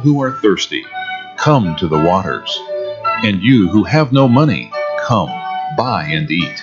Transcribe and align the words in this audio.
who 0.00 0.22
are 0.22 0.32
thirsty, 0.40 0.84
come 1.36 1.76
to 1.76 1.88
the 1.88 1.98
waters. 1.98 2.58
And 3.22 3.42
you 3.42 3.68
who 3.68 3.84
have 3.84 4.12
no 4.12 4.26
money, 4.26 4.70
come, 5.04 5.30
buy 5.76 6.04
and 6.04 6.30
eat. 6.30 6.62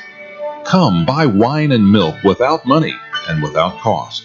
Come, 0.65 1.05
buy 1.05 1.25
wine 1.25 1.71
and 1.71 1.91
milk 1.91 2.15
without 2.23 2.65
money 2.65 2.95
and 3.29 3.41
without 3.41 3.79
cost. 3.79 4.23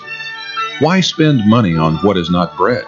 Why 0.80 1.00
spend 1.00 1.48
money 1.48 1.76
on 1.76 1.96
what 1.96 2.16
is 2.16 2.30
not 2.30 2.56
bread, 2.56 2.84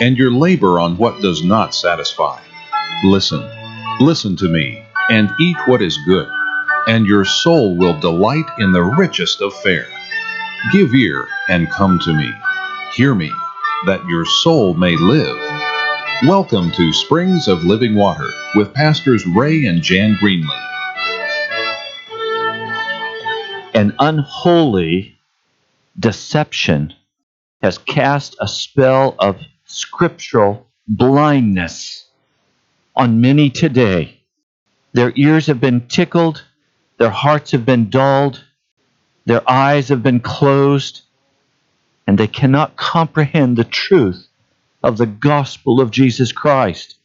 and 0.00 0.16
your 0.16 0.30
labor 0.30 0.80
on 0.80 0.96
what 0.96 1.20
does 1.20 1.44
not 1.44 1.74
satisfy? 1.74 2.40
Listen, 3.04 3.48
listen 4.00 4.34
to 4.36 4.48
me, 4.48 4.82
and 5.10 5.30
eat 5.38 5.56
what 5.66 5.82
is 5.82 5.98
good, 6.06 6.28
and 6.88 7.06
your 7.06 7.24
soul 7.24 7.76
will 7.76 7.98
delight 8.00 8.46
in 8.58 8.72
the 8.72 8.82
richest 8.82 9.40
of 9.40 9.54
fare. 9.60 9.86
Give 10.72 10.92
ear 10.94 11.28
and 11.48 11.70
come 11.70 11.98
to 12.00 12.12
me. 12.12 12.32
Hear 12.94 13.14
me, 13.14 13.30
that 13.86 14.04
your 14.06 14.24
soul 14.24 14.74
may 14.74 14.96
live. 14.96 15.38
Welcome 16.26 16.72
to 16.72 16.92
Springs 16.92 17.46
of 17.46 17.62
Living 17.62 17.94
Water 17.94 18.28
with 18.56 18.74
Pastors 18.74 19.24
Ray 19.24 19.66
and 19.66 19.82
Jan 19.82 20.18
Greenlee. 20.20 20.48
An 23.74 23.94
unholy 24.00 25.16
deception 25.96 26.92
has 27.62 27.78
cast 27.78 28.34
a 28.40 28.48
spell 28.48 29.14
of 29.20 29.40
scriptural 29.64 30.66
blindness 30.88 32.08
on 32.96 33.20
many 33.20 33.48
today. 33.48 34.20
Their 34.92 35.12
ears 35.14 35.46
have 35.46 35.60
been 35.60 35.86
tickled, 35.86 36.44
their 36.96 37.10
hearts 37.10 37.52
have 37.52 37.64
been 37.64 37.90
dulled, 37.90 38.44
their 39.24 39.48
eyes 39.48 39.88
have 39.90 40.02
been 40.02 40.18
closed, 40.18 41.02
and 42.08 42.16
they 42.16 42.26
cannot 42.26 42.74
comprehend 42.74 43.58
the 43.58 43.64
truth 43.64 44.28
of 44.82 44.96
the 44.96 45.06
gospel 45.06 45.78
of 45.78 45.90
Jesus 45.90 46.32
Christ. 46.32 46.96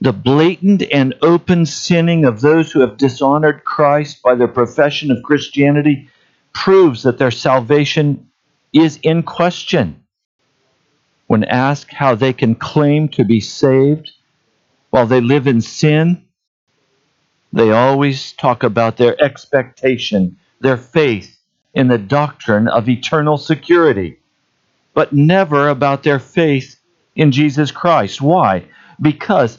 The 0.00 0.12
blatant 0.12 0.84
and 0.92 1.16
open 1.20 1.66
sinning 1.66 2.24
of 2.24 2.40
those 2.40 2.70
who 2.70 2.78
have 2.78 2.96
dishonored 2.96 3.64
Christ 3.64 4.22
by 4.22 4.36
their 4.36 4.46
profession 4.46 5.10
of 5.10 5.24
Christianity 5.24 6.08
proves 6.52 7.02
that 7.02 7.18
their 7.18 7.32
salvation 7.32 8.30
is 8.72 9.00
in 9.02 9.24
question. 9.24 10.04
When 11.26 11.42
asked 11.42 11.92
how 11.92 12.14
they 12.14 12.32
can 12.32 12.54
claim 12.54 13.08
to 13.08 13.24
be 13.24 13.40
saved 13.40 14.12
while 14.90 15.08
they 15.08 15.20
live 15.20 15.48
in 15.48 15.60
sin, 15.60 16.24
they 17.52 17.72
always 17.72 18.30
talk 18.34 18.62
about 18.62 18.96
their 18.96 19.20
expectation, 19.20 20.38
their 20.60 20.76
faith 20.76 21.36
in 21.74 21.88
the 21.88 21.98
doctrine 21.98 22.68
of 22.68 22.88
eternal 22.88 23.36
security, 23.36 24.19
but 24.94 25.12
never 25.12 25.68
about 25.68 26.02
their 26.02 26.18
faith 26.18 26.80
in 27.14 27.32
Jesus 27.32 27.70
Christ. 27.70 28.20
Why? 28.20 28.64
Because 29.00 29.58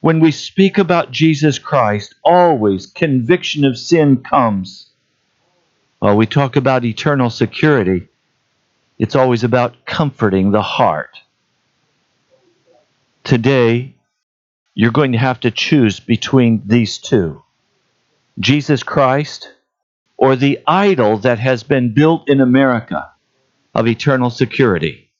when 0.00 0.20
we 0.20 0.32
speak 0.32 0.78
about 0.78 1.10
Jesus 1.10 1.58
Christ, 1.58 2.14
always 2.24 2.86
conviction 2.86 3.64
of 3.64 3.78
sin 3.78 4.22
comes. 4.22 4.86
While 5.98 6.16
we 6.16 6.26
talk 6.26 6.56
about 6.56 6.84
eternal 6.84 7.30
security, 7.30 8.08
it's 8.98 9.14
always 9.14 9.44
about 9.44 9.84
comforting 9.84 10.50
the 10.50 10.62
heart. 10.62 11.18
Today, 13.24 13.94
you're 14.74 14.90
going 14.90 15.12
to 15.12 15.18
have 15.18 15.40
to 15.40 15.50
choose 15.50 16.00
between 16.00 16.62
these 16.64 16.98
two 16.98 17.42
Jesus 18.38 18.82
Christ 18.82 19.52
or 20.16 20.36
the 20.36 20.60
idol 20.66 21.18
that 21.18 21.38
has 21.38 21.62
been 21.62 21.92
built 21.92 22.28
in 22.28 22.40
America 22.40 23.09
of 23.74 23.86
eternal 23.86 24.30
security. 24.30 25.10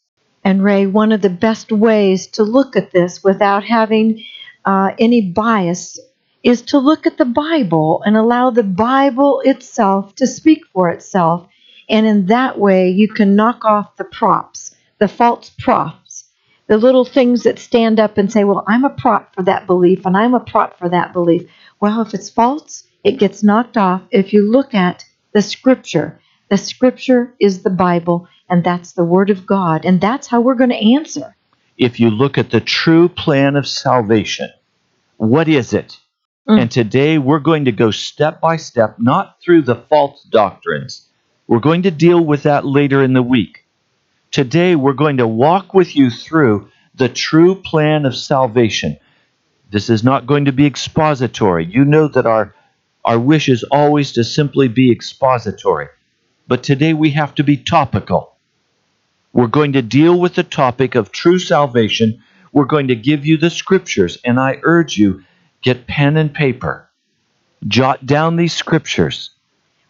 And 0.42 0.64
Ray, 0.64 0.86
one 0.86 1.12
of 1.12 1.20
the 1.20 1.30
best 1.30 1.70
ways 1.70 2.26
to 2.28 2.42
look 2.42 2.76
at 2.76 2.92
this 2.92 3.22
without 3.22 3.64
having 3.64 4.24
uh, 4.64 4.90
any 4.98 5.20
bias 5.20 5.98
is 6.42 6.62
to 6.62 6.78
look 6.78 7.06
at 7.06 7.18
the 7.18 7.24
Bible 7.26 8.02
and 8.04 8.16
allow 8.16 8.50
the 8.50 8.62
Bible 8.62 9.42
itself 9.44 10.14
to 10.16 10.26
speak 10.26 10.60
for 10.72 10.88
itself. 10.88 11.46
And 11.88 12.06
in 12.06 12.26
that 12.26 12.58
way, 12.58 12.90
you 12.90 13.08
can 13.08 13.36
knock 13.36 13.64
off 13.64 13.96
the 13.96 14.04
props, 14.04 14.74
the 14.98 15.08
false 15.08 15.50
props, 15.58 16.24
the 16.66 16.78
little 16.78 17.04
things 17.04 17.42
that 17.42 17.58
stand 17.58 17.98
up 18.00 18.16
and 18.16 18.32
say, 18.32 18.44
Well, 18.44 18.64
I'm 18.66 18.84
a 18.84 18.90
prop 18.90 19.34
for 19.34 19.42
that 19.42 19.66
belief, 19.66 20.06
and 20.06 20.16
I'm 20.16 20.34
a 20.34 20.40
prop 20.40 20.78
for 20.78 20.88
that 20.88 21.12
belief. 21.12 21.50
Well, 21.80 22.00
if 22.00 22.14
it's 22.14 22.30
false, 22.30 22.84
it 23.04 23.18
gets 23.18 23.42
knocked 23.42 23.76
off 23.76 24.02
if 24.10 24.32
you 24.32 24.50
look 24.50 24.72
at 24.72 25.04
the 25.32 25.42
Scripture. 25.42 26.20
The 26.48 26.56
Scripture 26.56 27.34
is 27.40 27.62
the 27.62 27.70
Bible, 27.70 28.28
and 28.50 28.64
that's 28.64 28.92
the 28.92 29.04
Word 29.04 29.30
of 29.30 29.46
God, 29.46 29.84
and 29.84 30.00
that's 30.00 30.26
how 30.26 30.40
we're 30.40 30.56
going 30.56 30.70
to 30.70 30.94
answer. 30.94 31.36
If 31.78 32.00
you 32.00 32.10
look 32.10 32.36
at 32.36 32.50
the 32.50 32.60
true 32.60 33.08
plan 33.08 33.56
of 33.56 33.66
salvation, 33.66 34.50
what 35.16 35.48
is 35.48 35.72
it? 35.72 35.96
Mm. 36.48 36.62
And 36.62 36.70
today 36.70 37.16
we're 37.18 37.38
going 37.38 37.66
to 37.66 37.72
go 37.72 37.90
step 37.90 38.40
by 38.40 38.56
step, 38.56 38.96
not 38.98 39.40
through 39.40 39.62
the 39.62 39.76
false 39.76 40.22
doctrines. 40.24 41.08
We're 41.46 41.60
going 41.60 41.82
to 41.82 41.90
deal 41.90 42.24
with 42.24 42.42
that 42.42 42.66
later 42.66 43.02
in 43.02 43.12
the 43.12 43.22
week. 43.22 43.64
Today 44.30 44.76
we're 44.76 44.92
going 44.92 45.18
to 45.18 45.26
walk 45.26 45.74
with 45.74 45.96
you 45.96 46.10
through 46.10 46.70
the 46.94 47.08
true 47.08 47.54
plan 47.54 48.04
of 48.04 48.16
salvation. 48.16 48.98
This 49.70 49.90
is 49.90 50.02
not 50.02 50.26
going 50.26 50.46
to 50.46 50.52
be 50.52 50.66
expository. 50.66 51.64
You 51.64 51.84
know 51.84 52.08
that 52.08 52.26
our, 52.26 52.54
our 53.04 53.18
wish 53.18 53.48
is 53.48 53.62
always 53.64 54.12
to 54.12 54.24
simply 54.24 54.68
be 54.68 54.90
expository. 54.90 55.88
But 56.48 56.64
today 56.64 56.94
we 56.94 57.10
have 57.10 57.34
to 57.36 57.44
be 57.44 57.56
topical. 57.56 58.36
We're 59.32 59.46
going 59.46 59.74
to 59.74 59.82
deal 59.82 60.18
with 60.18 60.34
the 60.34 60.42
topic 60.42 60.96
of 60.96 61.12
true 61.12 61.38
salvation. 61.38 62.22
We're 62.52 62.64
going 62.64 62.88
to 62.88 62.96
give 62.96 63.24
you 63.24 63.36
the 63.36 63.50
scriptures, 63.50 64.18
and 64.24 64.40
I 64.40 64.58
urge 64.64 64.96
you 64.96 65.22
get 65.62 65.86
pen 65.86 66.16
and 66.16 66.34
paper. 66.34 66.88
Jot 67.66 68.04
down 68.04 68.36
these 68.36 68.52
scriptures. 68.52 69.30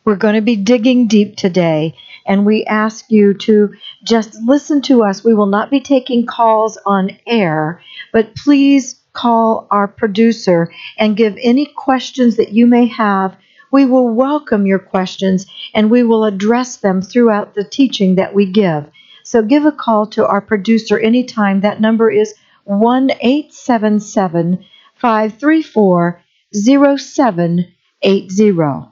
We're 0.05 0.17
going 0.17 0.35
to 0.35 0.43
be 0.43 0.57
digging 0.57 1.07
deep 1.07 1.37
today, 1.37 1.95
and 2.27 2.45
we 2.45 2.65
ask 2.65 3.11
you 3.11 3.33
to 3.35 3.75
just 4.03 4.35
listen 4.45 4.83
to 4.83 5.05
us. 5.05 5.25
We 5.25 5.35
will 5.35 5.47
not 5.47 5.71
be 5.71 5.81
taking 5.81 6.27
calls 6.27 6.77
on 6.85 7.17
air, 7.27 7.81
but 8.13 8.37
please 8.37 9.01
call 9.13 9.67
our 9.71 9.89
producer 9.89 10.73
and 10.99 11.17
give 11.17 11.37
any 11.43 11.67
questions 11.67 12.37
that 12.37 12.53
you 12.53 12.67
may 12.67 12.87
have. 12.87 13.37
We 13.73 13.87
will 13.87 14.09
welcome 14.09 14.67
your 14.67 14.79
questions 14.79 15.47
and 15.75 15.91
we 15.91 16.03
will 16.03 16.25
address 16.25 16.77
them 16.77 17.03
throughout 17.03 17.55
the 17.55 17.65
teaching 17.65 18.17
that 18.17 18.35
we 18.35 18.47
give. 18.47 18.91
So 19.31 19.43
give 19.43 19.65
a 19.65 19.71
call 19.71 20.07
to 20.09 20.27
our 20.27 20.41
producer 20.41 20.99
anytime. 20.99 21.61
That 21.61 21.81
number 21.81 22.11
is 22.11 22.35
1 22.65 23.13
877 23.21 24.65
534 24.97 26.21
0780. 26.53 28.89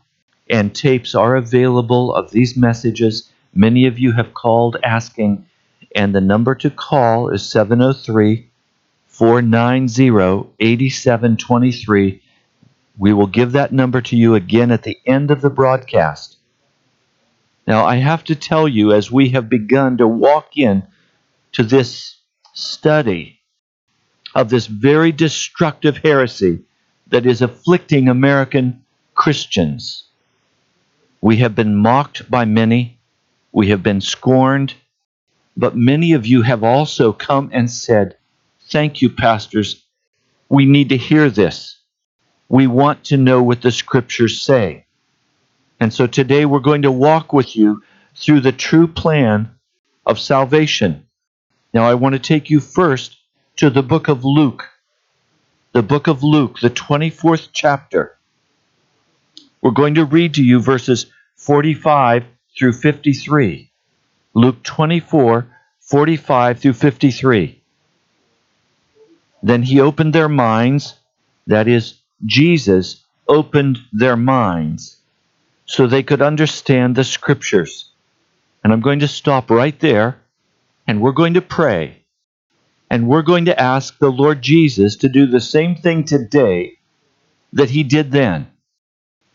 And 0.48 0.72
tapes 0.72 1.16
are 1.16 1.34
available 1.34 2.14
of 2.14 2.30
these 2.30 2.56
messages. 2.56 3.28
Many 3.52 3.88
of 3.88 3.98
you 3.98 4.12
have 4.12 4.32
called 4.32 4.76
asking, 4.84 5.44
and 5.96 6.14
the 6.14 6.20
number 6.20 6.54
to 6.54 6.70
call 6.70 7.30
is 7.30 7.50
703 7.50 8.48
490 9.08 10.50
8723. 10.60 12.22
We 12.96 13.12
will 13.12 13.26
give 13.26 13.50
that 13.50 13.72
number 13.72 14.00
to 14.02 14.16
you 14.16 14.36
again 14.36 14.70
at 14.70 14.84
the 14.84 14.98
end 15.04 15.32
of 15.32 15.40
the 15.40 15.50
broadcast. 15.50 16.37
Now, 17.68 17.84
I 17.84 17.96
have 17.96 18.24
to 18.24 18.34
tell 18.34 18.66
you, 18.66 18.94
as 18.94 19.12
we 19.12 19.28
have 19.28 19.50
begun 19.50 19.98
to 19.98 20.08
walk 20.08 20.56
in 20.56 20.84
to 21.52 21.62
this 21.62 22.16
study 22.54 23.40
of 24.34 24.48
this 24.48 24.66
very 24.66 25.12
destructive 25.12 25.98
heresy 25.98 26.60
that 27.08 27.26
is 27.26 27.42
afflicting 27.42 28.08
American 28.08 28.82
Christians, 29.14 30.04
we 31.20 31.36
have 31.36 31.54
been 31.54 31.76
mocked 31.76 32.30
by 32.30 32.46
many, 32.46 33.00
we 33.52 33.68
have 33.68 33.82
been 33.82 34.00
scorned, 34.00 34.72
but 35.54 35.76
many 35.76 36.14
of 36.14 36.24
you 36.24 36.40
have 36.40 36.64
also 36.64 37.12
come 37.12 37.50
and 37.52 37.70
said, 37.70 38.16
Thank 38.70 39.02
you, 39.02 39.10
pastors. 39.10 39.84
We 40.48 40.64
need 40.64 40.88
to 40.88 40.96
hear 40.96 41.28
this. 41.28 41.76
We 42.48 42.66
want 42.66 43.04
to 43.04 43.18
know 43.18 43.42
what 43.42 43.60
the 43.60 43.72
scriptures 43.72 44.40
say. 44.40 44.86
And 45.80 45.92
so 45.92 46.06
today 46.06 46.44
we're 46.44 46.58
going 46.58 46.82
to 46.82 46.92
walk 46.92 47.32
with 47.32 47.54
you 47.54 47.82
through 48.16 48.40
the 48.40 48.52
true 48.52 48.88
plan 48.88 49.50
of 50.04 50.18
salvation. 50.18 51.06
Now, 51.72 51.84
I 51.88 51.94
want 51.94 52.14
to 52.14 52.18
take 52.18 52.50
you 52.50 52.60
first 52.60 53.16
to 53.56 53.70
the 53.70 53.82
book 53.82 54.08
of 54.08 54.24
Luke. 54.24 54.68
The 55.72 55.82
book 55.82 56.06
of 56.08 56.22
Luke, 56.22 56.58
the 56.60 56.70
24th 56.70 57.48
chapter. 57.52 58.16
We're 59.62 59.70
going 59.70 59.94
to 59.94 60.04
read 60.04 60.34
to 60.34 60.42
you 60.42 60.60
verses 60.60 61.06
45 61.36 62.24
through 62.56 62.72
53. 62.72 63.70
Luke 64.34 64.62
24, 64.62 65.46
45 65.80 66.58
through 66.58 66.72
53. 66.72 67.62
Then 69.42 69.62
he 69.62 69.80
opened 69.80 70.12
their 70.14 70.28
minds, 70.28 70.94
that 71.46 71.68
is, 71.68 72.00
Jesus 72.24 73.04
opened 73.28 73.78
their 73.92 74.16
minds 74.16 74.97
so 75.68 75.86
they 75.86 76.02
could 76.02 76.22
understand 76.22 76.96
the 76.96 77.04
scriptures. 77.04 77.92
And 78.64 78.72
I'm 78.72 78.80
going 78.80 79.00
to 79.00 79.08
stop 79.08 79.50
right 79.50 79.78
there 79.78 80.18
and 80.86 81.00
we're 81.00 81.12
going 81.12 81.34
to 81.34 81.42
pray. 81.42 82.02
And 82.90 83.06
we're 83.06 83.22
going 83.22 83.44
to 83.44 83.60
ask 83.60 83.98
the 83.98 84.10
Lord 84.10 84.40
Jesus 84.40 84.96
to 84.96 85.10
do 85.10 85.26
the 85.26 85.40
same 85.40 85.76
thing 85.76 86.04
today 86.04 86.78
that 87.52 87.68
he 87.68 87.82
did 87.82 88.10
then 88.10 88.48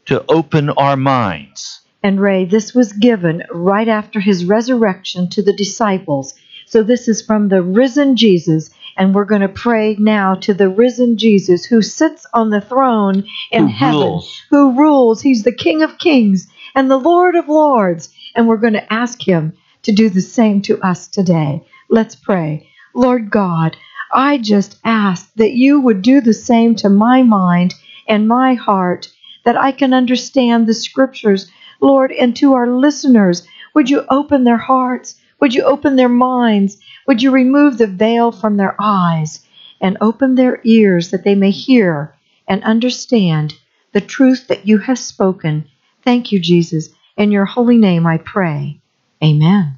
to 0.06 0.25
open 0.27 0.71
our 0.71 0.97
minds. 0.97 1.81
And 2.01 2.19
Ray, 2.19 2.45
this 2.45 2.74
was 2.74 2.94
given 2.94 3.44
right 3.51 3.88
after 3.88 4.19
his 4.19 4.44
resurrection 4.44 5.30
to 5.30 5.44
the 5.44 5.53
disciples. 5.53 6.33
So 6.65 6.81
this 6.81 7.07
is 7.07 7.21
from 7.21 7.50
the 7.50 7.62
risen 7.62 8.15
Jesus. 8.15 8.71
And 8.98 9.13
we're 9.13 9.25
going 9.25 9.42
to 9.42 9.48
pray 9.50 9.95
now 10.00 10.36
to 10.36 10.54
the 10.54 10.69
risen 10.69 11.18
Jesus 11.18 11.66
who 11.66 11.81
sits 11.81 12.25
on 12.34 12.50
the 12.50 12.62
throne 12.62 13.25
in 13.51 13.68
Who 13.68 13.74
heaven, 13.74 14.00
rules. 14.00 14.42
who 14.50 14.78
rules. 14.78 15.22
He's 15.22 15.44
the 15.44 15.51
King 15.56 15.81
of 15.81 15.98
kings 15.98 16.48
and 16.75 16.90
the 16.90 16.98
Lord 16.98 17.36
of 17.36 17.48
lords. 17.50 18.10
And 18.36 18.48
we're 18.48 18.57
going 18.57 18.74
to 18.74 18.94
ask 18.94 19.28
him 19.28 19.54
to 19.84 19.92
do 19.92 20.10
the 20.10 20.22
same 20.22 20.62
to 20.63 20.80
us 20.81 21.07
today. 21.07 21.63
Let's 21.90 22.16
pray. 22.16 22.68
Lord 22.94 23.30
God, 23.30 23.75
I 24.12 24.38
just 24.38 24.78
ask 24.84 25.34
that 25.36 25.54
you 25.54 25.81
would 25.81 26.01
do 26.01 26.22
the 26.22 26.34
same 26.34 26.75
to 26.75 26.90
my 26.90 27.24
mind 27.24 27.74
and 28.07 28.28
my 28.28 28.54
heart, 28.54 29.10
that 29.44 29.57
I 29.57 29.72
can 29.72 29.94
understand 29.94 30.68
the 30.68 30.74
scriptures, 30.74 31.50
Lord, 31.81 32.12
and 32.12 32.36
to 32.38 32.54
our 32.54 32.68
listeners. 32.68 33.45
Would 33.74 33.90
you 33.90 34.06
open 34.10 34.44
their 34.44 34.57
hearts? 34.57 35.16
Would 35.40 35.54
you 35.54 35.63
open 35.63 35.95
their 35.95 36.10
minds? 36.10 36.78
Would 37.07 37.21
you 37.21 37.31
remove 37.31 37.77
the 37.77 37.88
veil 37.88 38.31
from 38.31 38.57
their 38.57 38.75
eyes 38.79 39.45
and 39.81 39.97
open 40.00 40.35
their 40.35 40.61
ears 40.63 41.11
that 41.11 41.23
they 41.23 41.35
may 41.35 41.51
hear 41.51 42.15
and 42.47 42.63
understand 42.63 43.53
the 43.91 44.01
truth 44.01 44.47
that 44.47 44.67
you 44.67 44.77
have 44.79 45.00
spoken? 45.00 45.67
Thank 46.03 46.31
you, 46.31 46.39
Jesus. 46.39 46.89
In 47.17 47.31
your 47.31 47.45
holy 47.45 47.77
name 47.77 48.07
I 48.07 48.17
pray. 48.17 48.79
Amen. 49.23 49.75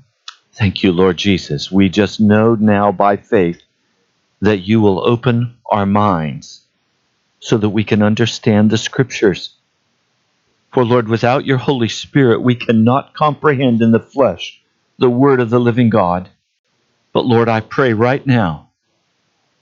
Thank 0.54 0.83
you, 0.83 0.92
Lord 0.92 1.18
Jesus. 1.18 1.72
We 1.72 1.89
just 1.89 2.19
know 2.19 2.56
now 2.56 2.92
by 2.92 3.18
faith 3.18 3.62
that 4.42 4.60
you 4.60 4.80
will 4.80 5.06
open 5.06 5.57
our 5.69 5.86
minds 5.86 6.62
so 7.39 7.57
that 7.57 7.69
we 7.69 7.83
can 7.83 8.01
understand 8.01 8.69
the 8.69 8.78
scriptures. 8.78 9.56
For, 10.71 10.86
Lord, 10.86 11.07
without 11.07 11.45
your 11.45 11.57
Holy 11.57 11.89
Spirit, 11.89 12.42
we 12.42 12.56
cannot 12.56 13.13
comprehend 13.13 13.81
in 13.81 13.92
the 13.92 14.00
flesh 14.00 14.62
the 14.98 15.10
word 15.10 15.39
of 15.39 15.50
the 15.50 15.60
living 15.60 15.89
God. 15.89 16.30
But, 17.16 17.26
Lord, 17.26 17.48
I 17.48 17.62
pray 17.62 17.94
right 17.94 18.28
now 18.28 18.72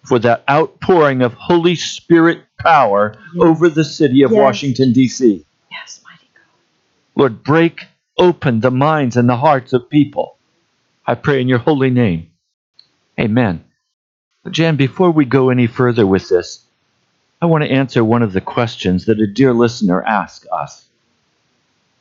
for 0.04 0.18
that 0.18 0.44
outpouring 0.50 1.22
of 1.22 1.36
Holy 1.36 1.76
Spirit 1.76 2.42
power 2.58 3.16
Yes. 3.36 3.44
over 3.46 3.70
the 3.70 3.84
city 3.84 4.24
of 4.24 4.32
Yes. 4.32 4.40
Washington, 4.42 4.92
D.C. 4.92 5.46
Yes, 5.72 6.02
mighty 6.04 6.28
God. 6.34 6.42
Lord, 7.16 7.44
break 7.44 7.86
open 8.18 8.60
the 8.62 8.72
minds 8.72 9.18
and 9.18 9.30
the 9.30 9.38
hearts 9.38 9.72
of 9.72 9.88
people. 9.88 10.40
I 11.06 11.14
pray 11.14 11.42
in 11.42 11.48
your 11.48 11.60
holy 11.60 11.92
name. 11.92 12.32
Amen. 13.20 13.64
Jan, 14.50 14.76
before 14.76 15.12
we 15.12 15.24
go 15.26 15.52
any 15.52 15.68
further 15.68 16.08
with 16.08 16.30
this, 16.30 16.66
I 17.40 17.46
want 17.46 17.64
to 17.64 17.72
answer 17.72 18.04
one 18.04 18.24
of 18.24 18.34
the 18.34 18.42
questions 18.42 19.06
that 19.06 19.20
a 19.20 19.28
dear 19.28 19.54
listener 19.54 20.02
asked 20.02 20.48
us. 20.52 20.88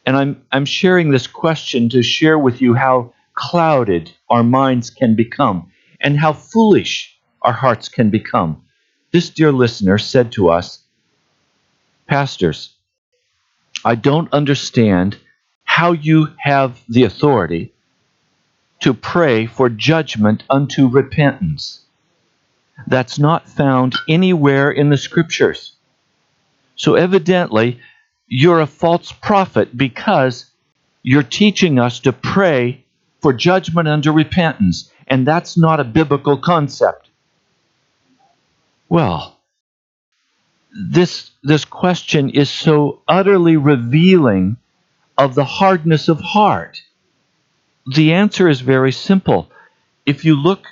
And 0.06 0.16
I'm, 0.16 0.42
I'm 0.50 0.64
sharing 0.64 1.10
this 1.10 1.26
question 1.26 1.90
to 1.90 2.02
share 2.02 2.38
with 2.38 2.62
you 2.62 2.72
how 2.72 3.12
clouded 3.34 4.12
our 4.28 4.42
minds 4.42 4.90
can 4.90 5.14
become 5.14 5.70
and 6.00 6.18
how 6.18 6.32
foolish 6.32 7.16
our 7.42 7.52
hearts 7.52 7.88
can 7.88 8.10
become. 8.10 8.62
This 9.12 9.30
dear 9.30 9.52
listener 9.52 9.98
said 9.98 10.32
to 10.32 10.50
us, 10.50 10.80
Pastors, 12.06 12.74
I 13.84 13.94
don't 13.94 14.32
understand 14.32 15.18
how 15.64 15.92
you 15.92 16.28
have 16.38 16.80
the 16.88 17.04
authority 17.04 17.72
to 18.80 18.92
pray 18.92 19.46
for 19.46 19.68
judgment 19.68 20.42
unto 20.50 20.88
repentance. 20.88 21.80
That's 22.86 23.18
not 23.18 23.48
found 23.48 23.94
anywhere 24.08 24.70
in 24.70 24.90
the 24.90 24.96
scriptures. 24.96 25.72
So 26.74 26.94
evidently, 26.94 27.80
you're 28.26 28.60
a 28.60 28.66
false 28.66 29.12
prophet 29.12 29.76
because 29.76 30.50
you're 31.02 31.22
teaching 31.22 31.78
us 31.78 32.00
to 32.00 32.12
pray 32.12 32.81
for 33.22 33.32
judgment 33.32 33.88
unto 33.88 34.10
repentance, 34.10 34.90
and 35.06 35.26
that's 35.26 35.56
not 35.56 35.80
a 35.80 35.84
biblical 35.84 36.36
concept. 36.36 37.08
Well, 38.88 39.38
this 40.74 41.30
this 41.42 41.64
question 41.64 42.30
is 42.30 42.50
so 42.50 43.00
utterly 43.06 43.56
revealing 43.56 44.56
of 45.16 45.34
the 45.34 45.44
hardness 45.44 46.08
of 46.08 46.20
heart. 46.20 46.82
The 47.94 48.12
answer 48.12 48.48
is 48.48 48.60
very 48.60 48.92
simple. 48.92 49.50
If 50.04 50.24
you 50.24 50.34
look, 50.34 50.66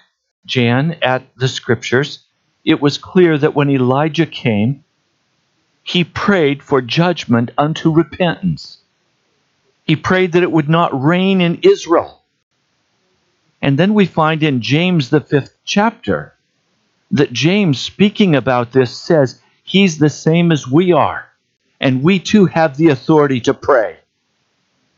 Jan, 0.47 0.97
at 1.03 1.23
the 1.37 1.49
scriptures, 1.49 2.25
it 2.65 2.81
was 2.81 2.99
clear 2.99 3.39
that 3.39 3.55
when 3.55 3.71
Elijah 3.71 4.27
came, 4.27 4.85
he 5.83 6.05
prayed 6.05 6.63
for 6.63 6.81
judgment 6.81 7.51
unto 7.57 7.93
repentance. 7.93 8.79
He 9.85 9.97
prayed 9.97 10.33
that 10.33 10.43
it 10.43 10.53
would 10.53 10.69
not 10.69 11.03
rain 11.03 11.41
in 11.41 11.61
Israel. 11.63 12.20
And 13.63 13.79
then 13.79 13.95
we 13.95 14.07
find 14.07 14.43
in 14.43 14.63
James, 14.63 15.11
the 15.11 15.21
fifth 15.21 15.57
chapter, 15.65 16.35
that 17.11 17.33
James, 17.33 17.79
speaking 17.79 18.35
about 18.35 18.73
this, 18.73 18.97
says 18.97 19.41
he's 19.63 19.99
the 19.99 20.11
same 20.11 20.53
as 20.53 20.69
we 20.69 20.93
are, 20.93 21.29
and 21.81 22.03
we 22.03 22.19
too 22.19 22.47
have 22.47 22.77
the 22.77 22.89
authority 22.89 23.41
to 23.41 23.55
pray. 23.55 23.99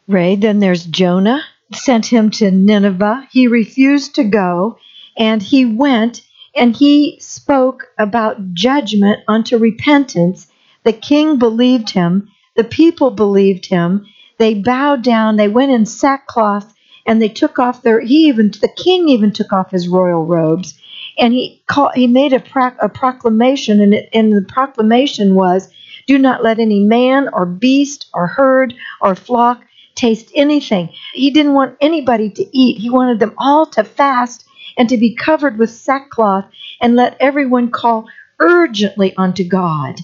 Ray, 0.08 0.36
then 0.36 0.60
there's 0.60 0.84
Jonah, 0.84 1.42
sent 1.72 2.06
him 2.06 2.30
to 2.30 2.50
Nineveh. 2.50 3.28
He 3.30 3.46
refused 3.46 4.14
to 4.16 4.24
go, 4.24 4.78
and 5.16 5.42
he 5.42 5.64
went 5.64 6.22
and 6.54 6.76
he 6.76 7.18
spoke 7.20 7.86
about 7.98 8.54
judgment 8.54 9.20
unto 9.26 9.56
repentance. 9.56 10.48
The 10.84 10.92
king 10.92 11.38
believed 11.38 11.90
him, 11.90 12.30
the 12.56 12.64
people 12.64 13.10
believed 13.10 13.66
him. 13.66 14.06
They 14.38 14.54
bowed 14.54 15.02
down, 15.02 15.36
they 15.36 15.48
went 15.48 15.72
in 15.72 15.86
sackcloth, 15.86 16.74
and 17.06 17.20
they 17.20 17.28
took 17.28 17.58
off 17.58 17.82
their 17.82 18.00
he 18.00 18.28
even 18.28 18.50
the 18.60 18.72
king 18.76 19.08
even 19.08 19.32
took 19.32 19.52
off 19.52 19.70
his 19.70 19.88
royal 19.88 20.24
robes 20.24 20.78
and 21.18 21.32
he 21.32 21.62
called 21.66 21.92
he 21.94 22.06
made 22.06 22.32
a, 22.32 22.40
pro, 22.40 22.70
a 22.80 22.88
proclamation 22.88 23.80
and, 23.80 23.94
it, 23.94 24.08
and 24.12 24.32
the 24.32 24.42
proclamation 24.42 25.34
was 25.34 25.72
do 26.06 26.18
not 26.18 26.42
let 26.42 26.58
any 26.58 26.80
man 26.80 27.28
or 27.32 27.46
beast 27.46 28.06
or 28.12 28.26
herd 28.26 28.74
or 29.00 29.14
flock 29.14 29.62
taste 29.94 30.30
anything. 30.34 30.90
He 31.12 31.30
didn't 31.30 31.54
want 31.54 31.76
anybody 31.80 32.30
to 32.30 32.58
eat. 32.58 32.78
He 32.78 32.90
wanted 32.90 33.20
them 33.20 33.34
all 33.38 33.66
to 33.66 33.84
fast 33.84 34.44
and 34.76 34.88
to 34.88 34.96
be 34.96 35.14
covered 35.14 35.58
with 35.58 35.70
sackcloth 35.70 36.46
and 36.80 36.96
let 36.96 37.16
everyone 37.20 37.70
call 37.70 38.08
urgently 38.40 39.14
unto 39.16 39.44
God. 39.44 40.00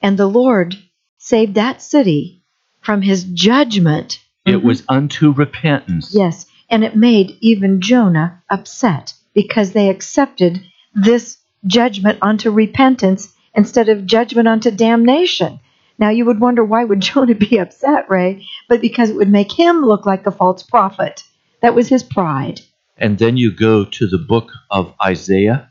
And 0.00 0.16
the 0.16 0.26
Lord 0.26 0.76
saved 1.18 1.54
that 1.54 1.82
city 1.82 2.42
from 2.80 3.02
his 3.02 3.24
judgment. 3.24 4.20
It 4.44 4.52
mm-hmm. 4.52 4.66
was 4.66 4.82
unto 4.88 5.32
repentance. 5.32 6.14
Yes, 6.14 6.46
and 6.70 6.84
it 6.84 6.96
made 6.96 7.36
even 7.40 7.80
Jonah 7.80 8.42
upset 8.50 9.14
because 9.34 9.72
they 9.72 9.88
accepted 9.88 10.62
this 10.94 11.38
judgment 11.66 12.18
unto 12.22 12.50
repentance 12.50 13.34
instead 13.54 13.88
of 13.88 14.06
judgment 14.06 14.48
unto 14.48 14.70
damnation. 14.70 15.60
Now 15.98 16.10
you 16.10 16.24
would 16.24 16.40
wonder 16.40 16.64
why 16.64 16.84
would 16.84 17.00
Jonah 17.08 17.34
be 17.34 17.58
upset, 17.58 18.10
Ray? 18.10 18.46
But 18.68 18.80
because 18.80 19.10
it 19.10 19.16
would 19.16 19.30
make 19.30 19.52
him 19.52 19.82
look 19.82 20.06
like 20.06 20.26
a 20.26 20.30
false 20.30 20.62
prophet. 20.62 21.22
That 21.62 21.74
was 21.74 21.88
his 21.88 22.02
pride. 22.02 22.60
And 22.98 23.18
then 23.18 23.36
you 23.36 23.50
go 23.50 23.84
to 23.84 24.06
the 24.06 24.18
book 24.18 24.50
of 24.70 24.92
Isaiah 25.02 25.70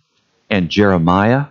and 0.49 0.69
Jeremiah, 0.69 1.47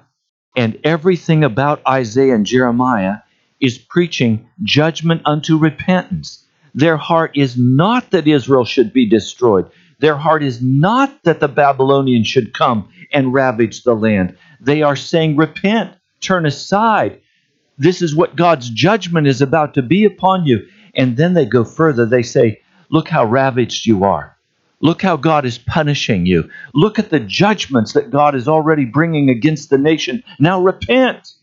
and 0.57 0.79
everything 0.85 1.45
about 1.45 1.81
Isaiah 1.87 2.35
and 2.35 2.45
Jeremiah 2.45 3.19
is 3.61 3.79
preaching 3.79 4.49
judgment 4.63 5.23
unto 5.25 5.57
repentance. 5.57 6.45
Their 6.75 6.97
heart 6.97 7.33
is 7.37 7.57
not 7.57 8.11
that 8.11 8.27
Israel 8.27 8.65
should 8.65 8.93
be 8.93 9.09
destroyed. 9.09 9.71
Their 9.99 10.17
heart 10.17 10.43
is 10.43 10.61
not 10.63 11.23
that 11.25 11.41
the 11.41 11.49
Babylonians 11.49 12.27
should 12.27 12.55
come 12.55 12.89
and 13.13 13.33
ravage 13.33 13.83
the 13.83 13.95
land. 13.95 14.37
They 14.61 14.83
are 14.83 14.97
saying, 14.97 15.37
Repent, 15.37 15.95
turn 16.21 16.47
aside. 16.47 17.21
This 17.79 18.03
is 18.03 18.15
what 18.15 18.37
God's 18.37 18.71
judgment 18.71 19.27
is 19.27 19.41
about 19.41 19.75
to 19.75 19.83
be 19.83 20.05
upon 20.05 20.47
you. 20.47 20.67
And 20.95 21.17
then 21.17 21.35
they 21.35 21.47
go 21.47 21.65
further. 21.65 22.07
They 22.07 22.23
say, 22.23 22.61
Look 22.91 23.09
how 23.09 23.25
ravaged 23.25 23.87
you 23.87 24.05
are. 24.05 24.37
Look 24.81 25.03
how 25.03 25.17
God 25.17 25.45
is 25.45 25.59
punishing 25.59 26.27
you. 26.27 26.51
Look 26.75 26.99
at 26.99 27.11
the 27.11 27.21
judgments 27.21 27.93
that 27.93 28.11
God 28.11 28.35
is 28.35 28.49
already 28.49 28.85
bringing 28.85 29.31
against 29.31 29.71
the 29.71 29.79
nation. 29.79 30.25
Now 30.41 30.61
repent. 30.61 31.35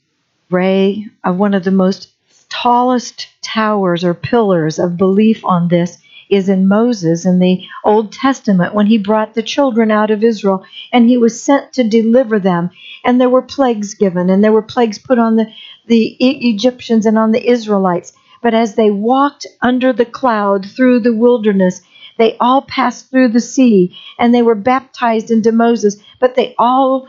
Ray, 0.50 1.07
one 1.24 1.53
of 1.53 1.63
the 1.63 1.71
most 1.71 2.13
tallest 2.50 3.27
towers 3.41 4.03
or 4.03 4.13
pillars 4.13 4.79
of 4.79 4.98
belief 4.98 5.44
on 5.46 5.68
this 5.68 5.98
is 6.29 6.48
in 6.48 6.68
Moses 6.68 7.25
in 7.25 7.39
the 7.39 7.65
Old 7.84 8.12
Testament 8.12 8.74
when 8.74 8.86
he 8.86 8.98
brought 8.98 9.34
the 9.34 9.44
children 9.44 9.89
out 9.89 10.12
of 10.12 10.24
Israel 10.24 10.63
and 10.94 11.08
he 11.08 11.18
was 11.18 11.41
sent 11.41 11.74
to 11.74 11.84
deliver 11.84 12.39
them. 12.39 12.70
And 13.03 13.20
there 13.20 13.29
were 13.29 13.41
plagues 13.41 13.96
given 13.96 14.29
and 14.29 14.44
there 14.44 14.51
were 14.51 14.62
plagues 14.62 15.00
put 15.00 15.18
on 15.18 15.38
the, 15.38 15.51
the 15.88 16.15
Egyptians 16.20 17.06
and 17.06 17.18
on 17.18 17.32
the 17.32 17.50
Israelites. 17.50 18.13
But 18.41 18.53
as 18.53 18.75
they 18.75 18.91
walked 18.91 19.48
under 19.62 19.91
the 19.91 20.06
cloud 20.06 20.65
through 20.65 21.00
the 21.00 21.15
wilderness, 21.15 21.82
they 22.18 22.38
all 22.38 22.62
passed 22.62 23.10
through 23.10 23.29
the 23.29 23.39
sea 23.39 23.98
and 24.20 24.34
they 24.34 24.41
were 24.41 24.56
baptized 24.56 25.32
into 25.32 25.51
Moses, 25.51 25.98
but 26.20 26.36
they 26.36 26.53
all 26.58 27.08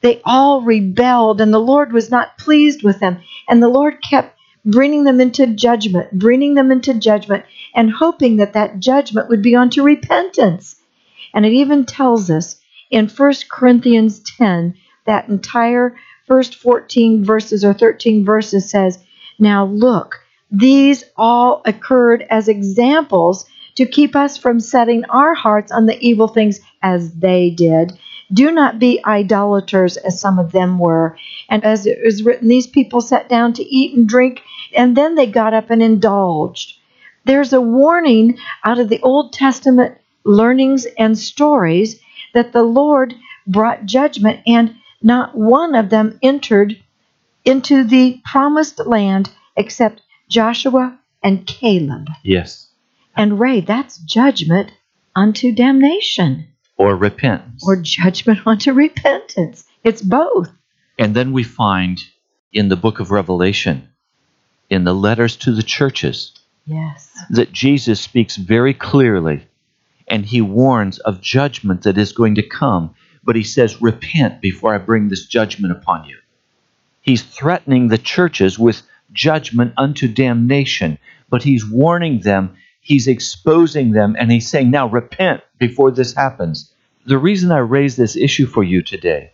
they 0.00 0.20
all 0.24 0.62
rebelled 0.62 1.42
and 1.42 1.52
the 1.52 1.60
Lord 1.60 1.92
was 1.92 2.10
not 2.10 2.38
pleased 2.38 2.82
with 2.82 3.00
them. 3.00 3.20
And 3.48 3.62
the 3.62 3.68
Lord 3.68 3.98
kept 4.02 4.37
bringing 4.64 5.04
them 5.04 5.20
into 5.20 5.46
judgment, 5.46 6.10
bringing 6.18 6.54
them 6.54 6.70
into 6.70 6.94
judgment 6.94 7.44
and 7.74 7.90
hoping 7.90 8.36
that 8.36 8.52
that 8.54 8.80
judgment 8.80 9.28
would 9.28 9.42
be 9.42 9.56
unto 9.56 9.82
repentance. 9.82 10.76
And 11.34 11.44
it 11.46 11.52
even 11.52 11.84
tells 11.84 12.30
us 12.30 12.60
in 12.90 13.08
1 13.08 13.32
Corinthians 13.50 14.20
10, 14.38 14.74
that 15.06 15.28
entire 15.28 15.96
first 16.26 16.56
14 16.56 17.24
verses 17.24 17.64
or 17.64 17.72
13 17.72 18.24
verses 18.24 18.70
says, 18.70 18.98
Now 19.38 19.64
look, 19.64 20.20
these 20.50 21.04
all 21.16 21.62
occurred 21.64 22.26
as 22.30 22.48
examples 22.48 23.46
to 23.74 23.86
keep 23.86 24.16
us 24.16 24.36
from 24.36 24.60
setting 24.60 25.04
our 25.06 25.34
hearts 25.34 25.70
on 25.70 25.86
the 25.86 25.98
evil 26.00 26.28
things 26.28 26.60
as 26.82 27.14
they 27.14 27.50
did. 27.50 27.92
Do 28.32 28.50
not 28.50 28.78
be 28.78 29.00
idolaters 29.04 29.96
as 29.96 30.20
some 30.20 30.38
of 30.38 30.52
them 30.52 30.78
were. 30.78 31.16
And 31.48 31.64
as 31.64 31.86
it 31.86 31.98
is 32.02 32.22
written, 32.22 32.48
these 32.48 32.66
people 32.66 33.00
sat 33.00 33.28
down 33.28 33.54
to 33.54 33.62
eat 33.62 33.96
and 33.96 34.08
drink, 34.08 34.42
and 34.76 34.96
then 34.96 35.14
they 35.14 35.26
got 35.26 35.54
up 35.54 35.70
and 35.70 35.82
indulged. 35.82 36.74
There's 37.24 37.52
a 37.52 37.60
warning 37.60 38.38
out 38.64 38.78
of 38.78 38.88
the 38.88 39.00
Old 39.02 39.32
Testament 39.32 39.98
learnings 40.24 40.86
and 40.98 41.18
stories 41.18 42.00
that 42.34 42.52
the 42.52 42.62
Lord 42.62 43.14
brought 43.46 43.84
judgment, 43.86 44.40
and 44.46 44.74
not 45.02 45.36
one 45.36 45.74
of 45.74 45.90
them 45.90 46.18
entered 46.22 46.76
into 47.44 47.84
the 47.84 48.20
promised 48.30 48.78
land 48.86 49.30
except 49.56 50.02
Joshua 50.28 50.98
and 51.22 51.46
Caleb. 51.46 52.08
Yes. 52.22 52.68
And 53.16 53.40
Ray, 53.40 53.60
that's 53.60 53.98
judgment 53.98 54.70
unto 55.16 55.52
damnation 55.52 56.46
Or 56.76 56.94
repentance. 56.94 57.66
or 57.66 57.76
judgment 57.80 58.40
unto 58.46 58.72
repentance. 58.72 59.64
It's 59.82 60.02
both. 60.02 60.48
And 60.98 61.14
then 61.14 61.32
we 61.32 61.42
find 61.42 61.98
in 62.52 62.68
the 62.68 62.76
book 62.76 63.00
of 63.00 63.10
Revelation, 63.10 63.88
in 64.70 64.84
the 64.84 64.94
letters 64.94 65.36
to 65.36 65.52
the 65.52 65.62
churches, 65.62 66.32
Yes. 66.66 67.10
that 67.30 67.52
Jesus 67.52 68.00
speaks 68.00 68.36
very 68.36 68.74
clearly 68.74 69.46
and 70.06 70.24
he 70.26 70.40
warns 70.40 70.98
of 70.98 71.20
judgment 71.20 71.82
that 71.82 71.98
is 71.98 72.12
going 72.12 72.34
to 72.36 72.42
come. 72.42 72.94
But 73.24 73.36
he 73.36 73.42
says, 73.42 73.80
Repent 73.82 74.40
before 74.40 74.74
I 74.74 74.78
bring 74.78 75.08
this 75.08 75.26
judgment 75.26 75.72
upon 75.72 76.04
you. 76.04 76.16
He's 77.00 77.22
threatening 77.22 77.88
the 77.88 77.98
churches 77.98 78.58
with 78.58 78.82
judgment 79.12 79.72
unto 79.76 80.08
damnation, 80.08 80.98
but 81.30 81.42
he's 81.42 81.66
warning 81.66 82.20
them, 82.20 82.56
he's 82.80 83.06
exposing 83.06 83.92
them, 83.92 84.16
and 84.18 84.30
he's 84.30 84.48
saying, 84.50 84.70
Now 84.70 84.88
repent 84.88 85.42
before 85.58 85.90
this 85.90 86.14
happens. 86.14 86.72
The 87.06 87.18
reason 87.18 87.50
I 87.52 87.58
raise 87.58 87.96
this 87.96 88.16
issue 88.16 88.46
for 88.46 88.62
you 88.62 88.82
today, 88.82 89.32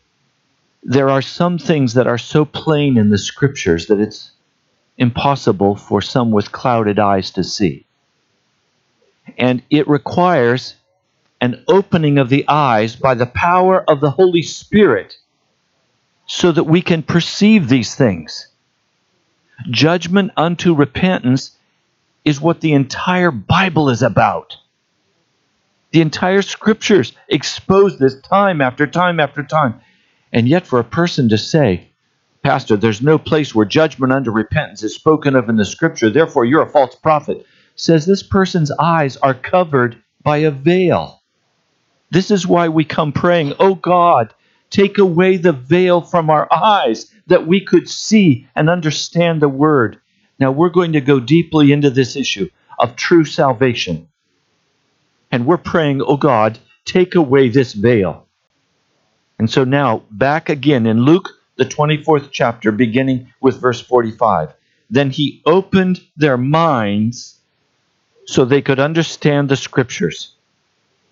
there 0.82 1.08
are 1.08 1.22
some 1.22 1.58
things 1.58 1.94
that 1.94 2.06
are 2.06 2.18
so 2.18 2.44
plain 2.44 2.96
in 2.96 3.10
the 3.10 3.18
scriptures 3.18 3.86
that 3.86 3.98
it's 3.98 4.30
impossible 4.98 5.76
for 5.76 6.00
some 6.00 6.30
with 6.30 6.52
clouded 6.52 6.98
eyes 6.98 7.30
to 7.32 7.44
see. 7.44 7.86
And 9.38 9.62
it 9.70 9.88
requires 9.88 10.74
an 11.40 11.62
opening 11.68 12.18
of 12.18 12.28
the 12.28 12.44
eyes 12.48 12.96
by 12.96 13.14
the 13.14 13.26
power 13.26 13.82
of 13.88 14.00
the 14.00 14.10
Holy 14.10 14.42
Spirit 14.42 15.16
so 16.26 16.52
that 16.52 16.64
we 16.64 16.80
can 16.80 17.02
perceive 17.02 17.68
these 17.68 17.94
things. 17.94 18.48
Judgment 19.70 20.32
unto 20.36 20.74
repentance 20.74 21.56
is 22.24 22.40
what 22.40 22.60
the 22.60 22.72
entire 22.72 23.30
Bible 23.30 23.90
is 23.90 24.02
about. 24.02 24.56
The 25.92 26.00
entire 26.00 26.42
scriptures 26.42 27.12
expose 27.28 27.98
this 27.98 28.20
time 28.20 28.60
after 28.60 28.86
time 28.86 29.20
after 29.20 29.42
time. 29.42 29.80
And 30.32 30.48
yet, 30.48 30.66
for 30.66 30.80
a 30.80 30.84
person 30.84 31.28
to 31.28 31.38
say, 31.38 31.88
Pastor, 32.44 32.76
there's 32.76 33.00
no 33.00 33.16
place 33.16 33.54
where 33.54 33.64
judgment 33.64 34.12
under 34.12 34.30
repentance 34.30 34.82
is 34.82 34.94
spoken 34.94 35.34
of 35.34 35.48
in 35.48 35.56
the 35.56 35.64
scripture, 35.64 36.10
therefore 36.10 36.44
you're 36.44 36.60
a 36.60 36.70
false 36.70 36.94
prophet, 36.94 37.46
says 37.74 38.04
this 38.04 38.22
person's 38.22 38.70
eyes 38.72 39.16
are 39.16 39.32
covered 39.32 39.96
by 40.22 40.36
a 40.36 40.50
veil. 40.50 41.22
This 42.10 42.30
is 42.30 42.46
why 42.46 42.68
we 42.68 42.84
come 42.84 43.12
praying, 43.12 43.54
Oh 43.58 43.74
God, 43.74 44.34
take 44.68 44.98
away 44.98 45.38
the 45.38 45.54
veil 45.54 46.02
from 46.02 46.28
our 46.28 46.46
eyes 46.52 47.10
that 47.28 47.46
we 47.46 47.64
could 47.64 47.88
see 47.88 48.46
and 48.54 48.68
understand 48.68 49.40
the 49.40 49.48
word. 49.48 49.98
Now 50.38 50.52
we're 50.52 50.68
going 50.68 50.92
to 50.92 51.00
go 51.00 51.20
deeply 51.20 51.72
into 51.72 51.88
this 51.88 52.14
issue 52.14 52.50
of 52.78 52.94
true 52.94 53.24
salvation. 53.24 54.06
And 55.32 55.46
we're 55.46 55.56
praying, 55.56 56.02
Oh 56.02 56.18
God, 56.18 56.58
take 56.84 57.14
away 57.14 57.48
this 57.48 57.72
veil. 57.72 58.28
And 59.38 59.50
so 59.50 59.64
now, 59.64 60.02
back 60.10 60.50
again 60.50 60.84
in 60.84 61.06
Luke, 61.06 61.30
the 61.56 61.64
24th 61.64 62.30
chapter, 62.30 62.73
beginning 62.73 63.32
with 63.40 63.61
verse 63.61 63.80
45. 63.80 64.54
Then 64.90 65.11
he 65.11 65.42
opened 65.46 66.00
their 66.16 66.37
minds 66.37 67.38
so 68.26 68.44
they 68.44 68.62
could 68.62 68.80
understand 68.80 69.49
the 69.49 69.56
scriptures. 69.56 70.34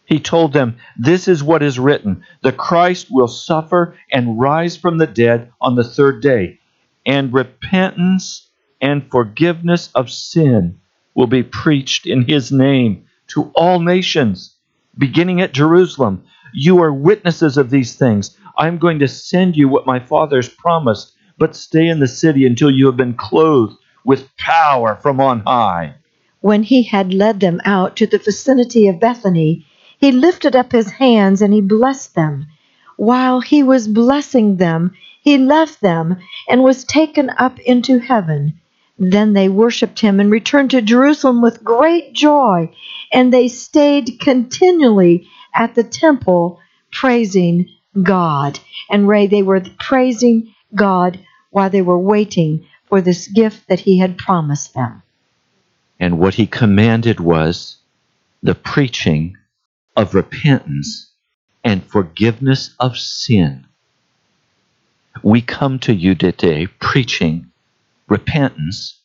He 0.04 0.18
told 0.18 0.52
them, 0.52 0.76
This 0.98 1.28
is 1.28 1.42
what 1.42 1.62
is 1.62 1.78
written 1.78 2.24
the 2.42 2.52
Christ 2.52 3.06
will 3.10 3.28
suffer 3.28 3.96
and 4.10 4.38
rise 4.38 4.76
from 4.76 4.98
the 4.98 5.06
dead 5.06 5.50
on 5.60 5.74
the 5.74 5.84
third 5.84 6.20
day, 6.20 6.58
and 7.06 7.32
repentance 7.32 8.48
and 8.80 9.10
forgiveness 9.10 9.90
of 9.94 10.10
sin 10.10 10.80
will 11.14 11.28
be 11.28 11.42
preached 11.42 12.06
in 12.06 12.22
his 12.22 12.50
name 12.50 13.06
to 13.28 13.52
all 13.54 13.80
nations, 13.80 14.56
beginning 14.98 15.40
at 15.40 15.54
Jerusalem. 15.54 16.24
You 16.52 16.82
are 16.82 16.92
witnesses 16.92 17.56
of 17.56 17.70
these 17.70 17.94
things. 17.96 18.36
I'm 18.56 18.78
going 18.78 18.98
to 18.98 19.08
send 19.08 19.56
you 19.56 19.68
what 19.68 19.86
my 19.86 19.98
father's 19.98 20.48
promised, 20.48 21.12
but 21.38 21.56
stay 21.56 21.88
in 21.88 22.00
the 22.00 22.08
city 22.08 22.46
until 22.46 22.70
you 22.70 22.86
have 22.86 22.96
been 22.96 23.14
clothed 23.14 23.76
with 24.04 24.36
power 24.36 24.96
from 24.96 25.20
on 25.20 25.40
high. 25.40 25.94
When 26.40 26.62
he 26.62 26.82
had 26.82 27.14
led 27.14 27.40
them 27.40 27.60
out 27.64 27.96
to 27.96 28.06
the 28.06 28.18
vicinity 28.18 28.88
of 28.88 29.00
Bethany, 29.00 29.64
he 29.98 30.10
lifted 30.12 30.56
up 30.56 30.72
his 30.72 30.90
hands 30.90 31.40
and 31.40 31.54
he 31.54 31.60
blessed 31.60 32.14
them. 32.14 32.46
While 32.96 33.40
he 33.40 33.62
was 33.62 33.88
blessing 33.88 34.56
them, 34.56 34.92
he 35.22 35.38
left 35.38 35.80
them 35.80 36.16
and 36.48 36.62
was 36.62 36.84
taken 36.84 37.30
up 37.38 37.58
into 37.60 38.00
heaven. 38.00 38.54
Then 38.98 39.32
they 39.32 39.48
worshipped 39.48 40.00
him 40.00 40.20
and 40.20 40.30
returned 40.30 40.72
to 40.72 40.82
Jerusalem 40.82 41.40
with 41.40 41.64
great 41.64 42.12
joy, 42.12 42.70
and 43.12 43.32
they 43.32 43.48
stayed 43.48 44.18
continually 44.20 45.26
at 45.54 45.74
the 45.74 45.84
temple 45.84 46.60
praising 46.90 47.68
God. 48.00 48.58
And 48.90 49.08
Ray, 49.08 49.26
they 49.26 49.42
were 49.42 49.62
praising 49.78 50.54
God 50.74 51.20
while 51.50 51.70
they 51.70 51.82
were 51.82 51.98
waiting 51.98 52.66
for 52.88 53.00
this 53.00 53.28
gift 53.28 53.68
that 53.68 53.80
he 53.80 53.98
had 53.98 54.18
promised 54.18 54.74
them. 54.74 55.02
And 56.00 56.18
what 56.18 56.34
he 56.34 56.46
commanded 56.46 57.20
was 57.20 57.76
the 58.42 58.54
preaching 58.54 59.36
of 59.96 60.14
repentance 60.14 61.10
and 61.62 61.84
forgiveness 61.84 62.74
of 62.80 62.98
sin. 62.98 63.66
We 65.22 65.42
come 65.42 65.78
to 65.80 65.94
you 65.94 66.14
today 66.14 66.66
preaching 66.66 67.52
repentance 68.08 68.98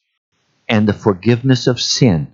and 0.67 0.88
the 0.88 0.94
forgiveness 0.94 1.67
of 1.67 1.79
sin. 1.79 2.34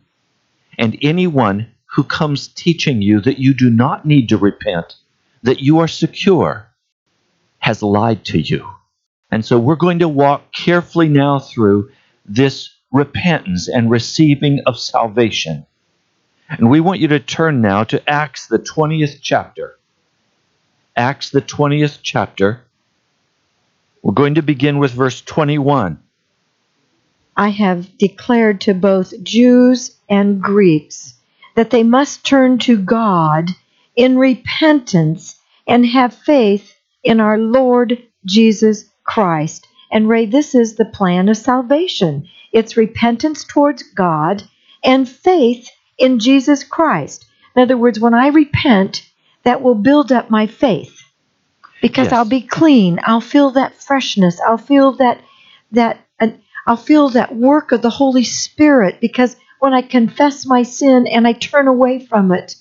And 0.78 0.98
anyone 1.02 1.72
who 1.96 2.04
comes 2.04 2.48
teaching 2.48 3.02
you 3.02 3.20
that 3.22 3.40
you 3.40 3.54
do 3.54 3.70
not 3.70 4.06
need 4.06 4.30
to 4.30 4.38
repent, 4.38 4.96
that 5.44 5.60
you 5.60 5.80
are 5.80 5.88
secure, 5.88 6.70
has 7.60 7.84
lied 7.84 8.26
to 8.26 8.40
you. 8.40 8.68
And 9.32 9.46
so 9.46 9.60
we're 9.60 9.76
going 9.76 10.00
to 10.00 10.08
walk 10.08 10.54
carefully 10.54 11.10
now 11.10 11.40
through 11.40 11.92
this 12.26 12.70
repentance 12.92 13.68
and 13.68 13.90
receiving 13.90 14.62
of 14.66 14.80
salvation. 14.80 15.66
And 16.50 16.70
we 16.70 16.80
want 16.80 17.00
you 17.00 17.08
to 17.10 17.20
turn 17.20 17.62
now 17.62 17.84
to 17.86 18.10
Acts, 18.10 18.48
the 18.48 18.60
20th 18.60 19.20
chapter. 19.22 19.78
Acts, 20.96 21.32
the 21.32 21.42
20th 21.42 22.00
chapter. 22.04 22.62
We're 24.02 24.14
going 24.14 24.36
to 24.36 24.44
begin 24.44 24.78
with 24.78 24.92
verse 24.92 25.22
21. 25.22 26.00
I 27.36 27.50
have 27.50 27.98
declared 27.98 28.62
to 28.62 28.74
both 28.74 29.24
Jews 29.24 29.96
and 30.08 30.42
Greeks 30.42 31.16
that 31.56 31.72
they 31.72 31.84
must 31.84 32.26
turn 32.26 32.60
to 32.60 32.78
God 32.78 33.50
in 33.96 34.18
repentance 34.18 35.40
and 35.68 35.86
have 35.86 36.14
faith 36.14 36.74
in 37.04 37.20
our 37.20 37.38
Lord 37.38 38.02
Jesus 38.26 38.86
Christ. 39.04 39.68
And 39.92 40.10
Ray, 40.10 40.26
this 40.26 40.56
is 40.56 40.76
the 40.76 40.86
plan 40.86 41.30
of 41.30 41.38
salvation 41.38 42.28
it's 42.54 42.78
repentance 42.78 43.44
towards 43.44 43.82
God 43.82 44.44
and 44.84 45.10
faith 45.10 45.70
in 45.98 46.20
Jesus 46.20 46.64
Christ. 46.64 47.26
In 47.56 47.64
other 47.64 47.78
words, 47.78 48.00
when 48.00 48.14
I 48.14 48.28
repent, 48.28 49.10
that 49.44 49.62
will 49.62 49.76
build 49.76 50.12
up 50.12 50.30
my 50.30 50.48
faith 50.48 51.02
because 51.82 52.06
Yes. 52.06 52.14
I'll 52.14 52.26
be 52.26 52.42
clean. 52.42 53.00
I'll 53.04 53.20
feel 53.20 53.50
that 53.52 53.82
freshness. 53.82 54.40
I'll 54.40 54.58
feel 54.58 54.94
that 54.94 55.20
that 55.72 56.00
uh, 56.20 56.30
I'll 56.66 56.78
feel 56.78 57.10
that 57.10 57.36
work 57.36 57.72
of 57.72 57.82
the 57.82 57.90
Holy 57.90 58.24
Spirit 58.24 59.00
because 59.02 59.36
when 59.60 59.74
I 59.74 59.82
confess 59.82 60.46
my 60.46 60.64
sin 60.64 61.08
and 61.08 61.28
I 61.28 61.34
turn 61.34 61.68
away 61.68 62.00
from 62.00 62.32
it, 62.32 62.56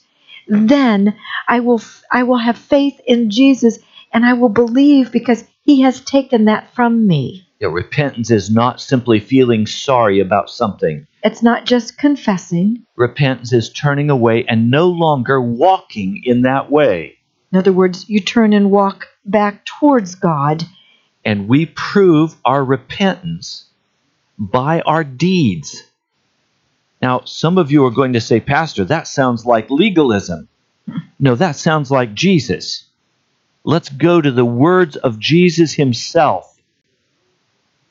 then 0.46 1.16
I 1.48 1.60
will 1.60 1.80
I 2.10 2.22
will 2.22 2.38
have 2.38 2.58
faith 2.58 3.00
in 3.06 3.30
Jesus 3.30 3.78
and 4.12 4.24
I 4.24 4.34
will 4.34 4.48
believe 4.48 5.12
because 5.12 5.44
he 5.62 5.82
has 5.82 6.00
taken 6.00 6.46
that 6.46 6.74
from 6.74 7.06
me. 7.06 7.46
Yeah, 7.60 7.68
repentance 7.68 8.30
is 8.30 8.50
not 8.50 8.80
simply 8.80 9.20
feeling 9.20 9.66
sorry 9.66 10.18
about 10.18 10.50
something. 10.50 11.06
It's 11.22 11.42
not 11.42 11.64
just 11.64 11.96
confessing. 11.96 12.84
Repentance 12.96 13.52
is 13.52 13.70
turning 13.72 14.10
away 14.10 14.44
and 14.48 14.70
no 14.70 14.88
longer 14.88 15.40
walking 15.40 16.22
in 16.24 16.42
that 16.42 16.70
way. 16.70 17.18
In 17.52 17.58
other 17.58 17.72
words, 17.72 18.08
you 18.08 18.20
turn 18.20 18.52
and 18.52 18.70
walk 18.70 19.06
back 19.24 19.64
towards 19.64 20.16
God. 20.16 20.64
And 21.24 21.46
we 21.46 21.66
prove 21.66 22.34
our 22.44 22.64
repentance 22.64 23.66
by 24.36 24.80
our 24.80 25.04
deeds. 25.04 25.84
Now, 27.02 27.22
some 27.24 27.58
of 27.58 27.72
you 27.72 27.84
are 27.84 27.90
going 27.90 28.12
to 28.12 28.20
say, 28.20 28.38
Pastor, 28.38 28.84
that 28.84 29.08
sounds 29.08 29.44
like 29.44 29.68
legalism. 29.70 30.48
No, 31.18 31.34
that 31.34 31.56
sounds 31.56 31.90
like 31.90 32.14
Jesus. 32.14 32.84
Let's 33.64 33.88
go 33.88 34.20
to 34.20 34.30
the 34.30 34.44
words 34.44 34.96
of 34.96 35.18
Jesus 35.18 35.72
himself. 35.74 36.48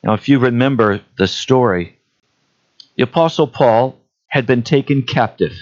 Now, 0.02 0.14
if 0.14 0.28
you 0.30 0.38
remember 0.38 1.02
the 1.18 1.28
story, 1.28 1.98
the 2.96 3.04
Apostle 3.04 3.46
Paul 3.46 3.98
had 4.26 4.46
been 4.46 4.62
taken 4.62 5.02
captive. 5.02 5.52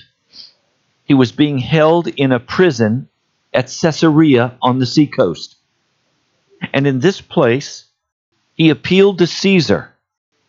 He 1.05 1.15
was 1.15 1.33
being 1.33 1.59
held 1.59 2.07
in 2.07 2.31
a 2.31 2.39
prison 2.39 3.09
at 3.53 3.77
Caesarea 3.83 4.57
on 4.63 4.79
the 4.79 4.87
seacoast. 4.87 5.57
And 6.73 6.87
in 6.87 7.01
this 7.01 7.21
place, 7.21 7.87
he 8.55 8.71
appealed 8.71 9.19
to 9.19 9.27
Caesar 9.27 9.90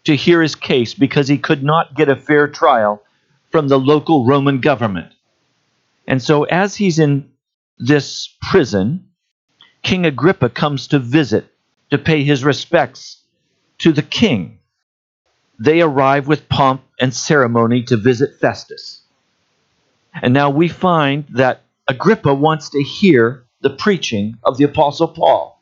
to 0.04 0.16
hear 0.16 0.42
his 0.42 0.56
case 0.56 0.94
because 0.94 1.28
he 1.28 1.38
could 1.38 1.64
not 1.64 1.96
get 1.96 2.10
a 2.10 2.16
fair 2.16 2.48
trial 2.48 3.04
from 3.50 3.68
the 3.68 3.80
local 3.80 4.26
Roman 4.26 4.60
government. 4.60 5.14
And 6.08 6.22
so, 6.22 6.44
as 6.46 6.76
he's 6.76 7.00
in 7.00 7.30
this 7.78 8.36
prison, 8.42 9.08
King 9.84 10.06
Agrippa 10.06 10.50
comes 10.50 10.88
to 10.88 11.00
visit 11.00 11.46
to 11.90 11.98
pay 11.98 12.24
his 12.24 12.44
respects 12.44 13.24
to 13.80 13.92
the 13.92 14.02
king. 14.02 14.60
They 15.60 15.82
arrive 15.82 16.28
with 16.28 16.50
pomp 16.50 16.84
and 17.00 17.14
ceremony 17.14 17.84
to 17.84 17.98
visit 17.98 18.40
Festus. 18.40 19.02
And 20.14 20.34
now 20.34 20.50
we 20.50 20.68
find 20.68 21.26
that 21.30 21.64
Agrippa 21.88 22.34
wants 22.34 22.70
to 22.70 22.82
hear 22.84 23.46
the 23.62 23.70
preaching 23.70 24.38
of 24.44 24.58
the 24.58 24.64
Apostle 24.64 25.08
Paul. 25.08 25.62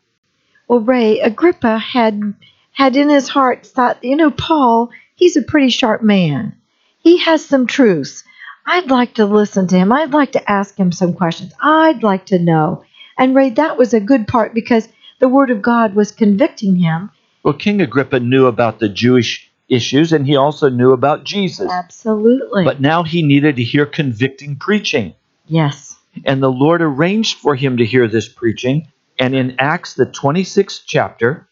Well, 0.67 0.79
Ray, 0.79 1.19
Agrippa 1.19 1.77
had 1.79 2.33
had 2.79 2.95
in 2.95 3.09
his 3.09 3.27
heart 3.27 3.65
thought, 3.65 4.01
you 4.01 4.15
know, 4.15 4.31
Paul, 4.31 4.89
he's 5.15 5.35
a 5.35 5.41
pretty 5.41 5.69
sharp 5.69 6.01
man. 6.01 6.55
He 6.99 7.17
has 7.17 7.43
some 7.43 7.67
truths. 7.67 8.23
I'd 8.65 8.89
like 8.89 9.15
to 9.15 9.25
listen 9.25 9.67
to 9.67 9.75
him. 9.77 9.91
I'd 9.91 10.13
like 10.13 10.31
to 10.31 10.49
ask 10.49 10.77
him 10.77 10.93
some 10.93 11.13
questions. 11.13 11.51
I'd 11.61 12.03
like 12.03 12.27
to 12.27 12.39
know. 12.39 12.85
And 13.17 13.35
Ray, 13.35 13.49
that 13.49 13.77
was 13.77 13.93
a 13.93 13.99
good 13.99 14.29
part 14.29 14.53
because 14.53 14.87
the 15.19 15.27
Word 15.27 15.49
of 15.49 15.61
God 15.61 15.93
was 15.93 16.13
convicting 16.13 16.77
him. 16.77 17.11
Well, 17.43 17.53
King 17.53 17.81
Agrippa 17.81 18.21
knew 18.21 18.45
about 18.45 18.79
the 18.79 18.87
Jewish 18.87 19.51
issues 19.67 20.13
and 20.13 20.25
he 20.25 20.37
also 20.37 20.69
knew 20.69 20.93
about 20.93 21.25
Jesus. 21.25 21.69
Absolutely. 21.69 22.63
But 22.63 22.79
now 22.79 23.03
he 23.03 23.23
needed 23.23 23.57
to 23.57 23.63
hear 23.63 23.85
convicting 23.85 24.55
preaching. 24.55 25.15
yes. 25.47 25.97
And 26.23 26.41
the 26.41 26.51
Lord 26.51 26.81
arranged 26.81 27.37
for 27.37 27.55
him 27.55 27.77
to 27.77 27.85
hear 27.85 28.07
this 28.07 28.29
preaching. 28.29 28.87
And 29.19 29.35
in 29.35 29.55
Acts, 29.59 29.93
the 29.93 30.05
26th 30.05 30.83
chapter, 30.85 31.48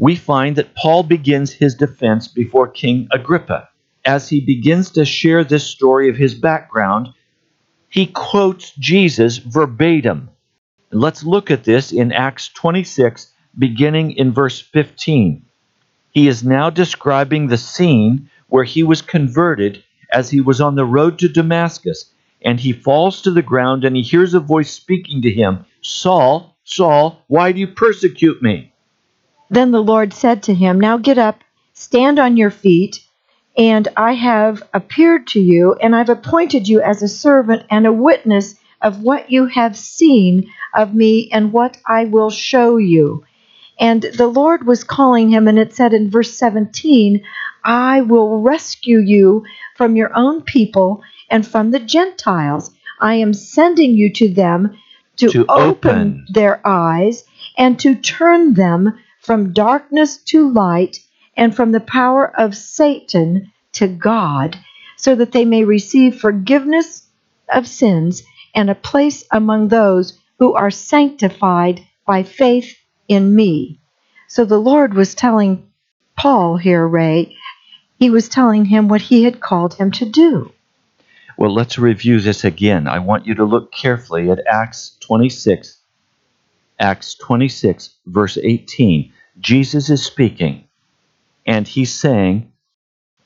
we 0.00 0.16
find 0.16 0.56
that 0.56 0.74
Paul 0.74 1.02
begins 1.02 1.52
his 1.52 1.74
defense 1.74 2.26
before 2.26 2.66
King 2.66 3.06
Agrippa. 3.12 3.68
As 4.02 4.30
he 4.30 4.40
begins 4.40 4.90
to 4.92 5.04
share 5.04 5.44
this 5.44 5.66
story 5.66 6.08
of 6.08 6.16
his 6.16 6.34
background, 6.34 7.08
he 7.90 8.06
quotes 8.06 8.72
Jesus 8.76 9.36
verbatim. 9.36 10.30
Let's 10.90 11.22
look 11.22 11.50
at 11.50 11.64
this 11.64 11.92
in 11.92 12.12
Acts 12.12 12.48
26, 12.48 13.30
beginning 13.58 14.12
in 14.12 14.32
verse 14.32 14.58
15. 14.58 15.44
He 16.12 16.28
is 16.28 16.42
now 16.42 16.70
describing 16.70 17.48
the 17.48 17.58
scene 17.58 18.30
where 18.48 18.64
he 18.64 18.82
was 18.82 19.02
converted 19.02 19.84
as 20.10 20.30
he 20.30 20.40
was 20.40 20.62
on 20.62 20.76
the 20.76 20.86
road 20.86 21.18
to 21.18 21.28
Damascus, 21.28 22.10
and 22.40 22.58
he 22.58 22.72
falls 22.72 23.20
to 23.20 23.30
the 23.30 23.42
ground 23.42 23.84
and 23.84 23.94
he 23.94 24.02
hears 24.02 24.32
a 24.32 24.40
voice 24.40 24.70
speaking 24.72 25.20
to 25.20 25.30
him 25.30 25.66
Saul, 25.82 26.56
Saul, 26.64 27.22
why 27.26 27.52
do 27.52 27.60
you 27.60 27.68
persecute 27.68 28.40
me? 28.40 28.69
Then 29.50 29.72
the 29.72 29.82
Lord 29.82 30.12
said 30.12 30.44
to 30.44 30.54
him, 30.54 30.78
Now 30.80 30.96
get 30.96 31.18
up, 31.18 31.42
stand 31.74 32.18
on 32.20 32.36
your 32.36 32.50
feet, 32.50 33.00
and 33.58 33.88
I 33.96 34.12
have 34.12 34.62
appeared 34.72 35.26
to 35.28 35.40
you, 35.40 35.74
and 35.74 35.94
I've 35.94 36.08
appointed 36.08 36.68
you 36.68 36.80
as 36.80 37.02
a 37.02 37.08
servant 37.08 37.64
and 37.68 37.84
a 37.86 37.92
witness 37.92 38.54
of 38.80 39.02
what 39.02 39.30
you 39.30 39.46
have 39.46 39.76
seen 39.76 40.50
of 40.74 40.94
me 40.94 41.28
and 41.32 41.52
what 41.52 41.76
I 41.84 42.04
will 42.04 42.30
show 42.30 42.76
you. 42.76 43.24
And 43.78 44.02
the 44.02 44.28
Lord 44.28 44.66
was 44.66 44.84
calling 44.84 45.30
him, 45.30 45.48
and 45.48 45.58
it 45.58 45.74
said 45.74 45.92
in 45.92 46.10
verse 46.10 46.32
17, 46.36 47.22
I 47.64 48.02
will 48.02 48.40
rescue 48.40 48.98
you 49.00 49.44
from 49.76 49.96
your 49.96 50.16
own 50.16 50.42
people 50.42 51.02
and 51.28 51.46
from 51.46 51.70
the 51.70 51.80
Gentiles. 51.80 52.70
I 53.00 53.14
am 53.14 53.34
sending 53.34 53.94
you 53.94 54.12
to 54.12 54.28
them 54.32 54.78
to, 55.16 55.28
To 55.30 55.46
open 55.48 55.70
open. 55.90 56.26
their 56.30 56.66
eyes 56.66 57.24
and 57.58 57.78
to 57.80 57.94
turn 57.94 58.54
them 58.54 58.98
from 59.20 59.52
darkness 59.52 60.16
to 60.16 60.50
light 60.50 60.98
and 61.36 61.54
from 61.54 61.72
the 61.72 61.80
power 61.80 62.34
of 62.38 62.56
Satan 62.56 63.52
to 63.72 63.86
God, 63.86 64.58
so 64.96 65.14
that 65.14 65.32
they 65.32 65.44
may 65.44 65.64
receive 65.64 66.20
forgiveness 66.20 67.06
of 67.52 67.66
sins 67.66 68.22
and 68.54 68.68
a 68.68 68.74
place 68.74 69.24
among 69.30 69.68
those 69.68 70.18
who 70.38 70.54
are 70.54 70.70
sanctified 70.70 71.86
by 72.06 72.22
faith 72.22 72.76
in 73.08 73.34
me. 73.34 73.78
So 74.26 74.44
the 74.44 74.58
Lord 74.58 74.94
was 74.94 75.14
telling 75.14 75.70
Paul 76.16 76.56
here, 76.56 76.86
Ray, 76.86 77.36
he 77.98 78.10
was 78.10 78.28
telling 78.28 78.64
him 78.64 78.88
what 78.88 79.00
he 79.00 79.24
had 79.24 79.40
called 79.40 79.74
him 79.74 79.90
to 79.92 80.06
do. 80.06 80.52
Well, 81.36 81.54
let's 81.54 81.78
review 81.78 82.20
this 82.20 82.44
again. 82.44 82.86
I 82.86 82.98
want 82.98 83.26
you 83.26 83.34
to 83.36 83.44
look 83.44 83.72
carefully 83.72 84.30
at 84.30 84.46
Acts 84.46 84.96
26. 85.00 85.79
Acts 86.80 87.14
26, 87.14 87.96
verse 88.06 88.38
18. 88.38 89.12
Jesus 89.38 89.90
is 89.90 90.02
speaking, 90.02 90.64
and 91.46 91.68
he's 91.68 91.94
saying, 91.94 92.50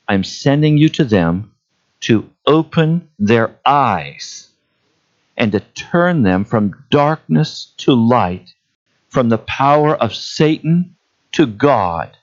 I'm 0.07 0.25
sending 0.25 0.77
you 0.77 0.89
to 0.89 1.05
them 1.05 1.53
to 2.01 2.29
open 2.45 3.09
their 3.17 3.57
eyes 3.65 4.49
and 5.37 5.53
to 5.53 5.61
turn 5.61 6.21
them 6.23 6.43
from 6.45 6.85
darkness 6.91 7.73
to 7.77 7.93
light, 7.93 8.53
from 9.09 9.29
the 9.29 9.37
power 9.37 9.95
of 9.95 10.13
Satan 10.13 10.95
to 11.31 11.45
God, 11.45 12.17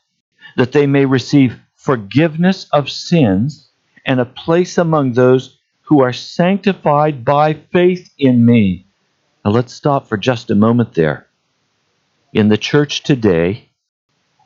that 0.57 0.73
they 0.73 0.87
may 0.87 1.07
receive 1.07 1.59
forgiveness 1.75 2.69
of 2.73 2.91
sins 2.91 3.71
and 4.07 4.21
a 4.21 4.27
place 4.27 4.79
among 4.79 5.13
those 5.13 5.59
who 5.83 6.03
are 6.03 6.13
sanctified 6.13 7.25
by 7.25 7.55
faith 7.55 8.13
in 8.19 8.45
me. 8.45 8.87
Now 9.45 9.51
let's 9.51 9.75
stop 9.75 10.09
for 10.09 10.17
just 10.17 10.51
a 10.51 10.55
moment 10.55 10.95
there. 10.95 11.27
In 12.33 12.49
the 12.49 12.57
church 12.57 13.03
today, 13.03 13.69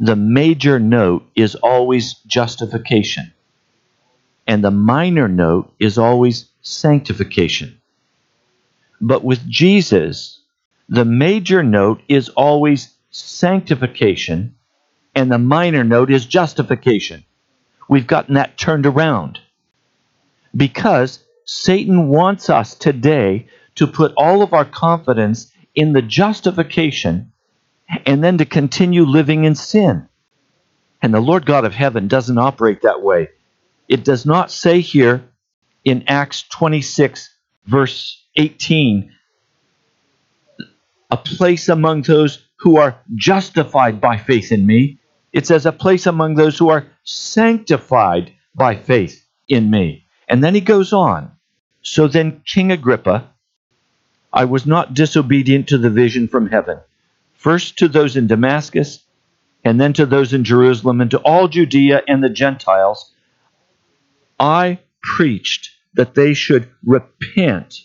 the 0.01 0.17
major 0.17 0.79
note 0.79 1.29
is 1.35 1.55
always 1.55 2.15
justification, 2.27 3.33
and 4.47 4.65
the 4.65 4.71
minor 4.71 5.29
note 5.29 5.73
is 5.79 5.99
always 5.99 6.49
sanctification. 6.63 7.81
But 9.01 9.23
with 9.23 9.47
Jesus, 9.49 10.41
the 10.89 11.05
major 11.05 11.63
note 11.63 12.03
is 12.09 12.29
always 12.31 12.95
sanctification, 13.11 14.55
and 15.15 15.31
the 15.31 15.39
minor 15.39 15.85
note 15.85 16.11
is 16.11 16.27
justification. 16.27 17.25
We've 17.89 18.07
gotten 18.07 18.35
that 18.35 18.59
turned 18.59 18.87
around 18.87 19.41
because 20.55 21.23
Satan 21.45 22.09
wants 22.09 22.51
us 22.51 22.75
today 22.75 23.47
to 23.77 23.87
put 23.87 24.13
all 24.17 24.43
of 24.43 24.53
our 24.53 24.65
confidence 24.65 25.53
in 25.75 25.93
the 25.93 26.03
justification 26.03 27.33
and 28.05 28.23
then 28.23 28.39
to 28.39 28.45
continue 28.45 29.05
living 29.05 29.45
in 29.45 29.55
sin. 29.55 30.09
And 31.03 31.15
the 31.15 31.21
Lord 31.21 31.47
God 31.47 31.65
of 31.65 31.75
heaven 31.75 32.09
doesn't 32.09 32.39
operate 32.39 32.83
that 32.83 33.03
way. 33.03 33.29
It 33.89 34.05
does 34.05 34.27
not 34.27 34.51
say 34.51 34.81
here 34.81 35.29
in 35.85 36.05
Acts 36.09 36.43
26, 36.49 37.33
verse 37.67 38.25
18, 38.35 39.13
a 41.11 41.17
place 41.17 41.69
among 41.69 42.03
those 42.03 42.45
who 42.57 42.79
are 42.79 42.99
justified 43.15 44.01
by 44.01 44.17
faith 44.17 44.51
in 44.51 44.67
me. 44.67 44.99
It 45.33 45.47
says 45.47 45.67
a 45.67 45.73
place 45.73 46.07
among 46.07 46.35
those 46.35 46.59
who 46.59 46.71
are 46.71 46.87
sanctified 47.05 48.33
by 48.55 48.75
faith 48.75 49.25
in 49.49 49.71
me. 49.71 50.07
And 50.29 50.43
then 50.43 50.55
he 50.55 50.61
goes 50.61 50.93
on. 50.93 51.31
So 51.83 52.09
then, 52.09 52.43
King 52.45 52.73
Agrippa, 52.73 53.31
I 54.33 54.45
was 54.45 54.67
not 54.67 54.95
disobedient 54.95 55.69
to 55.69 55.79
the 55.79 55.91
vision 55.91 56.29
from 56.29 56.49
heaven, 56.49 56.79
first 57.35 57.79
to 57.79 57.89
those 57.89 58.17
in 58.17 58.27
Damascus, 58.27 59.05
and 59.65 59.81
then 59.81 59.93
to 59.95 60.07
those 60.07 60.33
in 60.33 60.45
Jerusalem 60.45 61.01
and 61.01 61.11
to 61.11 61.19
all 61.19 61.49
Judea 61.49 62.03
and 62.07 62.23
the 62.23 62.29
Gentiles, 62.29 63.13
I 64.39 64.81
preached 65.03 65.71
that 65.95 66.15
they 66.15 66.35
should 66.35 66.69
repent 66.85 67.81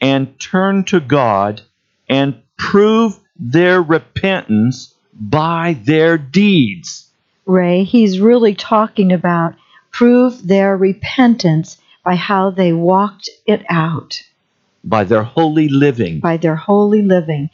and 0.00 0.38
turn 0.40 0.84
to 0.84 1.00
God 1.00 1.62
and 2.08 2.42
prove 2.56 3.18
their 3.38 3.82
repentance 3.82 4.94
by 5.14 5.76
their 5.84 6.18
deeds. 6.18 7.10
Ray, 7.46 7.84
he's 7.84 8.20
really 8.20 8.54
talking 8.54 9.12
about 9.12 9.54
prove 9.90 10.46
their 10.46 10.76
repentance 10.76 11.78
by 12.04 12.14
how 12.14 12.50
they 12.50 12.72
walked 12.72 13.28
it 13.46 13.62
out, 13.68 14.22
by 14.84 15.04
their 15.04 15.22
holy 15.22 15.68
living. 15.68 16.20
by 16.20 16.36
their 16.36 16.56
holy 16.56 17.02
living. 17.02 17.50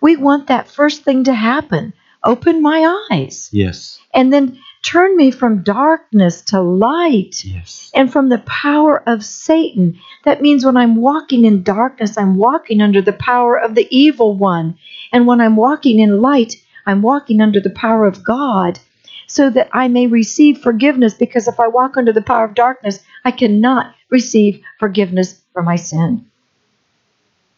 We 0.00 0.16
want 0.16 0.48
that 0.48 0.68
first 0.68 1.02
thing 1.02 1.24
to 1.24 1.34
happen. 1.34 1.92
Open 2.22 2.62
my 2.62 3.06
eyes. 3.10 3.48
Yes. 3.52 4.00
And 4.12 4.32
then 4.32 4.58
turn 4.82 5.16
me 5.16 5.30
from 5.30 5.62
darkness 5.62 6.42
to 6.42 6.60
light 6.60 7.44
Yes. 7.44 7.90
and 7.94 8.10
from 8.12 8.28
the 8.28 8.38
power 8.38 9.02
of 9.08 9.24
Satan. 9.24 9.98
That 10.24 10.42
means 10.42 10.64
when 10.64 10.76
I'm 10.76 10.96
walking 10.96 11.44
in 11.44 11.62
darkness, 11.62 12.16
I'm 12.16 12.36
walking 12.36 12.80
under 12.80 13.02
the 13.02 13.12
power 13.12 13.56
of 13.58 13.74
the 13.74 13.86
evil 13.90 14.34
one. 14.34 14.76
And 15.12 15.26
when 15.26 15.40
I'm 15.40 15.56
walking 15.56 15.98
in 15.98 16.20
light, 16.22 16.54
I'm 16.86 17.02
walking 17.02 17.40
under 17.40 17.60
the 17.60 17.70
power 17.70 18.06
of 18.06 18.24
God 18.24 18.78
so 19.26 19.48
that 19.50 19.68
I 19.72 19.88
may 19.88 20.06
receive 20.06 20.58
forgiveness. 20.58 21.14
Because 21.14 21.48
if 21.48 21.58
I 21.60 21.68
walk 21.68 21.96
under 21.96 22.12
the 22.12 22.22
power 22.22 22.44
of 22.44 22.54
darkness, 22.54 23.00
I 23.24 23.30
cannot 23.30 23.94
receive 24.10 24.62
forgiveness 24.78 25.40
for 25.52 25.62
my 25.62 25.76
sin. 25.76 26.26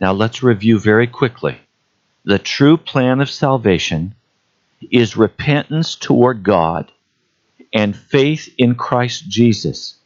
Now 0.00 0.12
let's 0.12 0.42
review 0.42 0.78
very 0.78 1.06
quickly. 1.06 1.58
The 2.24 2.38
true 2.38 2.76
plan 2.76 3.20
of 3.20 3.30
salvation 3.30 4.14
is 4.90 5.16
repentance 5.16 5.94
toward 5.94 6.42
God 6.42 6.92
and 7.72 7.96
faith 7.96 8.52
in 8.58 8.74
Christ 8.74 9.28
Jesus. 9.28 9.96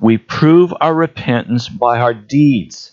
We 0.00 0.18
prove 0.18 0.72
our 0.80 0.94
repentance 0.94 1.68
by 1.68 2.00
our 2.00 2.14
deeds. 2.14 2.92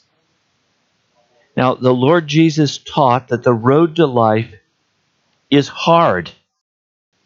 Now, 1.55 1.75
the 1.75 1.93
Lord 1.93 2.27
Jesus 2.27 2.77
taught 2.77 3.29
that 3.29 3.43
the 3.43 3.53
road 3.53 3.97
to 3.97 4.05
life 4.05 4.53
is 5.49 5.67
hard. 5.67 6.31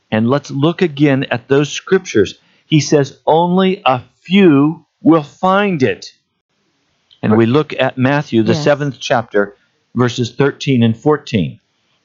And 0.09 0.29
let's 0.29 0.49
look 0.49 0.81
again 0.81 1.25
at 1.25 1.47
those 1.47 1.71
scriptures. 1.71 2.39
He 2.65 2.79
says, 2.79 3.19
Only 3.27 3.81
a 3.85 4.03
few 4.21 4.85
will 5.01 5.23
find 5.23 5.83
it. 5.83 6.13
And 7.23 7.37
we 7.37 7.45
look 7.45 7.73
at 7.79 7.97
Matthew, 7.97 8.43
the 8.43 8.51
Yes. 8.51 8.63
seventh 8.63 8.97
chapter, 8.99 9.55
verses 9.95 10.35
13 10.35 10.83
and 10.83 10.95
14. 10.95 11.59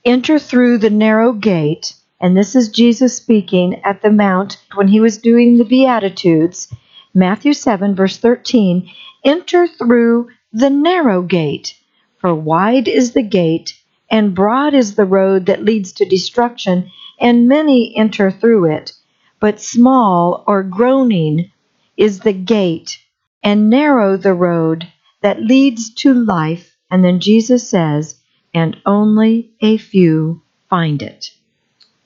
enter 0.04 0.38
through 0.38 0.78
the 0.78 0.90
narrow 0.90 1.33
gate, 1.33 1.92
and 2.20 2.37
this 2.37 2.54
is 2.54 2.68
Jesus 2.68 3.16
speaking 3.16 3.83
at 3.85 4.00
the 4.00 4.11
Mount 4.11 4.59
when 4.76 4.87
he 4.88 5.00
was 5.00 5.18
doing 5.18 5.59
the 5.59 5.64
Beatitudes. 5.64 6.72
Matthew 7.12 7.52
7, 7.52 7.96
verse 7.96 8.16
13 8.16 8.88
Enter 9.24 9.66
through 9.66 10.28
the 10.52 10.70
narrow 10.70 11.22
gate, 11.22 11.74
for 12.18 12.33
wide 12.33 12.87
is 12.87 13.12
the 13.12 13.22
gate, 13.22 13.74
and 14.09 14.37
broad 14.37 14.72
is 14.72 14.94
the 14.94 15.04
road 15.04 15.46
that 15.46 15.64
leads 15.64 15.92
to 15.94 16.04
destruction, 16.04 16.90
and 17.20 17.48
many 17.48 17.92
enter 17.96 18.31
through 18.31 18.66
it. 18.66 18.92
But 19.40 19.61
small 19.61 20.44
or 20.46 20.62
groaning 20.62 21.50
is 21.96 22.20
the 22.20 22.33
gate, 22.33 22.98
and 23.42 23.68
narrow 23.68 24.16
the 24.16 24.35
road 24.35 24.87
that 25.20 25.42
leads 25.42 25.94
to 25.94 26.14
life. 26.14 26.76
And 26.90 27.04
then 27.04 27.20
Jesus 27.20 27.68
says, 27.68 28.18
and 28.54 28.76
only 28.87 29.50
a 29.61 29.76
few 29.76 30.42
find 30.68 31.02
it. 31.02 31.31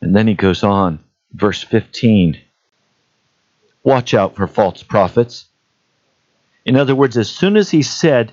And 0.01 0.15
then 0.15 0.27
he 0.27 0.35
goes 0.35 0.63
on, 0.63 1.01
verse 1.33 1.63
15. 1.63 2.41
Watch 3.85 4.15
out 4.15 4.37
for 4.37 4.47
false 4.47 4.83
prophets. 4.83 5.47
In 6.65 6.77
other 6.77 6.95
words, 6.95 7.17
as 7.17 7.31
soon 7.31 7.57
as 7.57 7.71
he 7.71 7.83
said, 7.83 8.33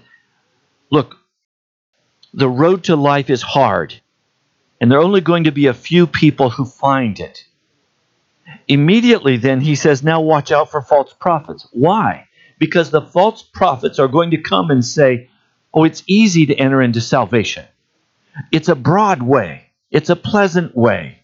Look, 0.91 1.17
the 2.33 2.49
road 2.49 2.85
to 2.85 2.95
life 2.95 3.29
is 3.29 3.41
hard, 3.41 3.99
and 4.79 4.91
there 4.91 4.99
are 4.99 5.03
only 5.03 5.21
going 5.21 5.43
to 5.43 5.51
be 5.51 5.67
a 5.67 5.73
few 5.73 6.07
people 6.07 6.49
who 6.49 6.65
find 6.65 7.19
it. 7.19 7.45
Immediately, 8.67 9.37
then, 9.37 9.61
he 9.61 9.75
says, 9.75 10.03
Now 10.03 10.21
watch 10.21 10.51
out 10.51 10.71
for 10.71 10.81
false 10.81 11.13
prophets. 11.13 11.67
Why? 11.71 12.27
Because 12.59 12.91
the 12.91 13.01
false 13.01 13.41
prophets 13.41 13.97
are 13.97 14.07
going 14.07 14.31
to 14.31 14.41
come 14.41 14.69
and 14.69 14.85
say, 14.85 15.29
Oh, 15.73 15.83
it's 15.83 16.03
easy 16.07 16.45
to 16.47 16.55
enter 16.55 16.81
into 16.81 17.01
salvation. 17.01 17.65
It's 18.51 18.69
a 18.69 18.75
broad 18.75 19.21
way, 19.21 19.71
it's 19.91 20.09
a 20.09 20.15
pleasant 20.15 20.75
way. 20.75 21.19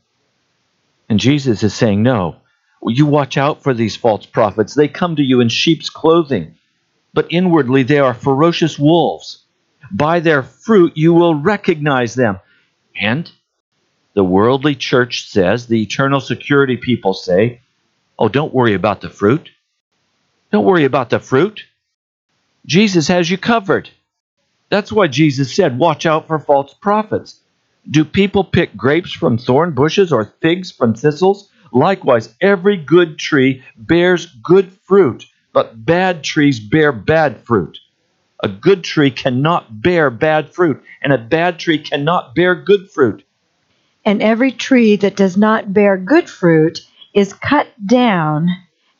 And 1.09 1.19
Jesus 1.19 1.61
is 1.63 1.73
saying, 1.73 2.01
No, 2.01 2.37
you 2.87 3.05
watch 3.05 3.37
out 3.37 3.63
for 3.63 3.73
these 3.73 3.95
false 3.95 4.25
prophets. 4.25 4.73
They 4.73 4.87
come 4.87 5.15
to 5.17 5.23
you 5.23 5.41
in 5.41 5.49
sheep's 5.49 5.89
clothing, 5.89 6.55
but 7.13 7.27
inwardly 7.29 7.83
they 7.83 7.99
are 7.99 8.13
ferocious 8.13 8.79
wolves. 8.79 9.43
By 9.91 10.19
their 10.19 10.41
fruit 10.43 10.93
you 10.95 11.13
will 11.13 11.35
recognize 11.35 12.15
them. 12.15 12.39
And 12.99 13.31
the 14.13 14.23
worldly 14.23 14.75
church 14.75 15.29
says, 15.29 15.67
the 15.67 15.81
eternal 15.81 16.21
security 16.21 16.77
people 16.77 17.13
say, 17.13 17.61
Oh, 18.17 18.29
don't 18.29 18.53
worry 18.53 18.73
about 18.73 19.01
the 19.01 19.09
fruit. 19.09 19.49
Don't 20.55 20.63
worry 20.63 20.85
about 20.85 21.09
the 21.09 21.19
fruit. 21.19 21.65
Jesus 22.65 23.09
has 23.09 23.29
you 23.29 23.37
covered. 23.37 23.89
That's 24.69 24.89
why 24.89 25.07
Jesus 25.07 25.53
said, 25.53 25.77
Watch 25.77 26.05
out 26.05 26.27
for 26.27 26.39
false 26.39 26.73
prophets. 26.73 27.41
Do 27.91 28.05
people 28.05 28.45
pick 28.45 28.77
grapes 28.77 29.11
from 29.11 29.37
thorn 29.37 29.71
bushes 29.71 30.13
or 30.13 30.33
figs 30.41 30.71
from 30.71 30.95
thistles? 30.95 31.49
Likewise, 31.73 32.33
every 32.39 32.77
good 32.77 33.19
tree 33.19 33.65
bears 33.75 34.27
good 34.27 34.71
fruit, 34.71 35.25
but 35.51 35.85
bad 35.85 36.23
trees 36.23 36.61
bear 36.61 36.93
bad 36.93 37.41
fruit. 37.41 37.77
A 38.41 38.47
good 38.47 38.81
tree 38.81 39.11
cannot 39.11 39.81
bear 39.81 40.09
bad 40.09 40.53
fruit, 40.53 40.81
and 41.01 41.11
a 41.11 41.17
bad 41.17 41.59
tree 41.59 41.79
cannot 41.79 42.33
bear 42.33 42.55
good 42.55 42.89
fruit. 42.89 43.25
And 44.05 44.23
every 44.23 44.53
tree 44.53 44.95
that 44.95 45.17
does 45.17 45.35
not 45.35 45.73
bear 45.73 45.97
good 45.97 46.29
fruit 46.29 46.79
is 47.13 47.33
cut 47.33 47.67
down 47.85 48.47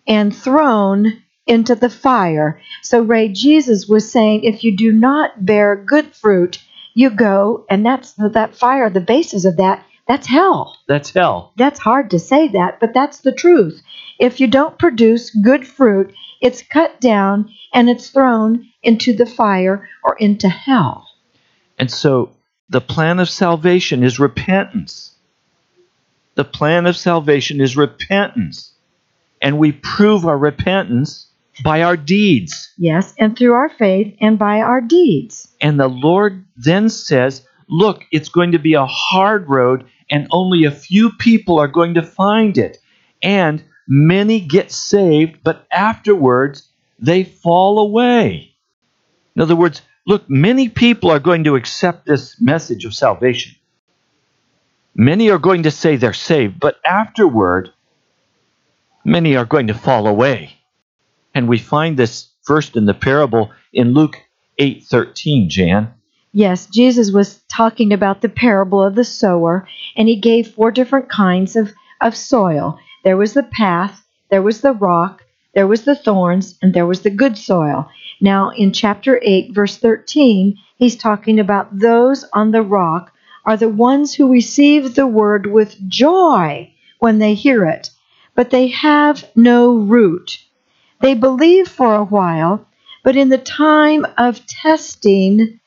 and 0.06 0.36
thrown 0.36 1.22
into 1.48 1.76
the 1.76 1.90
fire. 1.90 2.62
So, 2.82 3.02
Ray, 3.02 3.30
Jesus 3.30 3.88
was 3.88 4.12
saying, 4.12 4.44
if 4.44 4.64
you 4.64 4.76
do 4.76 4.92
not 4.92 5.46
bear 5.46 5.76
good 5.76 6.16
fruit, 6.16 6.60
you 6.94 7.10
go, 7.10 7.66
and 7.70 7.86
that's 7.86 8.14
that 8.14 8.56
fire, 8.56 8.90
the 8.90 9.02
basis 9.02 9.46
of 9.46 9.58
that, 9.58 9.86
that's 10.08 10.28
hell. 10.28 10.78
That's 10.88 11.12
hell. 11.12 11.52
That's 11.58 11.80
hard 11.80 12.12
to 12.12 12.20
say 12.20 12.48
that, 12.50 12.80
but 12.80 12.94
that's 12.94 13.20
the 13.20 13.34
truth. 13.34 13.82
If 14.20 14.40
you 14.40 14.48
don't 14.48 14.78
produce 14.78 15.30
good 15.32 15.68
fruit, 15.68 16.14
it's 16.42 16.62
cut 16.62 17.02
down 17.02 17.52
and 17.74 17.90
it's 17.90 18.10
thrown 18.10 18.68
into 18.84 19.14
the 19.14 19.26
fire 19.26 19.90
or 20.04 20.16
into 20.18 20.48
hell. 20.48 21.08
And 21.78 21.92
so 21.92 22.32
the 22.70 22.82
plan 22.82 23.20
of 23.20 23.30
salvation 23.30 24.04
is 24.04 24.20
repentance. 24.20 25.16
The 26.36 26.46
plan 26.46 26.86
of 26.86 26.96
salvation 26.96 27.62
is 27.62 27.76
repentance. 27.76 28.72
And 29.42 29.58
we 29.58 29.72
prove 29.72 30.26
our 30.26 30.38
repentance 30.38 31.28
by 31.64 31.82
our 31.84 31.98
deeds. 31.98 32.74
Yes, 32.78 33.14
and 33.18 33.38
through 33.38 33.54
our 33.54 33.70
faith 33.70 34.16
and 34.20 34.38
by 34.38 34.62
our 34.62 34.82
deeds. 34.82 35.48
And 35.62 35.80
the 35.80 35.88
Lord 35.88 36.46
then 36.58 36.90
says, 36.90 37.46
Look, 37.68 38.04
it's 38.12 38.30
going 38.30 38.52
to 38.52 38.60
be 38.60 38.74
a 38.74 38.86
hard 38.86 39.50
road, 39.50 39.86
and 40.10 40.28
only 40.32 40.66
a 40.66 40.72
few 40.72 41.12
people 41.12 41.60
are 41.60 41.68
going 41.68 41.96
to 41.96 42.04
find 42.04 42.58
it. 42.58 42.78
And 43.24 43.64
many 43.88 44.40
get 44.40 44.72
saved, 44.72 45.40
but 45.44 45.66
afterwards 45.72 46.70
they 47.00 47.24
fall 47.24 47.80
away. 47.80 48.54
In 49.36 49.42
other 49.42 49.56
words, 49.56 49.82
look, 50.06 50.30
many 50.30 50.70
people 50.70 51.10
are 51.12 51.20
going 51.20 51.44
to 51.46 51.56
accept 51.56 52.06
this 52.06 52.40
message 52.40 52.86
of 52.86 52.94
salvation. 52.94 53.56
Many 54.96 55.30
are 55.30 55.40
going 55.40 55.64
to 55.64 55.72
say 55.72 55.98
they're 55.98 56.14
saved, 56.14 56.60
but 56.60 56.78
afterward, 56.86 57.72
many 59.04 59.36
are 59.36 59.46
going 59.46 59.68
to 59.68 59.74
fall 59.74 60.08
away. 60.08 60.55
And 61.36 61.50
we 61.50 61.60
find 61.60 61.98
this 61.98 62.30
first 62.44 62.78
in 62.78 62.86
the 62.86 62.94
parable 62.94 63.52
in 63.74 63.94
Luke 63.94 64.22
8:13, 64.58 65.50
Jan. 65.50 65.90
Yes, 66.32 66.66
Jesus 66.66 67.12
was 67.12 67.42
talking 67.50 67.92
about 67.94 68.22
the 68.22 68.30
parable 68.30 68.82
of 68.82 68.96
the 68.96 69.04
sower, 69.04 69.68
and 69.96 70.08
he 70.08 70.16
gave 70.16 70.48
four 70.48 70.72
different 70.72 71.10
kinds 71.10 71.56
of, 71.56 71.74
of 72.02 72.16
soil. 72.16 72.80
There 73.04 73.18
was 73.18 73.34
the 73.34 73.44
path, 73.44 74.06
there 74.30 74.42
was 74.42 74.62
the 74.62 74.74
rock, 74.74 75.24
there 75.54 75.68
was 75.68 75.84
the 75.84 75.96
thorns, 75.96 76.58
and 76.62 76.74
there 76.74 76.86
was 76.86 77.02
the 77.02 77.10
good 77.10 77.38
soil. 77.38 77.90
Now, 78.22 78.52
in 78.52 78.72
chapter 78.72 79.20
8, 79.22 79.54
verse 79.54 79.78
13, 79.78 80.58
he's 80.78 80.96
talking 80.96 81.40
about 81.40 81.80
those 81.80 82.26
on 82.34 82.52
the 82.52 82.62
rock 82.64 83.12
are 83.46 83.58
the 83.58 83.70
ones 83.70 84.14
who 84.14 84.32
receive 84.32 84.96
the 84.96 85.08
word 85.08 85.46
with 85.46 85.78
joy 85.88 86.72
when 87.00 87.20
they 87.20 87.34
hear 87.34 87.66
it, 87.66 87.90
but 88.36 88.50
they 88.50 88.68
have 88.68 89.30
no 89.36 89.76
root. 89.76 90.40
They 91.06 91.14
believe 91.14 91.68
for 91.68 91.94
a 91.94 92.04
while, 92.04 92.66
but 93.04 93.16
in 93.16 93.30
the 93.30 93.38
time 93.38 94.08
of 94.18 94.44
testing, 94.48 95.60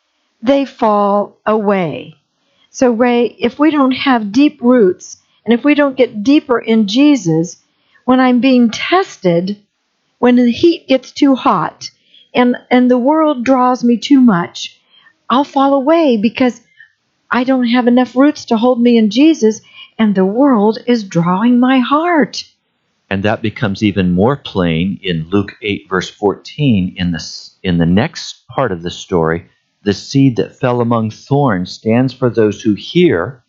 they 0.43 0.65
fall 0.65 1.39
away. 1.47 2.17
So, 2.71 2.91
Ray, 2.91 3.37
if 3.39 3.57
we 3.57 3.71
don't 3.71 3.93
have 3.93 4.33
deep 4.33 4.61
roots 4.61 5.19
And 5.45 5.55
if 5.55 5.65
we 5.65 5.77
don't 5.77 5.97
get 5.97 6.25
deeper 6.25 6.59
in 6.59 6.89
Jesus, 6.89 7.57
when 8.05 8.19
I'm 8.19 8.41
being 8.41 8.71
tested, 8.71 9.57
when 10.19 10.35
the 10.35 10.51
heat 10.51 10.89
gets 10.89 11.13
too 11.13 11.37
hot 11.37 11.91
and, 12.35 12.57
and 12.69 12.91
the 12.91 12.99
world 12.99 13.45
draws 13.45 13.85
me 13.85 13.97
too 13.97 14.21
much, 14.21 14.81
I'll 15.31 15.45
fall 15.45 15.75
away 15.75 16.17
because 16.17 16.61
I 17.31 17.45
don't 17.45 17.69
have 17.69 17.87
enough 17.87 18.17
roots 18.17 18.45
to 18.47 18.57
hold 18.57 18.81
me 18.83 18.99
in 18.99 19.11
Jesus, 19.11 19.61
and 19.99 20.17
the 20.17 20.27
world 20.27 20.79
is 20.87 21.05
drawing 21.05 21.61
my 21.61 21.79
heart. 21.79 22.45
And 23.11 23.23
that 23.23 23.43
becomes 23.43 23.83
even 23.83 24.13
more 24.13 24.37
plain 24.37 24.99
in 25.03 25.29
Luke 25.29 25.53
8, 25.63 25.89
verse 25.89 26.11
14. 26.11 26.95
In 26.97 27.13
the, 27.13 27.51
in 27.63 27.79
the 27.79 27.87
next 27.87 28.47
part 28.49 28.71
of 28.71 28.83
the 28.83 28.91
story, 28.91 29.49
the 29.83 29.95
seed 29.95 30.37
that 30.37 30.57
fell 30.57 30.81
among 30.81 31.11
thorns 31.11 31.73
stands 31.73 32.13
for 32.13 32.29
those 32.29 32.61
who 32.61 32.75
hear, 32.75 33.43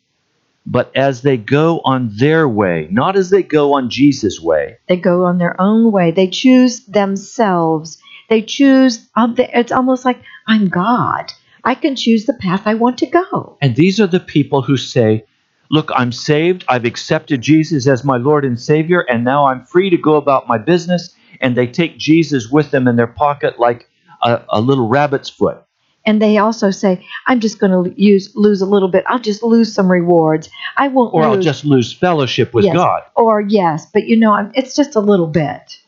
but 0.65 0.95
as 0.95 1.21
they 1.23 1.35
go 1.35 1.81
on 1.83 2.11
their 2.17 2.47
way, 2.47 2.87
not 2.91 3.17
as 3.17 3.29
they 3.29 3.43
go 3.43 3.73
on 3.73 3.89
Jesus' 3.89 4.39
way. 4.39 4.77
They 4.87 4.97
go 4.97 5.25
on 5.25 5.37
their 5.39 5.59
own 5.59 5.91
way. 5.91 6.11
They 6.11 6.27
choose 6.27 6.85
themselves. 6.85 7.97
They 8.29 8.43
choose, 8.43 9.09
um, 9.15 9.35
it's 9.37 9.71
almost 9.71 10.05
like, 10.05 10.21
I'm 10.47 10.69
God. 10.69 11.33
I 11.63 11.75
can 11.75 11.95
choose 11.95 12.25
the 12.25 12.33
path 12.33 12.63
I 12.65 12.75
want 12.75 12.99
to 12.99 13.07
go. 13.07 13.57
And 13.61 13.75
these 13.75 13.99
are 13.99 14.07
the 14.07 14.19
people 14.19 14.61
who 14.61 14.77
say, 14.77 15.25
Look, 15.71 15.91
I'm 15.95 16.11
saved. 16.11 16.65
I've 16.67 16.85
accepted 16.85 17.41
Jesus 17.41 17.87
as 17.87 18.03
my 18.03 18.17
Lord 18.17 18.43
and 18.43 18.59
Savior, 18.59 19.01
and 19.01 19.23
now 19.23 19.45
I'm 19.45 19.65
free 19.65 19.89
to 19.89 19.97
go 19.97 20.15
about 20.15 20.47
my 20.47 20.57
business. 20.57 21.15
And 21.41 21.55
they 21.55 21.67
take 21.67 21.97
Jesus 21.97 22.49
with 22.49 22.71
them 22.71 22.87
in 22.87 22.95
their 22.95 23.07
pocket 23.07 23.59
like 23.59 23.87
a, 24.21 24.41
a 24.49 24.59
little 24.59 24.87
rabbit's 24.87 25.29
foot. 25.29 25.63
And 26.05 26.21
they 26.21 26.37
also 26.37 26.71
say, 26.71 27.05
I'm 27.27 27.39
just 27.39 27.59
going 27.59 27.71
to 27.71 28.01
use 28.01 28.35
lose 28.35 28.61
a 28.61 28.65
little 28.65 28.87
bit. 28.89 29.03
I'll 29.07 29.19
just 29.19 29.43
lose 29.43 29.73
some 29.73 29.91
rewards. 29.91 30.49
I 30.75 30.87
won't 30.87 31.13
Or 31.13 31.23
lose. 31.23 31.35
I'll 31.35 31.41
just 31.41 31.65
lose 31.65 31.93
fellowship 31.93 32.53
with 32.53 32.65
Yes. 32.65 32.73
God. 32.73 33.03
Or 33.15 33.41
yes, 33.41 33.85
but 33.93 34.07
you 34.07 34.17
know, 34.17 34.33
I'm, 34.33 34.51
it's 34.55 34.75
just 34.75 34.95
a 34.95 34.99
little 34.99 35.27
bit. 35.27 35.79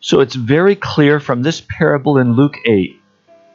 So 0.00 0.20
it's 0.20 0.34
very 0.34 0.76
clear 0.76 1.18
from 1.20 1.42
this 1.42 1.62
parable 1.78 2.18
in 2.18 2.32
Luke 2.32 2.56
8 2.66 3.00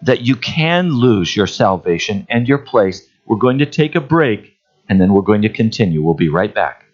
that 0.03 0.21
you 0.21 0.35
can 0.35 0.91
lose 0.91 1.35
your 1.35 1.47
salvation 1.47 2.25
and 2.29 2.47
your 2.47 2.59
place. 2.59 3.07
We're 3.25 3.37
going 3.37 3.59
to 3.59 3.65
take 3.65 3.95
a 3.95 4.01
break 4.01 4.54
and 4.89 4.99
then 4.99 5.13
we're 5.13 5.21
going 5.21 5.41
to 5.41 5.49
continue. 5.49 6.01
We'll 6.01 6.13
be 6.13 6.29
right 6.29 6.53
back. 6.53 6.85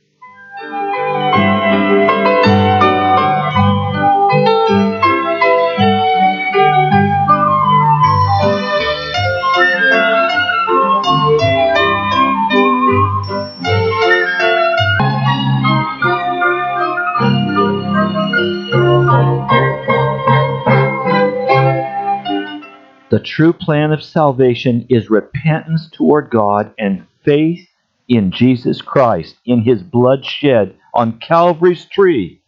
The 23.12 23.20
true 23.20 23.52
plan 23.52 23.92
of 23.92 24.02
salvation 24.02 24.86
is 24.90 25.10
repentance 25.10 25.90
toward 25.92 26.30
God 26.30 26.74
and 26.80 27.06
faith 27.26 27.68
in 28.08 28.32
Jesus 28.32 28.82
Christ, 28.82 29.36
in 29.46 29.62
his 29.62 29.84
blood 29.84 30.26
shed 30.26 30.76
on 30.94 31.20
Calvary's 31.20 31.86
tree. 31.86 32.42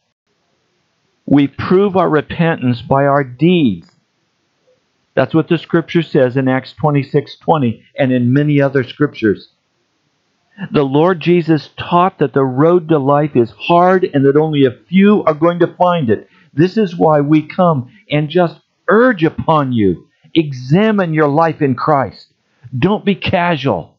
We 1.26 1.48
prove 1.48 1.96
our 1.96 2.10
repentance 2.10 2.82
by 2.82 3.06
our 3.06 3.24
deeds. 3.24 3.90
That's 5.16 5.34
what 5.34 5.48
the 5.48 5.58
scripture 5.58 6.02
says 6.02 6.38
in 6.38 6.48
Acts 6.48 6.74
26 6.74 7.38
20 7.38 7.84
and 7.98 8.12
in 8.12 8.34
many 8.34 8.60
other 8.60 8.84
scriptures. 8.84 9.50
The 10.72 10.84
Lord 10.84 11.20
Jesus 11.20 11.70
taught 11.78 12.20
that 12.20 12.34
the 12.34 12.44
road 12.44 12.90
to 12.90 13.00
life 13.00 13.36
is 13.36 13.52
hard 13.52 14.04
and 14.14 14.26
that 14.26 14.38
only 14.38 14.66
a 14.66 14.78
few 14.88 15.24
are 15.24 15.34
going 15.34 15.60
to 15.60 15.76
find 15.76 16.10
it. 16.10 16.30
This 16.54 16.78
is 16.78 16.98
why 16.98 17.22
we 17.22 17.42
come 17.48 17.92
and 18.12 18.30
just 18.30 18.62
urge 18.88 19.24
upon 19.24 19.72
you 19.74 20.08
examine 20.36 21.14
your 21.14 21.28
life 21.28 21.62
in 21.62 21.76
Christ. 21.76 22.34
Don't 22.78 23.06
be 23.06 23.16
casual. 23.16 23.93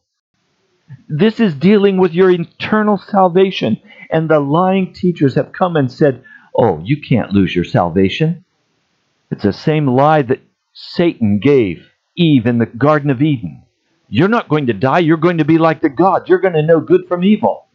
This 1.07 1.39
is 1.39 1.53
dealing 1.53 1.97
with 1.97 2.13
your 2.13 2.31
eternal 2.31 2.97
salvation. 2.97 3.81
And 4.11 4.29
the 4.29 4.39
lying 4.39 4.93
teachers 4.93 5.35
have 5.35 5.51
come 5.51 5.75
and 5.75 5.91
said, 5.91 6.23
Oh, 6.55 6.79
you 6.83 7.01
can't 7.01 7.31
lose 7.31 7.55
your 7.55 7.65
salvation. 7.65 8.45
It's 9.31 9.43
the 9.43 9.53
same 9.53 9.87
lie 9.87 10.21
that 10.21 10.41
Satan 10.73 11.39
gave 11.39 11.91
Eve 12.15 12.45
in 12.45 12.59
the 12.59 12.65
Garden 12.65 13.09
of 13.09 13.21
Eden. 13.21 13.63
You're 14.07 14.29
not 14.29 14.47
going 14.47 14.67
to 14.67 14.73
die. 14.73 14.99
You're 14.99 15.17
going 15.17 15.39
to 15.39 15.45
be 15.45 15.57
like 15.57 15.81
the 15.81 15.89
God. 15.89 16.29
You're 16.29 16.39
going 16.39 16.53
to 16.53 16.61
know 16.61 16.79
good 16.79 17.07
from 17.07 17.23
evil. 17.23 17.65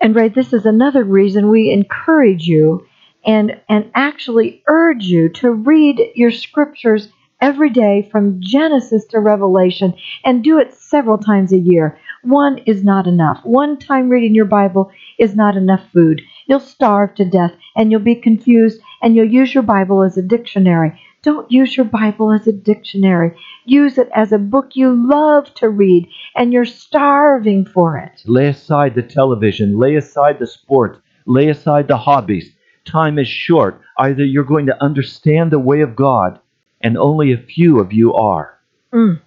And 0.00 0.16
Ray, 0.16 0.28
this 0.28 0.52
is 0.52 0.66
another 0.66 1.04
reason 1.04 1.50
we 1.50 1.70
encourage 1.70 2.46
you 2.46 2.86
and 3.24 3.60
and 3.68 3.90
actually 3.94 4.62
urge 4.66 5.04
you 5.04 5.28
to 5.28 5.52
read 5.52 6.00
your 6.16 6.32
scriptures 6.32 7.08
every 7.40 7.70
day 7.70 8.08
from 8.10 8.40
Genesis 8.40 9.04
to 9.06 9.20
Revelation 9.20 9.94
and 10.24 10.42
do 10.42 10.58
it 10.58 10.74
several 10.74 11.18
times 11.18 11.52
a 11.52 11.58
year. 11.58 11.98
One 12.22 12.58
is 12.58 12.84
not 12.84 13.06
enough. 13.06 13.40
One 13.44 13.78
time 13.78 14.08
reading 14.08 14.34
your 14.34 14.44
Bible 14.44 14.92
is 15.18 15.34
not 15.34 15.56
enough 15.56 15.82
food. 15.92 16.22
You'll 16.46 16.60
starve 16.60 17.14
to 17.16 17.24
death 17.24 17.52
and 17.76 17.90
you'll 17.90 18.00
be 18.00 18.14
confused 18.14 18.80
and 19.02 19.16
you'll 19.16 19.30
use 19.30 19.54
your 19.54 19.64
Bible 19.64 20.02
as 20.02 20.16
a 20.16 20.22
dictionary. 20.22 21.00
Don't 21.22 21.50
use 21.50 21.76
your 21.76 21.86
Bible 21.86 22.32
as 22.32 22.46
a 22.46 22.52
dictionary. 22.52 23.36
Use 23.64 23.98
it 23.98 24.08
as 24.14 24.32
a 24.32 24.38
book 24.38 24.74
you 24.74 24.92
love 24.92 25.52
to 25.54 25.68
read 25.68 26.08
and 26.36 26.52
you're 26.52 26.64
starving 26.64 27.64
for 27.64 27.96
it. 27.98 28.22
Lay 28.26 28.48
aside 28.48 28.94
the 28.94 29.02
television, 29.02 29.78
lay 29.78 29.96
aside 29.96 30.38
the 30.38 30.46
sport, 30.46 31.00
lay 31.26 31.48
aside 31.48 31.88
the 31.88 31.96
hobbies. 31.96 32.52
Time 32.84 33.18
is 33.18 33.28
short. 33.28 33.80
Either 33.98 34.24
you're 34.24 34.44
going 34.44 34.66
to 34.66 34.82
understand 34.82 35.50
the 35.50 35.58
way 35.58 35.80
of 35.80 35.94
God, 35.94 36.40
and 36.80 36.98
only 36.98 37.32
a 37.32 37.38
few 37.38 37.78
of 37.78 37.92
you 37.92 38.12
are. 38.14 38.58
Mm. 38.92 39.20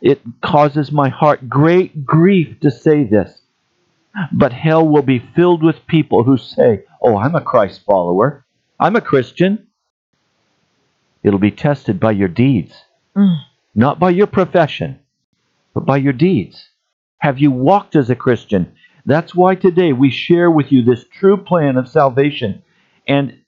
It 0.00 0.20
causes 0.42 0.92
my 0.92 1.08
heart 1.08 1.48
great 1.48 2.04
grief 2.04 2.60
to 2.60 2.70
say 2.70 3.04
this, 3.04 3.40
but 4.32 4.52
hell 4.52 4.86
will 4.86 5.02
be 5.02 5.18
filled 5.34 5.62
with 5.62 5.86
people 5.86 6.24
who 6.24 6.36
say, 6.36 6.84
Oh, 7.00 7.16
I'm 7.16 7.34
a 7.34 7.40
Christ 7.40 7.82
follower, 7.84 8.44
I'm 8.78 8.96
a 8.96 9.00
Christian. 9.00 9.68
It'll 11.22 11.38
be 11.38 11.50
tested 11.52 12.00
by 12.00 12.12
your 12.12 12.28
deeds, 12.28 12.74
Mm. 13.16 13.36
not 13.74 13.98
by 13.98 14.10
your 14.10 14.26
profession, 14.26 14.98
but 15.74 15.86
by 15.86 15.98
your 15.98 16.12
deeds. 16.12 16.70
Have 17.18 17.38
you 17.38 17.50
walked 17.50 17.94
as 17.94 18.10
a 18.10 18.16
Christian? 18.16 18.72
That's 19.06 19.34
why 19.34 19.54
today 19.54 19.92
we 19.92 20.10
share 20.10 20.50
with 20.50 20.72
you 20.72 20.82
this 20.82 21.04
true 21.08 21.36
plan 21.36 21.76
of 21.76 21.88
salvation. 21.88 22.62
And 23.06 23.38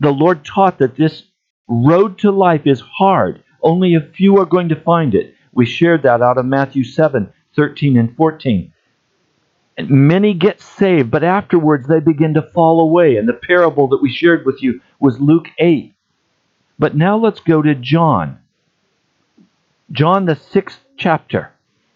the 0.00 0.10
Lord 0.12 0.44
taught 0.44 0.78
that 0.78 0.96
this 0.96 1.24
road 1.68 2.18
to 2.18 2.30
life 2.30 2.62
is 2.66 2.80
hard. 2.80 3.42
Only 3.62 3.94
a 3.94 4.00
few 4.00 4.38
are 4.38 4.46
going 4.46 4.68
to 4.70 4.80
find 4.80 5.14
it. 5.14 5.33
We 5.54 5.66
shared 5.66 6.02
that 6.04 6.22
out 6.22 6.38
of 6.38 6.46
Matthew 6.46 6.84
7 6.84 7.32
13 7.56 7.96
and 7.96 8.16
14. 8.16 8.72
And 9.78 9.90
many 9.90 10.34
get 10.34 10.60
saved, 10.60 11.10
but 11.10 11.24
afterwards 11.24 11.88
they 11.88 12.00
begin 12.00 12.34
to 12.34 12.42
fall 12.42 12.80
away. 12.80 13.16
And 13.16 13.28
the 13.28 13.34
parable 13.34 13.88
that 13.88 14.02
we 14.02 14.12
shared 14.12 14.46
with 14.46 14.62
you 14.62 14.80
was 15.00 15.20
Luke 15.20 15.48
8. 15.58 15.94
But 16.78 16.96
now 16.96 17.16
let's 17.16 17.40
go 17.40 17.62
to 17.62 17.74
John. 17.74 18.38
John, 19.92 20.26
the 20.26 20.36
sixth 20.36 20.80
chapter. 20.98 21.52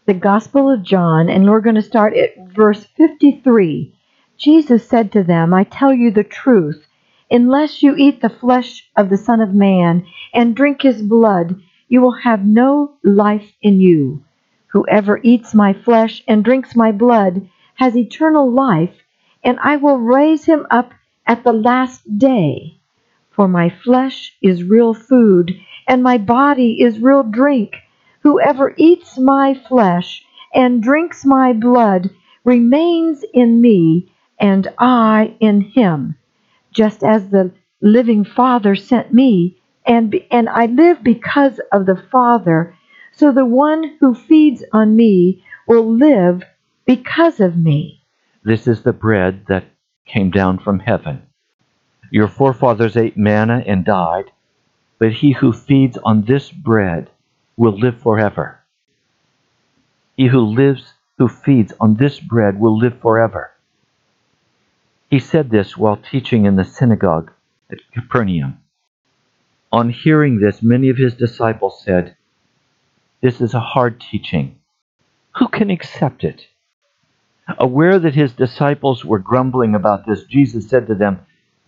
the 0.07 0.15
Gospel 0.15 0.71
of 0.73 0.83
John, 0.83 1.29
and 1.31 1.49
we're 1.49 1.61
going 1.61 1.77
to 1.77 1.83
start 1.83 2.15
at 2.17 2.37
verse 2.55 2.85
53. 2.97 3.95
Jesus 4.39 4.89
said 4.89 5.13
to 5.13 5.23
them, 5.23 5.55
I 5.55 5.65
tell 5.65 5.93
you 5.95 6.11
the 6.11 6.25
truth, 6.25 6.87
unless 7.31 7.83
you 7.83 7.95
eat 7.97 8.21
the 8.23 8.31
flesh 8.31 8.89
of 8.97 9.11
the 9.11 9.17
Son 9.19 9.41
of 9.41 9.55
Man 9.55 10.07
and 10.35 10.57
drink 10.57 10.83
his 10.83 11.03
blood, 11.03 11.61
you 11.89 12.01
will 12.01 12.13
have 12.13 12.45
no 12.45 12.95
life 13.03 13.53
in 13.63 13.81
you. 13.81 14.23
Whoever 14.69 15.21
eats 15.23 15.55
my 15.55 15.73
flesh 15.73 16.23
and 16.29 16.45
drinks 16.45 16.77
my 16.77 16.93
blood 16.93 17.49
has 17.75 17.97
eternal 17.97 18.51
life, 18.51 18.95
and 19.43 19.59
I 19.63 19.77
will 19.77 19.99
raise 19.99 20.45
him 20.45 20.67
up 20.71 20.93
at 21.27 21.45
the 21.45 21.53
last 21.53 22.19
day. 22.19 22.79
For 23.31 23.49
my 23.49 23.71
flesh 23.71 24.37
is 24.43 24.65
real 24.65 24.95
food, 24.95 25.59
and 25.87 26.03
my 26.03 26.19
body 26.19 26.83
is 26.83 27.01
real 27.01 27.23
drink. 27.23 27.77
Whoever 28.23 28.75
eats 28.77 29.19
my 29.19 29.55
flesh 29.55 30.25
and 30.53 30.83
drinks 30.83 31.25
my 31.25 31.53
blood 31.53 32.11
remains 32.45 33.25
in 33.33 33.61
me, 33.61 34.11
and 34.41 34.67
I 34.79 35.35
in 35.41 35.61
him. 35.61 36.17
Just 36.73 37.03
as 37.05 37.31
the 37.31 37.53
living 37.81 38.25
Father 38.25 38.75
sent 38.75 39.13
me, 39.13 39.58
and, 39.89 40.15
and 40.31 40.49
I 40.51 40.67
live 40.67 41.03
because 41.03 41.61
of 41.73 41.87
the 41.87 41.97
Father, 41.97 42.77
so 43.13 43.33
the 43.33 43.47
one 43.47 43.97
who 43.99 44.15
feeds 44.15 44.63
on 44.73 44.95
me 44.95 45.43
will 45.67 45.91
live 45.91 46.43
because 46.85 47.41
of 47.41 47.57
me. 47.57 48.03
This 48.45 48.69
is 48.69 48.83
the 48.83 48.93
bread 48.93 49.47
that 49.49 49.65
came 50.07 50.31
down 50.31 50.59
from 50.59 50.81
heaven. 50.81 51.23
Your 52.11 52.29
forefathers 52.29 52.97
ate 52.97 53.17
manna 53.17 53.65
and 53.67 53.85
died, 53.85 54.31
but 54.99 55.13
he 55.13 55.33
who 55.33 55.53
feeds 55.53 55.99
on 56.05 56.25
this 56.25 56.51
bread 56.51 57.11
will 57.57 57.79
live 57.79 58.01
forever. 58.01 58.61
He 60.17 60.27
who 60.27 60.41
lives, 60.41 60.95
who 61.17 61.29
feeds 61.29 61.73
on 61.81 61.97
this 61.97 62.21
bread 62.21 62.61
will 62.61 62.77
live 62.77 63.01
forever. 63.01 63.53
He 65.11 65.19
said 65.19 65.51
this 65.51 65.77
while 65.77 65.97
teaching 65.97 66.45
in 66.45 66.57
the 66.57 66.65
synagogue 66.65 67.33
at 67.71 67.79
Capernaum. 67.93 68.59
On 69.71 69.91
hearing 69.91 70.39
this, 70.41 70.63
many 70.63 70.89
of 70.89 70.97
his 70.97 71.15
disciples 71.15 71.83
said, 71.85 72.17
This 73.21 73.41
is 73.41 73.55
a 73.55 73.61
hard 73.61 74.01
teaching. 74.01 74.59
Who 75.37 75.49
can 75.49 75.71
accept 75.71 76.25
it? 76.25 76.47
Aware 77.59 77.99
that 77.99 78.15
his 78.15 78.33
disciples 78.33 79.05
were 79.05 79.19
grumbling 79.19 79.75
about 79.75 80.07
this, 80.07 80.25
Jesus 80.25 80.69
said 80.69 80.87
to 80.87 80.95
them, 80.95 81.21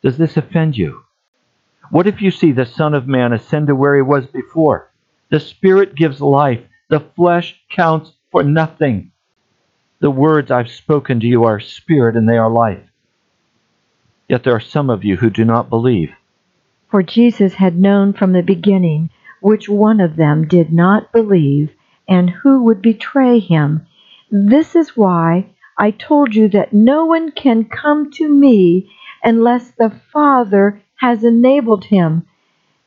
Does 0.02 0.16
this 0.16 0.36
offend 0.36 0.76
you? 0.76 1.04
What 1.90 2.06
if 2.06 2.22
you 2.22 2.30
see 2.30 2.52
the 2.52 2.66
Son 2.66 2.94
of 2.94 3.06
Man 3.06 3.32
ascend 3.32 3.66
to 3.66 3.74
where 3.74 3.96
he 3.96 4.02
was 4.02 4.26
before? 4.26 4.90
The 5.30 5.40
Spirit 5.40 5.94
gives 5.94 6.20
life, 6.20 6.60
the 6.88 7.00
flesh 7.00 7.60
counts 7.70 8.12
for 8.30 8.42
nothing. 8.42 9.12
The 10.00 10.10
words 10.10 10.50
I've 10.50 10.70
spoken 10.70 11.20
to 11.20 11.26
you 11.26 11.44
are 11.44 11.60
spirit 11.60 12.16
and 12.16 12.28
they 12.28 12.38
are 12.38 12.50
life. 12.50 12.82
Yet 14.28 14.44
there 14.44 14.54
are 14.54 14.60
some 14.60 14.88
of 14.88 15.04
you 15.04 15.16
who 15.16 15.28
do 15.28 15.44
not 15.44 15.68
believe. 15.68 16.10
For 16.90 17.02
Jesus 17.02 17.54
had 17.54 17.78
known 17.78 18.12
from 18.12 18.32
the 18.32 18.42
beginning 18.42 19.10
which 19.40 19.68
one 19.68 20.00
of 20.00 20.16
them 20.16 20.48
did 20.48 20.72
not 20.72 21.12
believe 21.12 21.70
and 22.08 22.28
who 22.28 22.64
would 22.64 22.82
betray 22.82 23.38
him. 23.38 23.86
This 24.30 24.74
is 24.74 24.96
why 24.96 25.46
I 25.78 25.92
told 25.92 26.34
you 26.34 26.48
that 26.48 26.72
no 26.72 27.06
one 27.06 27.30
can 27.30 27.64
come 27.64 28.10
to 28.12 28.28
me 28.28 28.90
unless 29.22 29.70
the 29.70 29.90
Father 30.12 30.82
has 30.96 31.24
enabled 31.24 31.84
him. 31.84 32.26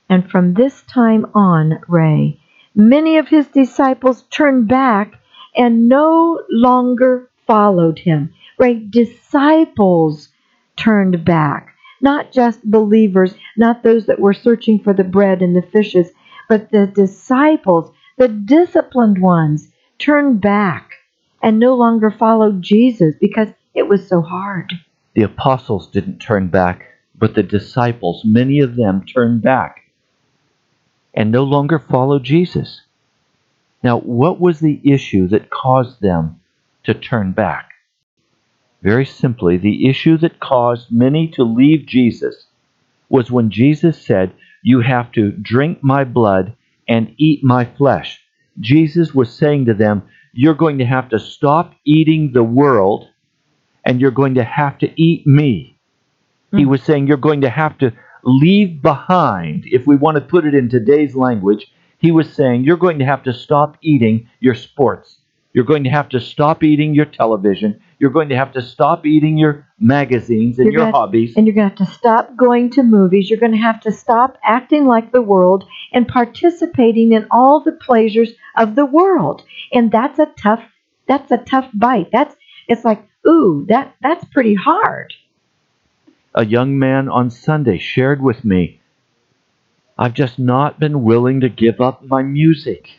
And 0.10 0.30
from 0.30 0.54
this 0.54 0.84
time 0.84 1.26
on, 1.34 1.80
Ray, 1.88 2.40
many 2.76 3.18
of 3.18 3.30
his 3.30 3.48
disciples 3.48 4.24
turned 4.24 4.68
back 4.68 5.14
and 5.56 5.88
no 5.88 6.42
longer 6.50 7.30
followed 7.48 8.00
him. 8.00 8.34
Right? 8.60 8.92
Disciples 8.92 10.30
turned 10.76 11.24
back. 11.26 11.73
Not 12.04 12.34
just 12.34 12.70
believers, 12.70 13.34
not 13.58 13.82
those 13.82 14.06
that 14.08 14.20
were 14.20 14.34
searching 14.34 14.78
for 14.78 14.94
the 14.94 15.06
bread 15.06 15.42
and 15.42 15.56
the 15.56 15.62
fishes, 15.62 16.12
but 16.50 16.70
the 16.70 16.86
disciples, 16.86 17.92
the 18.18 18.28
disciplined 18.28 19.22
ones, 19.22 19.70
turned 20.00 20.42
back 20.42 20.92
and 21.42 21.60
no 21.60 21.74
longer 21.76 22.12
followed 22.12 22.62
Jesus 22.62 23.16
because 23.20 23.48
it 23.74 23.88
was 23.88 24.06
so 24.08 24.22
hard. 24.22 24.74
The 25.14 25.22
apostles 25.24 25.88
didn't 25.88 26.20
turn 26.20 26.50
back, 26.50 26.86
but 27.18 27.36
the 27.36 27.44
disciples, 27.44 28.24
many 28.26 28.60
of 28.60 28.76
them 28.76 29.06
turned 29.06 29.42
back 29.42 29.84
and 31.14 31.32
no 31.32 31.44
longer 31.44 31.80
followed 31.80 32.24
Jesus. 32.24 32.82
Now, 33.82 34.00
what 34.00 34.42
was 34.42 34.60
the 34.60 34.82
issue 34.84 35.28
that 35.30 35.50
caused 35.50 36.02
them 36.02 36.42
to 36.84 36.94
turn 36.94 37.32
back? 37.32 37.73
Very 38.84 39.06
simply, 39.06 39.56
the 39.56 39.88
issue 39.88 40.18
that 40.18 40.42
caused 40.42 40.92
many 40.92 41.30
to 41.30 41.44
leave 41.44 41.86
Jesus 41.86 42.48
was 43.08 43.32
when 43.32 43.50
Jesus 43.50 44.06
said, 44.06 44.34
You 44.62 44.82
have 44.82 45.10
to 45.14 45.32
drink 45.32 45.80
my 45.82 46.04
blood 46.04 46.54
and 46.88 47.16
eat 47.18 47.46
my 47.46 47.64
flesh. 47.64 48.22
Jesus 48.60 49.16
was 49.16 49.34
saying 49.34 49.66
to 49.66 49.74
them, 49.74 50.04
You're 50.34 50.54
going 50.54 50.80
to 50.80 50.86
have 50.86 51.08
to 51.10 51.20
stop 51.20 51.74
eating 51.86 52.34
the 52.34 52.44
world 52.44 53.08
and 53.86 54.02
you're 54.02 54.12
going 54.12 54.36
to 54.36 54.44
have 54.44 54.78
to 54.80 55.02
eat 55.02 55.26
me. 55.26 55.78
Mm-hmm. 56.48 56.58
He 56.58 56.64
hmm. 56.64 56.70
was 56.70 56.84
saying, 56.84 57.08
You're 57.08 57.18
going 57.18 57.42
to 57.42 57.50
have 57.50 57.78
to 57.78 57.94
leave 58.24 58.82
behind, 58.82 59.64
if 59.68 59.88
we 59.88 59.96
want 59.96 60.16
to 60.16 60.22
put 60.22 60.46
it 60.46 60.54
in 60.54 60.68
today's 60.68 61.16
language, 61.16 61.72
he 62.00 62.12
was 62.12 62.34
saying, 62.34 62.66
You're 62.66 62.76
going 62.76 63.00
to 63.00 63.06
have 63.06 63.24
to 63.24 63.34
stop 63.34 63.78
eating 63.82 64.30
your 64.42 64.56
sports. 64.56 65.20
You're 65.54 65.64
going 65.64 65.84
to 65.84 65.90
have 65.90 66.10
to 66.10 66.20
stop 66.20 66.64
eating 66.64 66.96
your 66.96 67.06
television. 67.06 67.80
You're 68.04 68.12
going 68.12 68.28
to 68.28 68.36
have 68.36 68.52
to 68.52 68.62
stop 68.62 69.06
eating 69.06 69.38
your 69.38 69.66
magazines 69.80 70.60
and 70.60 70.74
you're 70.74 70.82
your 70.84 70.92
hobbies. 70.92 71.38
and 71.38 71.48
you're 71.48 71.56
going 71.56 71.70
to 71.70 71.78
have 71.78 71.88
to 71.88 71.94
stop 71.94 72.36
going 72.36 72.70
to 72.72 72.84
movies. 72.84 73.30
You're 73.30 73.40
going 73.40 73.54
to 73.54 73.58
have 73.58 73.80
to 73.80 73.94
stop 73.94 74.38
acting 74.44 74.88
like 74.88 75.14
the 75.14 75.22
world 75.22 75.64
and 75.94 76.06
participating 76.06 77.14
in 77.14 77.26
all 77.32 77.62
the 77.62 77.72
pleasures 77.72 78.34
of 78.58 78.76
the 78.76 78.86
world. 78.86 79.46
And 79.72 79.90
that's 79.90 80.20
a 80.20 80.26
tough 80.38 80.66
that's 81.08 81.32
a 81.32 81.38
tough 81.38 81.70
bite. 81.74 82.10
That's 82.12 82.36
it's 82.68 82.84
like, 82.84 83.08
ooh, 83.26 83.66
that 83.70 83.96
that's 84.02 84.26
pretty 84.26 84.56
hard. 84.56 85.14
A 86.36 86.46
young 86.46 86.78
man 86.78 87.08
on 87.08 87.30
Sunday 87.30 87.78
shared 87.78 88.22
with 88.22 88.44
me 88.44 88.82
I've 89.98 90.14
just 90.14 90.38
not 90.38 90.78
been 90.78 91.04
willing 91.04 91.40
to 91.40 91.48
give 91.48 91.80
up 91.80 92.04
my 92.04 92.22
music. 92.22 92.90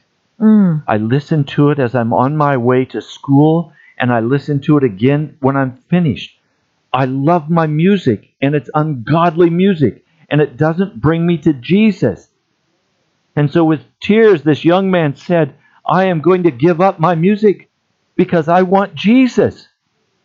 Mm. 0.41 0.83
I 0.89 0.97
listen 0.97 1.45
to 1.45 1.69
it 1.69 1.79
as 1.79 1.95
I'm 1.95 2.15
on 2.15 2.39
my 2.39 2.57
way 2.57 2.87
to 2.87 3.03
school, 3.03 3.75
and 3.99 4.13
I 4.13 4.21
listen 4.21 4.61
to 4.63 4.77
it 4.77 4.85
again 4.85 5.37
when 5.41 5.57
I'm 5.57 5.77
finished. 5.89 6.39
I 6.93 7.07
love 7.07 7.51
my 7.51 7.67
music, 7.67 8.35
and 8.41 8.55
it's 8.55 8.71
ungodly 8.75 9.51
music, 9.51 10.05
and 10.29 10.41
it 10.41 10.57
doesn't 10.57 11.01
bring 11.01 11.27
me 11.27 11.39
to 11.39 11.53
Jesus. 11.53 12.29
And 13.37 13.51
so, 13.51 13.65
with 13.65 13.83
tears, 14.01 14.43
this 14.43 14.65
young 14.65 14.91
man 14.91 15.17
said, 15.17 15.55
I 15.87 16.05
am 16.05 16.21
going 16.21 16.45
to 16.45 16.51
give 16.51 16.81
up 16.81 17.01
my 17.01 17.15
music 17.15 17.69
because 18.17 18.49
I 18.49 18.63
want 18.63 18.95
Jesus. 18.95 19.69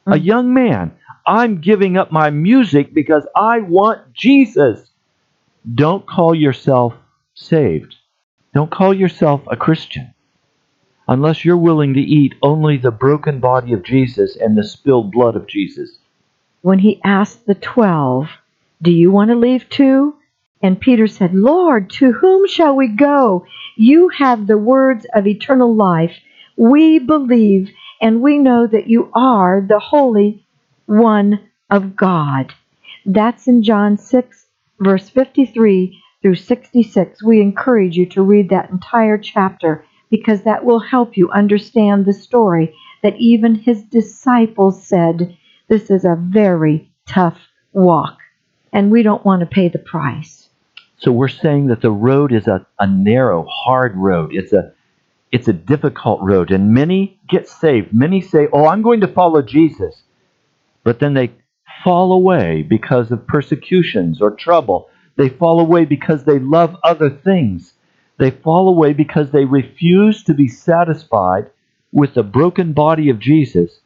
Mm. 0.07 0.15
A 0.15 0.19
young 0.19 0.53
man, 0.53 0.91
I'm 1.25 1.59
giving 1.59 1.97
up 1.97 2.11
my 2.11 2.29
music 2.29 2.93
because 2.93 3.25
I 3.35 3.59
want 3.61 4.13
Jesus. 4.13 4.91
Don't 5.73 6.05
call 6.05 6.35
yourself 6.35 6.93
saved. 7.33 7.95
Don't 8.53 8.71
call 8.71 8.93
yourself 8.93 9.41
a 9.47 9.57
Christian 9.57 10.13
unless 11.09 11.43
you're 11.43 11.57
willing 11.57 11.95
to 11.95 11.99
eat 11.99 12.35
only 12.43 12.77
the 12.77 12.91
broken 12.91 13.39
body 13.39 13.73
of 13.73 13.83
Jesus 13.83 14.35
and 14.35 14.55
the 14.55 14.63
spilled 14.63 15.11
blood 15.11 15.35
of 15.35 15.47
Jesus. 15.47 15.97
When 16.61 16.79
he 16.79 17.01
asked 17.03 17.47
the 17.47 17.55
twelve, 17.55 18.27
Do 18.79 18.91
you 18.91 19.11
want 19.11 19.31
to 19.31 19.35
leave 19.35 19.67
too? 19.69 20.15
And 20.61 20.79
Peter 20.79 21.07
said, 21.07 21.33
Lord, 21.33 21.89
to 21.91 22.11
whom 22.11 22.47
shall 22.47 22.75
we 22.75 22.89
go? 22.89 23.45
You 23.75 24.09
have 24.09 24.45
the 24.45 24.57
words 24.57 25.07
of 25.15 25.25
eternal 25.25 25.75
life. 25.75 26.15
We 26.55 26.99
believe 26.99 27.71
and 27.99 28.21
we 28.21 28.37
know 28.37 28.67
that 28.67 28.87
you 28.87 29.09
are 29.15 29.65
the 29.67 29.79
Holy 29.79 30.45
One 30.85 31.39
of 31.71 31.95
God. 31.95 32.53
That's 33.05 33.47
in 33.47 33.63
John 33.63 33.97
6, 33.97 34.45
verse 34.79 35.09
53 35.09 35.99
through 36.21 36.35
66, 36.35 37.23
we 37.23 37.41
encourage 37.41 37.95
you 37.95 38.05
to 38.07 38.21
read 38.21 38.49
that 38.49 38.69
entire 38.69 39.17
chapter 39.17 39.85
because 40.09 40.43
that 40.43 40.65
will 40.65 40.79
help 40.79 41.17
you 41.17 41.29
understand 41.31 42.05
the 42.05 42.13
story 42.13 42.75
that 43.03 43.15
even 43.17 43.55
his 43.55 43.83
disciples 43.83 44.83
said, 44.83 45.37
This 45.67 45.89
is 45.89 46.05
a 46.05 46.17
very 46.19 46.91
tough 47.05 47.37
walk, 47.73 48.17
and 48.73 48.91
we 48.91 49.03
don't 49.03 49.25
want 49.25 49.41
to 49.41 49.45
pay 49.45 49.69
the 49.69 49.79
price. 49.79 50.49
So 50.97 51.11
we're 51.11 51.29
saying 51.29 51.67
that 51.67 51.81
the 51.81 51.91
road 51.91 52.33
is 52.33 52.47
a, 52.47 52.65
a 52.77 52.87
narrow, 52.87 53.45
hard 53.49 53.95
road. 53.95 54.31
It's 54.33 54.53
a 54.53 54.73
it's 55.31 55.47
a 55.47 55.53
difficult 55.53 56.21
road, 56.21 56.51
and 56.51 56.73
many 56.73 57.19
get 57.27 57.47
saved. 57.47 57.93
Many 57.93 58.19
say, 58.19 58.47
Oh, 58.51 58.65
I'm 58.65 58.81
going 58.81 59.01
to 59.01 59.07
follow 59.07 59.41
Jesus. 59.41 60.01
But 60.83 60.99
then 60.99 61.13
they 61.13 61.31
fall 61.83 62.11
away 62.11 62.63
because 62.63 63.11
of 63.11 63.27
persecutions 63.27 64.21
or 64.21 64.31
trouble. 64.31 64.89
They 65.17 65.29
fall 65.29 65.59
away 65.59 65.85
because 65.85 66.23
they 66.23 66.39
love 66.39 66.75
other 66.83 67.09
things. 67.09 67.73
They 68.19 68.31
fall 68.31 68.69
away 68.69 68.93
because 68.93 69.31
they 69.31 69.45
refuse 69.45 70.23
to 70.25 70.33
be 70.33 70.47
satisfied 70.47 71.49
with 71.91 72.13
the 72.13 72.23
broken 72.23 72.73
body 72.73 73.09
of 73.09 73.19
Jesus 73.19 73.79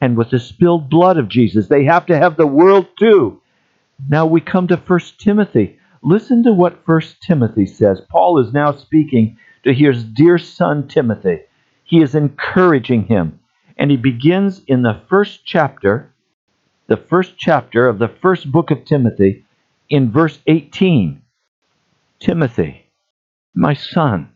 and 0.00 0.16
with 0.16 0.30
the 0.30 0.38
spilled 0.38 0.88
blood 0.88 1.18
of 1.18 1.28
Jesus. 1.28 1.68
They 1.68 1.84
have 1.84 2.06
to 2.06 2.16
have 2.16 2.36
the 2.36 2.46
world 2.46 2.86
too. 2.98 3.42
Now 4.08 4.24
we 4.24 4.40
come 4.40 4.68
to 4.68 4.76
1 4.76 5.00
Timothy. 5.18 5.78
Listen 6.02 6.42
to 6.44 6.52
what 6.52 6.88
1 6.88 7.00
Timothy 7.20 7.66
says. 7.66 8.00
Paul 8.08 8.38
is 8.38 8.52
now 8.54 8.72
speaking 8.72 9.36
to 9.64 9.74
his 9.74 10.04
dear 10.04 10.38
son 10.38 10.88
Timothy. 10.88 11.40
He 11.84 12.00
is 12.00 12.14
encouraging 12.14 13.04
him. 13.04 13.40
And 13.76 13.90
he 13.90 13.98
begins 13.98 14.62
in 14.66 14.82
the 14.82 15.02
first 15.08 15.44
chapter 15.44 16.14
the 16.90 16.96
first 16.96 17.38
chapter 17.38 17.86
of 17.86 18.00
the 18.00 18.08
first 18.20 18.50
book 18.50 18.72
of 18.72 18.84
Timothy, 18.84 19.44
in 19.88 20.10
verse 20.10 20.40
18. 20.48 21.22
Timothy, 22.18 22.79
my 23.54 23.74
son, 23.74 24.32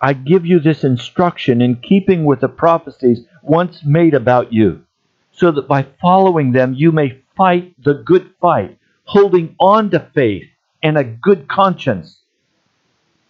I 0.00 0.12
give 0.12 0.44
you 0.44 0.60
this 0.60 0.84
instruction 0.84 1.60
in 1.60 1.76
keeping 1.76 2.24
with 2.24 2.40
the 2.40 2.48
prophecies 2.48 3.26
once 3.42 3.84
made 3.84 4.14
about 4.14 4.52
you, 4.52 4.84
so 5.32 5.50
that 5.52 5.68
by 5.68 5.86
following 6.00 6.52
them 6.52 6.74
you 6.74 6.92
may 6.92 7.22
fight 7.36 7.74
the 7.82 7.94
good 7.94 8.30
fight, 8.40 8.78
holding 9.04 9.56
on 9.58 9.90
to 9.90 10.10
faith 10.14 10.46
and 10.82 10.96
a 10.96 11.04
good 11.04 11.48
conscience. 11.48 12.20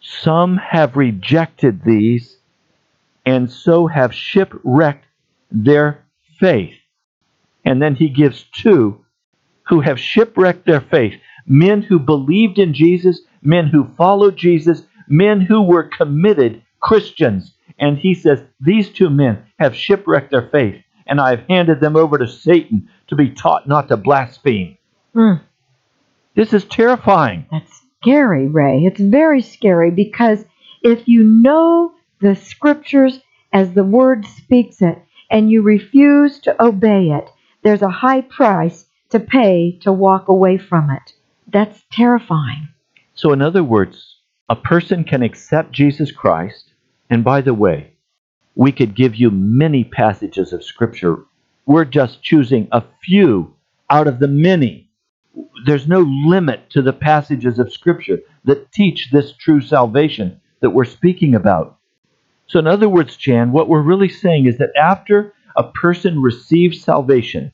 Some 0.00 0.56
have 0.58 0.96
rejected 0.96 1.82
these, 1.84 2.38
and 3.24 3.50
so 3.50 3.86
have 3.86 4.14
shipwrecked 4.14 5.06
their 5.50 6.04
faith. 6.38 6.74
And 7.64 7.80
then 7.80 7.94
he 7.94 8.08
gives 8.08 8.42
two 8.42 9.04
who 9.68 9.80
have 9.80 9.98
shipwrecked 9.98 10.66
their 10.66 10.82
faith 10.82 11.14
men 11.46 11.82
who 11.82 11.98
believed 11.98 12.58
in 12.58 12.74
Jesus, 12.74 13.20
men 13.42 13.66
who 13.66 13.92
followed 13.96 14.36
Jesus, 14.36 14.82
men 15.08 15.40
who 15.40 15.62
were 15.62 15.84
committed 15.84 16.62
Christians. 16.80 17.54
And 17.78 17.98
he 17.98 18.14
says, 18.14 18.42
These 18.60 18.90
two 18.90 19.10
men 19.10 19.44
have 19.58 19.74
shipwrecked 19.74 20.30
their 20.30 20.48
faith, 20.50 20.82
and 21.06 21.20
I 21.20 21.30
have 21.30 21.44
handed 21.48 21.80
them 21.80 21.96
over 21.96 22.18
to 22.18 22.28
Satan 22.28 22.88
to 23.08 23.16
be 23.16 23.30
taught 23.30 23.66
not 23.68 23.88
to 23.88 23.96
blaspheme. 23.96 24.76
Mm, 25.14 25.40
This 26.34 26.52
is 26.52 26.64
terrifying. 26.64 27.46
that's 27.50 27.82
scary, 28.00 28.46
Ray. 28.48 28.84
It's 28.84 29.00
very 29.00 29.40
scary 29.42 29.90
because 29.90 30.44
if 30.82 31.08
you 31.08 31.22
know 31.22 31.94
the 32.20 32.34
scriptures 32.36 33.20
as 33.52 33.72
the 33.72 33.84
word 33.84 34.24
speaks 34.26 34.82
it 34.82 34.98
and 35.30 35.50
you 35.50 35.62
refuse 35.62 36.38
to 36.40 36.62
obey 36.62 37.10
it, 37.10 37.28
there's 37.62 37.82
a 37.82 37.88
high 37.88 38.20
price 38.20 38.86
to 39.10 39.20
pay 39.20 39.78
to 39.82 39.92
walk 39.92 40.28
away 40.28 40.58
from 40.58 40.90
it. 40.90 41.12
That's 41.48 41.82
terrifying. 41.92 42.68
So, 43.14 43.32
in 43.32 43.40
other 43.40 43.62
words, 43.64 44.13
a 44.48 44.56
person 44.56 45.04
can 45.04 45.22
accept 45.22 45.72
Jesus 45.72 46.12
Christ, 46.12 46.72
and 47.08 47.24
by 47.24 47.40
the 47.40 47.54
way, 47.54 47.92
we 48.54 48.72
could 48.72 48.94
give 48.94 49.16
you 49.16 49.30
many 49.30 49.84
passages 49.84 50.52
of 50.52 50.62
Scripture. 50.62 51.24
We're 51.66 51.86
just 51.86 52.22
choosing 52.22 52.68
a 52.70 52.82
few 53.02 53.54
out 53.90 54.06
of 54.06 54.18
the 54.18 54.28
many. 54.28 54.90
There's 55.64 55.88
no 55.88 56.00
limit 56.00 56.70
to 56.70 56.82
the 56.82 56.92
passages 56.92 57.58
of 57.58 57.72
Scripture 57.72 58.18
that 58.44 58.70
teach 58.70 59.10
this 59.10 59.32
true 59.32 59.60
salvation 59.60 60.40
that 60.60 60.70
we're 60.70 60.84
speaking 60.84 61.34
about. 61.34 61.78
So, 62.46 62.58
in 62.58 62.66
other 62.66 62.88
words, 62.88 63.16
Jan, 63.16 63.50
what 63.52 63.68
we're 63.68 63.82
really 63.82 64.10
saying 64.10 64.46
is 64.46 64.58
that 64.58 64.70
after 64.76 65.32
a 65.56 65.64
person 65.64 66.20
receives 66.20 66.82
salvation, 66.82 67.52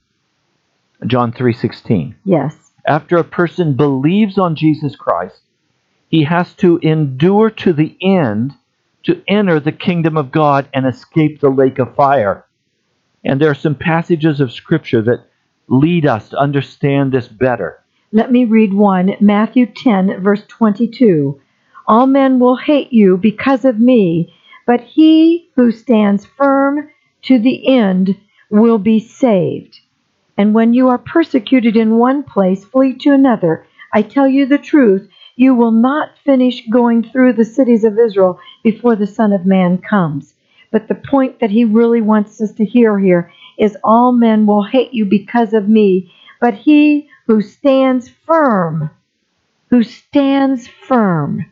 John 1.07 1.33
3:16, 1.33 2.17
Yes. 2.25 2.73
after 2.87 3.17
a 3.17 3.25
person 3.25 3.75
believes 3.77 4.37
on 4.37 4.57
Jesus 4.57 4.97
Christ, 4.97 5.41
he 6.11 6.25
has 6.25 6.53
to 6.55 6.79
endure 6.83 7.51
to 7.51 7.73
the 7.73 7.97
end 8.03 8.53
to 9.05 9.23
enter 9.29 9.61
the 9.61 9.73
kingdom 9.73 10.17
of 10.17 10.33
God 10.33 10.69
and 10.75 10.85
escape 10.85 11.41
the 11.41 11.49
lake 11.49 11.79
of 11.79 11.95
fire. 11.95 12.45
And 13.25 13.41
there 13.41 13.51
are 13.51 13.55
some 13.55 13.77
passages 13.77 14.41
of 14.41 14.53
Scripture 14.53 15.03
that 15.03 15.25
lead 15.69 16.05
us 16.07 16.31
to 16.31 16.37
understand 16.37 17.13
this 17.13 17.29
better. 17.29 17.83
Let 18.11 18.33
me 18.33 18.45
read 18.45 18.75
one 18.75 19.15
Matthew 19.21 19.67
10, 19.67 20.21
verse 20.21 20.43
22. 20.49 21.41
All 21.87 22.07
men 22.09 22.41
will 22.41 22.57
hate 22.57 22.93
you 22.93 23.17
because 23.17 23.65
of 23.65 23.79
me, 23.79 24.35
but 24.67 24.81
he 24.81 25.49
who 25.55 25.71
stands 25.71 26.27
firm 26.27 26.91
to 27.23 27.39
the 27.39 27.69
end 27.69 28.17
will 28.51 28.79
be 28.79 28.99
saved. 28.99 29.79
And 30.37 30.55
when 30.55 30.75
you 30.75 30.89
are 30.89 30.99
persecuted 30.99 31.77
in 31.77 31.99
one 31.99 32.25
place, 32.25 32.65
flee 32.65 32.95
to 32.99 33.13
another. 33.13 33.65
I 33.93 34.03
tell 34.03 34.27
you 34.27 34.47
the 34.47 34.59
truth, 34.59 35.09
you 35.41 35.55
will 35.55 35.71
not 35.71 36.11
finish 36.23 36.67
going 36.69 37.03
through 37.03 37.33
the 37.33 37.47
cities 37.47 37.83
of 37.83 37.99
Israel 37.99 38.39
before 38.63 38.95
the 38.95 39.07
Son 39.07 39.33
of 39.33 39.47
Man 39.47 39.79
comes. 39.79 40.35
But 40.71 40.87
the 40.87 40.95
point 40.95 41.41
that 41.41 41.49
he 41.49 41.65
really 41.65 42.03
wants 42.03 42.43
us 42.43 42.53
to 42.53 42.65
hear 42.67 42.99
here 42.99 43.33
is 43.57 43.75
all 43.83 44.13
men 44.13 44.45
will 44.45 44.65
hate 44.65 44.93
you 44.93 45.07
because 45.07 45.55
of 45.55 45.67
me, 45.67 46.13
but 46.43 46.53
he 46.53 47.09
who 47.27 47.41
stands 47.41 48.07
firm, 48.07 48.91
who 49.71 49.83
stands 49.83 50.69
firm 50.69 51.47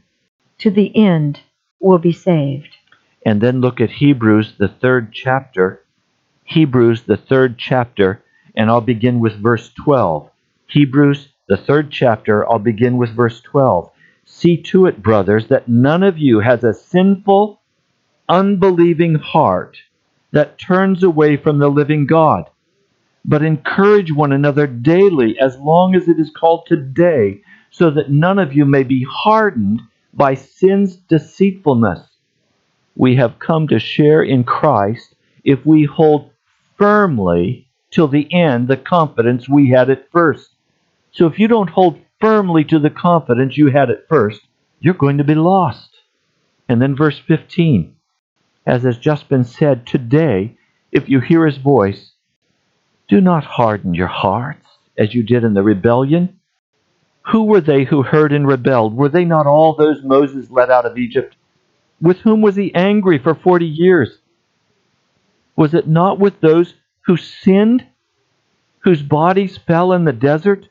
to 0.59 0.71
the 0.71 0.95
end 0.95 1.41
will 1.81 1.99
be 1.99 2.13
saved. 2.13 2.77
And 3.25 3.41
then 3.41 3.63
look 3.63 3.81
at 3.81 3.89
Hebrews, 3.89 4.53
the 4.59 4.69
third 4.69 5.15
chapter. 5.15 5.83
Hebrews, 6.45 7.05
the 7.05 7.17
third 7.17 7.57
chapter, 7.57 8.23
and 8.55 8.69
I'll 8.69 8.83
begin 8.83 9.21
with 9.21 9.43
verse 9.43 9.71
12. 9.83 10.29
Hebrews, 10.67 11.29
the 11.49 11.57
third 11.57 11.91
chapter, 11.91 12.49
I'll 12.49 12.59
begin 12.59 12.99
with 12.99 13.17
verse 13.17 13.41
12. 13.41 13.91
See 14.27 14.59
to 14.65 14.87
it, 14.87 15.03
brothers, 15.03 15.49
that 15.49 15.69
none 15.69 16.03
of 16.03 16.19
you 16.19 16.41
has 16.41 16.63
a 16.63 16.75
sinful, 16.75 17.61
unbelieving 18.29 19.15
heart 19.15 19.79
that 20.31 20.59
turns 20.59 21.03
away 21.03 21.39
from 21.39 21.59
the 21.59 21.69
living 21.71 22.07
God, 22.07 22.51
but 23.25 23.43
encourage 23.43 24.13
one 24.13 24.33
another 24.33 24.67
daily 24.67 25.39
as 25.41 25.57
long 25.59 25.95
as 25.95 26.07
it 26.07 26.21
is 26.21 26.31
called 26.31 26.67
today, 26.67 27.41
so 27.71 27.91
that 27.91 28.11
none 28.11 28.39
of 28.39 28.53
you 28.53 28.67
may 28.67 28.83
be 28.83 29.07
hardened 29.09 29.81
by 30.13 30.35
sin's 30.35 30.97
deceitfulness. 30.97 32.01
We 32.95 33.17
have 33.17 33.39
come 33.39 33.69
to 33.69 33.79
share 33.79 34.23
in 34.23 34.45
Christ 34.45 35.15
if 35.45 35.65
we 35.65 35.85
hold 35.85 36.31
firmly 36.77 37.69
till 37.91 38.09
the 38.09 38.31
end 38.33 38.69
the 38.69 38.77
confidence 38.77 39.49
we 39.49 39.71
had 39.71 39.89
at 39.89 40.11
first. 40.11 40.51
So 41.13 41.27
if 41.27 41.39
you 41.39 41.49
don't 41.49 41.71
hold 41.71 42.01
firmly 42.21 42.65
to 42.65 42.79
the 42.79 42.91
confidence 42.91 43.57
you 43.57 43.69
had 43.69 43.91
at 43.91 44.09
first, 44.09 44.41
you're 44.81 44.95
going 44.95 45.19
to 45.19 45.25
be 45.25 45.35
lost. 45.35 45.91
And 46.69 46.81
then 46.83 46.97
verse 46.97 47.19
15, 47.19 47.97
as 48.67 48.83
has 48.83 48.99
just 48.99 49.29
been 49.29 49.45
said, 49.45 49.87
today, 49.87 50.57
if 50.93 51.09
you 51.09 51.21
hear 51.21 51.47
his 51.47 51.57
voice, 51.57 52.13
do 53.09 53.21
not 53.21 53.45
harden 53.45 53.95
your 53.95 54.09
hearts 54.09 54.67
as 54.97 55.15
you 55.15 55.23
did 55.23 55.45
in 55.45 55.55
the 55.55 55.63
rebellion. 55.63 56.39
Who 57.33 57.45
were 57.45 57.61
they 57.61 57.85
who 57.85 58.03
heard 58.03 58.33
and 58.33 58.47
rebelled? 58.47 58.95
Were 58.95 59.09
they 59.09 59.25
not 59.25 59.47
all 59.47 59.75
those 59.75 60.03
Moses 60.03 60.51
led 60.51 60.71
out 60.71 60.87
of 60.87 60.99
Egypt? 60.99 61.37
With 62.01 62.19
whom 62.19 62.41
was 62.43 62.57
he 62.57 62.75
angry 62.75 63.19
for 63.19 63.35
forty 63.35 63.67
years? 63.67 64.19
Was 65.57 65.75
it 65.75 65.89
not 65.89 66.19
with 66.19 66.41
those 66.41 66.75
who 67.03 67.17
sinned, 67.17 67.87
whose 68.81 69.03
bodies 69.03 69.59
fell 69.59 69.93
in 69.93 70.05
the 70.05 70.13
desert? 70.13 70.69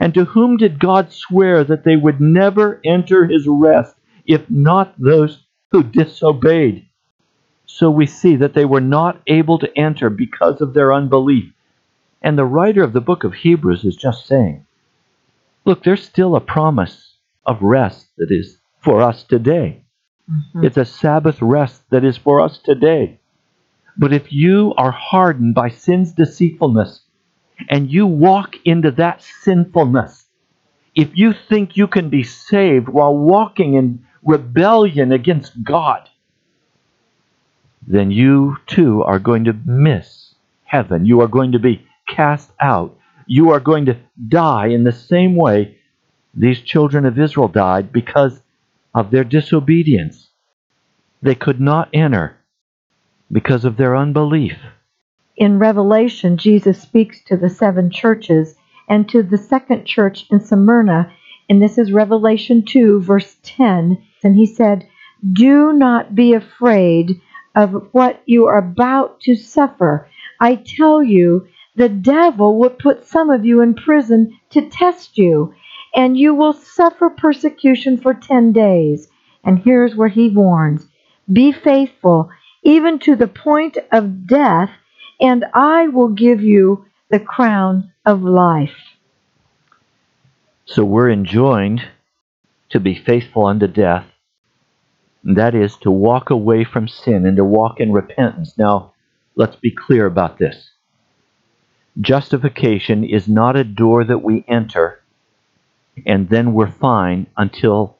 And 0.00 0.14
to 0.14 0.24
whom 0.24 0.56
did 0.56 0.80
God 0.80 1.12
swear 1.12 1.62
that 1.62 1.84
they 1.84 1.94
would 1.94 2.20
never 2.20 2.80
enter 2.84 3.26
his 3.26 3.46
rest, 3.46 3.94
if 4.24 4.48
not 4.48 4.94
those 4.98 5.44
who 5.70 5.82
disobeyed? 5.82 6.86
So 7.66 7.90
we 7.90 8.06
see 8.06 8.36
that 8.36 8.54
they 8.54 8.64
were 8.64 8.80
not 8.80 9.20
able 9.26 9.58
to 9.58 9.78
enter 9.78 10.08
because 10.10 10.60
of 10.62 10.72
their 10.72 10.92
unbelief. 10.92 11.52
And 12.22 12.36
the 12.36 12.44
writer 12.46 12.82
of 12.82 12.94
the 12.94 13.00
book 13.00 13.24
of 13.24 13.34
Hebrews 13.34 13.84
is 13.84 13.94
just 13.94 14.26
saying, 14.26 14.66
look, 15.64 15.84
there's 15.84 16.02
still 16.02 16.34
a 16.34 16.40
promise 16.40 17.16
of 17.46 17.62
rest 17.62 18.08
that 18.16 18.30
is 18.30 18.58
for 18.80 19.02
us 19.02 19.22
today. 19.22 19.84
Mm-hmm. 20.30 20.64
It's 20.64 20.76
a 20.76 20.84
Sabbath 20.84 21.40
rest 21.42 21.82
that 21.90 22.04
is 22.04 22.16
for 22.16 22.40
us 22.40 22.58
today. 22.58 23.20
But 23.96 24.12
if 24.12 24.32
you 24.32 24.74
are 24.76 24.92
hardened 24.92 25.54
by 25.54 25.68
sin's 25.68 26.12
deceitfulness 26.12 27.02
and 27.68 27.90
you 27.90 28.06
walk 28.06 28.56
into 28.64 28.90
that 28.92 29.22
sinfulness, 29.42 30.26
if 30.94 31.10
you 31.14 31.32
think 31.32 31.76
you 31.76 31.86
can 31.86 32.10
be 32.10 32.22
saved 32.22 32.88
while 32.88 33.16
walking 33.16 33.74
in 33.74 34.04
rebellion 34.22 35.12
against 35.12 35.62
God, 35.62 36.08
then 37.86 38.10
you 38.10 38.56
too 38.66 39.02
are 39.02 39.18
going 39.18 39.44
to 39.44 39.52
miss 39.52 40.34
heaven. 40.64 41.06
You 41.06 41.20
are 41.20 41.28
going 41.28 41.52
to 41.52 41.58
be 41.58 41.86
cast 42.08 42.50
out. 42.60 42.96
You 43.26 43.50
are 43.50 43.60
going 43.60 43.86
to 43.86 43.98
die 44.28 44.68
in 44.68 44.84
the 44.84 44.92
same 44.92 45.36
way 45.36 45.78
these 46.34 46.60
children 46.60 47.06
of 47.06 47.18
Israel 47.18 47.48
died 47.48 47.92
because 47.92 48.40
of 48.94 49.10
their 49.10 49.24
disobedience. 49.24 50.28
They 51.22 51.34
could 51.34 51.60
not 51.60 51.88
enter 51.92 52.36
because 53.30 53.64
of 53.64 53.76
their 53.76 53.96
unbelief. 53.96 54.58
In 55.40 55.58
Revelation, 55.58 56.36
Jesus 56.36 56.82
speaks 56.82 57.24
to 57.24 57.34
the 57.34 57.48
seven 57.48 57.90
churches 57.90 58.56
and 58.90 59.08
to 59.08 59.22
the 59.22 59.38
second 59.38 59.86
church 59.86 60.26
in 60.30 60.38
Smyrna, 60.38 61.10
and 61.48 61.62
this 61.62 61.78
is 61.78 61.92
Revelation 61.92 62.62
2, 62.62 63.00
verse 63.00 63.38
10. 63.42 63.96
And 64.22 64.36
he 64.36 64.44
said, 64.44 64.86
Do 65.32 65.72
not 65.72 66.14
be 66.14 66.34
afraid 66.34 67.22
of 67.54 67.88
what 67.92 68.20
you 68.26 68.48
are 68.48 68.58
about 68.58 69.20
to 69.20 69.34
suffer. 69.34 70.10
I 70.38 70.56
tell 70.56 71.02
you, 71.02 71.46
the 71.74 71.88
devil 71.88 72.58
will 72.58 72.68
put 72.68 73.06
some 73.06 73.30
of 73.30 73.42
you 73.42 73.62
in 73.62 73.72
prison 73.72 74.38
to 74.50 74.68
test 74.68 75.16
you, 75.16 75.54
and 75.96 76.18
you 76.18 76.34
will 76.34 76.52
suffer 76.52 77.08
persecution 77.08 77.96
for 77.96 78.12
10 78.12 78.52
days. 78.52 79.08
And 79.42 79.60
here's 79.60 79.96
where 79.96 80.08
he 80.08 80.28
warns 80.28 80.86
Be 81.32 81.50
faithful, 81.50 82.28
even 82.62 82.98
to 82.98 83.16
the 83.16 83.26
point 83.26 83.78
of 83.90 84.26
death, 84.26 84.70
and 85.20 85.44
I 85.54 85.88
will 85.88 86.08
give 86.08 86.42
you 86.42 86.86
the 87.10 87.20
crown 87.20 87.92
of 88.06 88.22
life. 88.22 88.76
So 90.64 90.84
we're 90.84 91.10
enjoined 91.10 91.82
to 92.70 92.80
be 92.80 92.94
faithful 92.94 93.46
unto 93.46 93.66
death. 93.66 94.06
That 95.24 95.54
is 95.54 95.76
to 95.78 95.90
walk 95.90 96.30
away 96.30 96.64
from 96.64 96.88
sin 96.88 97.26
and 97.26 97.36
to 97.36 97.44
walk 97.44 97.80
in 97.80 97.92
repentance. 97.92 98.56
Now, 98.56 98.94
let's 99.34 99.56
be 99.56 99.70
clear 99.70 100.06
about 100.06 100.38
this. 100.38 100.70
Justification 102.00 103.04
is 103.04 103.28
not 103.28 103.56
a 103.56 103.64
door 103.64 104.04
that 104.04 104.22
we 104.22 104.44
enter 104.48 105.00
and 106.06 106.28
then 106.28 106.54
we're 106.54 106.70
fine 106.70 107.26
until 107.36 107.98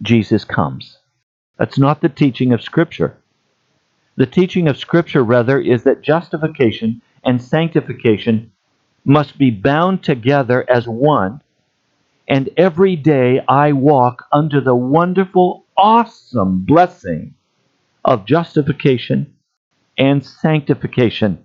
Jesus 0.00 0.44
comes. 0.44 0.98
That's 1.58 1.78
not 1.78 2.00
the 2.00 2.08
teaching 2.08 2.52
of 2.52 2.62
Scripture. 2.62 3.16
The 4.16 4.26
teaching 4.26 4.68
of 4.68 4.76
Scripture, 4.76 5.22
rather, 5.22 5.58
is 5.58 5.84
that 5.84 6.02
justification 6.02 7.00
and 7.24 7.40
sanctification 7.40 8.52
must 9.04 9.38
be 9.38 9.50
bound 9.50 10.02
together 10.02 10.64
as 10.68 10.86
one, 10.86 11.40
and 12.28 12.50
every 12.56 12.96
day 12.96 13.40
I 13.48 13.72
walk 13.72 14.24
under 14.30 14.60
the 14.60 14.74
wonderful, 14.74 15.64
awesome 15.76 16.64
blessing 16.64 17.34
of 18.04 18.26
justification 18.26 19.34
and 19.98 20.24
sanctification. 20.24 21.44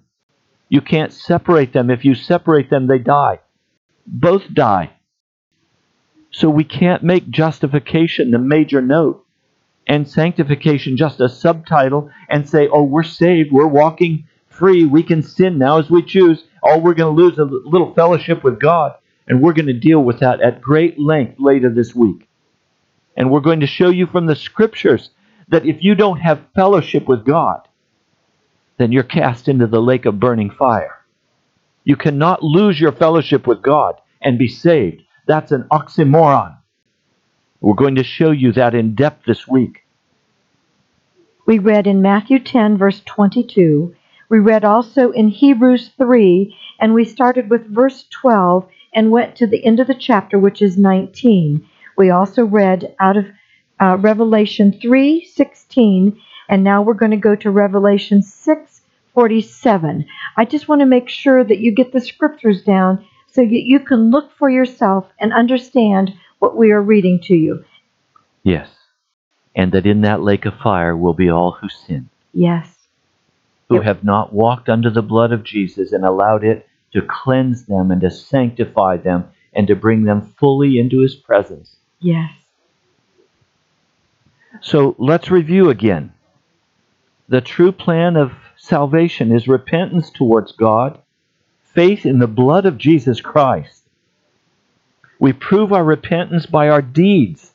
You 0.70 0.82
can't 0.82 1.14
separate 1.14 1.74
them. 1.74 1.90
If 1.90 2.04
you 2.04 2.16
separate 2.16 2.70
them, 2.70 2.88
they 2.88 3.00
die. 3.00 3.40
Both 4.06 4.54
die. 4.54 4.92
So 6.32 6.50
we 6.50 6.64
can't 6.64 7.04
make 7.04 7.30
justification 7.30 8.32
the 8.32 8.40
major 8.40 8.82
note 8.82 9.26
and 9.88 10.08
sanctification 10.08 10.98
just 10.98 11.22
a 11.22 11.30
subtitle 11.30 12.12
and 12.30 12.48
say, 12.48 12.68
oh, 12.68 12.84
we're 12.84 13.04
saved, 13.04 13.52
we're 13.52 13.68
walking 13.68 14.28
free, 14.48 14.86
we 14.86 15.04
can 15.04 15.24
sin 15.24 15.58
now 15.58 15.80
as 15.80 15.90
we 15.90 16.04
choose. 16.04 16.44
All 16.62 16.82
we're 16.82 16.94
going 16.94 17.16
to 17.16 17.22
lose 17.22 17.38
a 17.38 17.44
little 17.44 17.94
fellowship 17.94 18.44
with 18.44 18.60
God. 18.60 18.94
And 19.28 19.42
we're 19.42 19.54
going 19.54 19.68
to 19.68 19.74
deal 19.74 20.04
with 20.04 20.20
that 20.20 20.42
at 20.42 20.62
great 20.62 21.00
length 21.00 21.36
later 21.40 21.70
this 21.70 21.94
week. 21.94 22.28
And 23.16 23.30
we're 23.30 23.42
going 23.42 23.62
to 23.62 23.68
show 23.68 23.90
you 23.90 24.08
from 24.08 24.26
the 24.26 24.36
scriptures 24.36 25.10
that 25.50 25.66
if 25.66 25.84
you 25.84 25.96
don't 25.96 26.20
have 26.20 26.46
fellowship 26.56 27.08
with 27.08 27.26
God, 27.26 27.68
then 28.78 28.92
you're 28.92 29.04
cast 29.04 29.48
into 29.48 29.68
the 29.68 29.82
lake 29.82 30.06
of 30.06 30.20
burning 30.20 30.52
fire. 30.52 30.94
You 31.84 31.96
cannot 31.96 32.44
lose 32.44 32.80
your 32.80 32.92
fellowship 32.92 33.48
with 33.48 33.62
God 33.62 33.96
and 34.22 34.38
be 34.38 34.48
saved. 34.48 35.04
That's 35.26 35.52
an 35.52 35.68
oxymoron. 35.72 36.58
We're 37.60 37.74
going 37.74 37.96
to 37.96 38.04
show 38.04 38.32
you 38.32 38.52
that 38.54 38.76
in 38.76 38.94
depth 38.94 39.26
this 39.26 39.48
week. 39.48 39.84
We 41.48 41.60
read 41.60 41.88
in 41.88 42.02
Matthew 42.02 42.40
10, 42.40 42.78
verse 42.78 43.02
22. 43.06 43.96
We 44.30 44.40
read 44.40 44.64
also 44.64 45.12
in 45.12 45.30
Hebrews 45.30 45.92
3, 45.98 46.56
and 46.80 46.94
we 46.94 47.06
started 47.06 47.50
with 47.50 47.74
verse 47.74 48.06
12 48.12 48.68
and 48.94 49.12
went 49.12 49.36
to 49.38 49.48
the 49.48 49.66
end 49.66 49.80
of 49.80 49.88
the 49.88 49.96
chapter, 49.96 50.38
which 50.38 50.62
is 50.62 50.78
19. 50.78 51.66
We 51.98 52.10
also 52.12 52.46
read 52.46 52.96
out 53.00 53.18
of 53.18 53.26
uh, 53.80 53.98
Revelation 54.00 54.78
3, 54.80 55.26
16, 55.26 56.20
and 56.50 56.64
now 56.64 56.82
we're 56.82 56.94
going 56.94 57.12
to 57.12 57.18
go 57.18 57.36
to 57.36 57.50
Revelation 57.50 58.22
6, 58.22 58.82
47. 59.14 60.06
I 60.36 60.46
just 60.46 60.68
want 60.68 60.82
to 60.82 60.86
make 60.86 61.10
sure 61.10 61.44
that 61.44 61.60
you 61.60 61.72
get 61.72 61.92
the 61.92 62.02
scriptures 62.02 62.62
down 62.64 63.06
so 63.32 63.42
that 63.42 63.66
you 63.66 63.80
can 63.80 64.12
look 64.12 64.32
for 64.38 64.50
yourself 64.50 65.08
and 65.20 65.34
understand 65.34 66.14
what 66.40 66.56
we 66.56 66.72
are 66.72 66.82
reading 66.82 67.20
to 67.24 67.36
you. 67.36 67.66
Yes. 68.44 68.70
And 69.56 69.72
that 69.72 69.86
in 69.86 70.02
that 70.02 70.22
lake 70.22 70.46
of 70.46 70.54
fire 70.56 70.96
will 70.96 71.14
be 71.14 71.30
all 71.30 71.52
who 71.52 71.70
sin. 71.70 72.10
Yes. 72.34 72.74
Who 73.70 73.76
Yep. 73.76 73.84
have 73.84 74.04
not 74.04 74.34
walked 74.34 74.70
under 74.70 74.90
the 74.90 75.02
blood 75.02 75.32
of 75.32 75.44
Jesus 75.44 75.92
and 75.92 76.06
allowed 76.06 76.44
it 76.44 76.68
to 76.94 77.02
cleanse 77.02 77.66
them 77.66 77.92
and 77.92 78.02
to 78.02 78.12
sanctify 78.12 78.98
them 78.98 79.26
and 79.54 79.68
to 79.68 79.76
bring 79.76 80.04
them 80.04 80.22
fully 80.22 80.78
into 80.80 81.00
his 81.00 81.16
presence. 81.16 81.76
Yes. 82.00 82.32
So 84.62 84.96
let's 84.98 85.30
review 85.30 85.70
again. 85.70 86.14
The 87.28 87.42
true 87.42 87.72
plan 87.72 88.16
of 88.16 88.32
salvation 88.56 89.32
is 89.36 89.48
repentance 89.48 90.10
towards 90.10 90.52
God, 90.54 91.00
faith 91.74 92.06
in 92.06 92.20
the 92.20 92.28
blood 92.28 92.66
of 92.66 92.78
Jesus 92.78 93.20
Christ. 93.22 93.77
We 95.20 95.34
prove 95.34 95.74
our 95.74 95.84
repentance 95.84 96.46
by 96.46 96.70
our 96.70 96.82
deeds. 96.82 97.54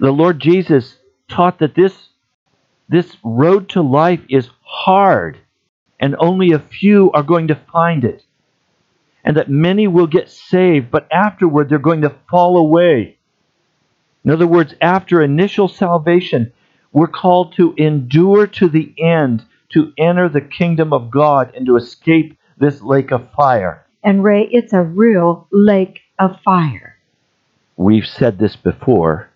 The 0.00 0.10
Lord 0.10 0.40
Jesus 0.40 0.96
taught 1.28 1.58
that 1.58 1.74
this, 1.74 2.08
this 2.88 3.16
road 3.22 3.68
to 3.70 3.82
life 3.82 4.20
is 4.28 4.48
hard, 4.62 5.38
and 6.00 6.16
only 6.18 6.52
a 6.52 6.58
few 6.58 7.12
are 7.12 7.22
going 7.22 7.48
to 7.48 7.60
find 7.72 8.04
it. 8.04 8.24
And 9.22 9.36
that 9.36 9.50
many 9.50 9.86
will 9.86 10.06
get 10.06 10.30
saved, 10.30 10.90
but 10.90 11.08
afterward 11.12 11.68
they're 11.68 11.78
going 11.78 12.02
to 12.02 12.16
fall 12.30 12.56
away. 12.56 13.18
In 14.24 14.30
other 14.30 14.46
words, 14.46 14.74
after 14.80 15.22
initial 15.22 15.68
salvation, 15.68 16.52
we're 16.92 17.08
called 17.08 17.54
to 17.56 17.74
endure 17.76 18.46
to 18.46 18.68
the 18.68 18.94
end 18.98 19.44
to 19.70 19.92
enter 19.98 20.28
the 20.28 20.40
kingdom 20.40 20.92
of 20.92 21.10
God 21.10 21.52
and 21.54 21.66
to 21.66 21.76
escape 21.76 22.38
this 22.56 22.80
lake 22.80 23.10
of 23.10 23.30
fire. 23.32 23.84
And 24.02 24.22
Ray, 24.22 24.48
it's 24.50 24.72
a 24.72 24.82
real 24.82 25.48
lake 25.50 26.00
of 26.18 26.40
fire. 26.44 26.96
We've 27.76 28.06
said 28.06 28.38
this 28.38 28.56
before. 28.56 29.30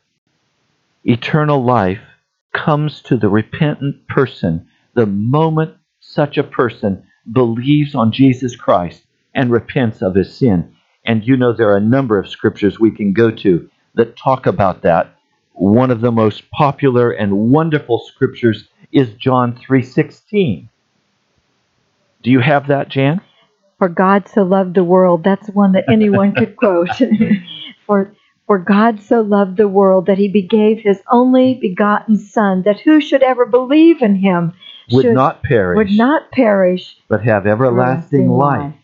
Eternal 1.05 1.65
life 1.65 2.03
comes 2.53 3.01
to 3.03 3.17
the 3.17 3.29
repentant 3.29 4.07
person 4.09 4.69
the 4.95 5.07
moment 5.07 5.75
such 6.01 6.39
a 6.39 6.43
person 6.43 7.05
believes 7.33 7.95
on 7.95 8.13
Jesus 8.13 8.57
Christ 8.57 9.05
and 9.35 9.51
repents 9.51 10.03
of 10.03 10.15
his 10.15 10.37
sin. 10.37 10.75
And 11.05 11.27
you 11.27 11.37
know 11.37 11.53
there 11.53 11.71
are 11.71 11.77
a 11.77 11.81
number 11.81 12.19
of 12.19 12.29
scriptures 12.29 12.81
we 12.81 12.91
can 12.91 13.13
go 13.13 13.31
to 13.31 13.71
that 13.95 14.17
talk 14.17 14.47
about 14.47 14.83
that. 14.83 15.15
One 15.53 15.91
of 15.91 16.01
the 16.01 16.13
most 16.13 16.51
popular 16.51 17.11
and 17.11 17.51
wonderful 17.53 18.01
scriptures 18.01 18.69
is 18.93 19.15
John 19.15 19.55
3:16. 19.55 20.69
Do 22.23 22.31
you 22.31 22.41
have 22.41 22.67
that, 22.69 22.89
Jan? 22.89 23.21
For 23.79 23.89
God 23.89 24.29
so 24.29 24.43
loved 24.43 24.75
the 24.75 24.85
world, 24.85 25.23
that's 25.23 25.49
one 25.51 25.73
that 25.73 25.85
anyone 25.89 26.35
could 26.35 26.57
quote. 26.57 26.89
for 27.87 28.13
for 28.49 28.59
God 28.59 29.01
so 29.01 29.21
loved 29.21 29.59
the 29.59 29.69
world 29.69 30.07
that 30.07 30.17
he 30.17 30.29
gave 30.41 30.81
his 30.81 31.03
only 31.11 31.55
begotten 31.55 32.17
son 32.17 32.63
that 32.63 32.81
who 32.81 32.99
should 32.99 33.23
ever 33.23 33.45
believe 33.45 34.01
in 34.01 34.17
him 34.17 34.55
Would 34.91 35.03
should, 35.03 35.15
not 35.15 35.43
perish, 35.43 35.77
would 35.77 35.97
not 35.97 36.31
perish 36.33 36.97
but 37.09 37.23
have 37.23 37.47
everlasting 37.47 38.31
life. 38.31 38.75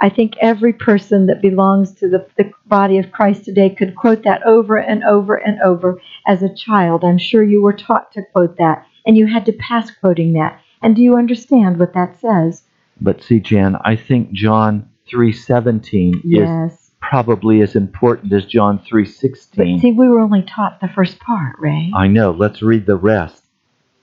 I 0.00 0.08
think 0.08 0.34
every 0.40 0.72
person 0.72 1.26
that 1.26 1.42
belongs 1.42 1.92
to 1.94 2.08
the, 2.08 2.24
the 2.36 2.52
body 2.66 2.98
of 2.98 3.10
Christ 3.10 3.44
today 3.44 3.70
could 3.70 3.96
quote 3.96 4.22
that 4.22 4.46
over 4.46 4.76
and 4.76 5.02
over 5.02 5.34
and 5.34 5.60
over 5.62 6.00
as 6.24 6.42
a 6.44 6.54
child. 6.54 7.02
I'm 7.02 7.18
sure 7.18 7.42
you 7.42 7.60
were 7.60 7.72
taught 7.72 8.12
to 8.12 8.22
quote 8.22 8.56
that, 8.58 8.86
and 9.04 9.16
you 9.16 9.26
had 9.26 9.44
to 9.46 9.52
pass 9.52 9.90
quoting 9.90 10.34
that. 10.34 10.60
And 10.80 10.94
do 10.94 11.02
you 11.02 11.16
understand 11.16 11.80
what 11.80 11.94
that 11.94 12.20
says? 12.20 12.62
But 13.00 13.22
see, 13.22 13.40
Jan, 13.40 13.76
I 13.84 13.96
think 13.96 14.32
John 14.32 14.88
3:17 15.10 16.22
is 16.24 16.90
probably 17.00 17.60
as 17.62 17.76
important 17.76 18.32
as 18.32 18.44
John 18.44 18.78
But 18.78 18.86
3:16. 18.86 19.80
see, 19.80 19.92
we 19.92 20.08
were 20.08 20.20
only 20.20 20.42
taught 20.42 20.80
the 20.80 20.88
first 20.88 21.20
part, 21.20 21.56
Ray. 21.58 21.92
I 21.94 22.08
know. 22.08 22.30
Let's 22.30 22.62
read 22.62 22.86
the 22.86 22.96
rest. 22.96 23.44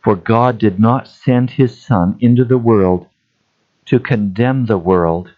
For 0.01 0.15
God 0.15 0.57
did 0.57 0.79
not 0.79 1.07
send 1.07 1.51
his 1.51 1.79
son 1.79 2.15
into 2.19 2.45
the 2.45 2.57
world 2.57 3.07
to 3.85 3.99
condemn 3.99 4.65
the 4.65 4.77
world, 4.77 5.33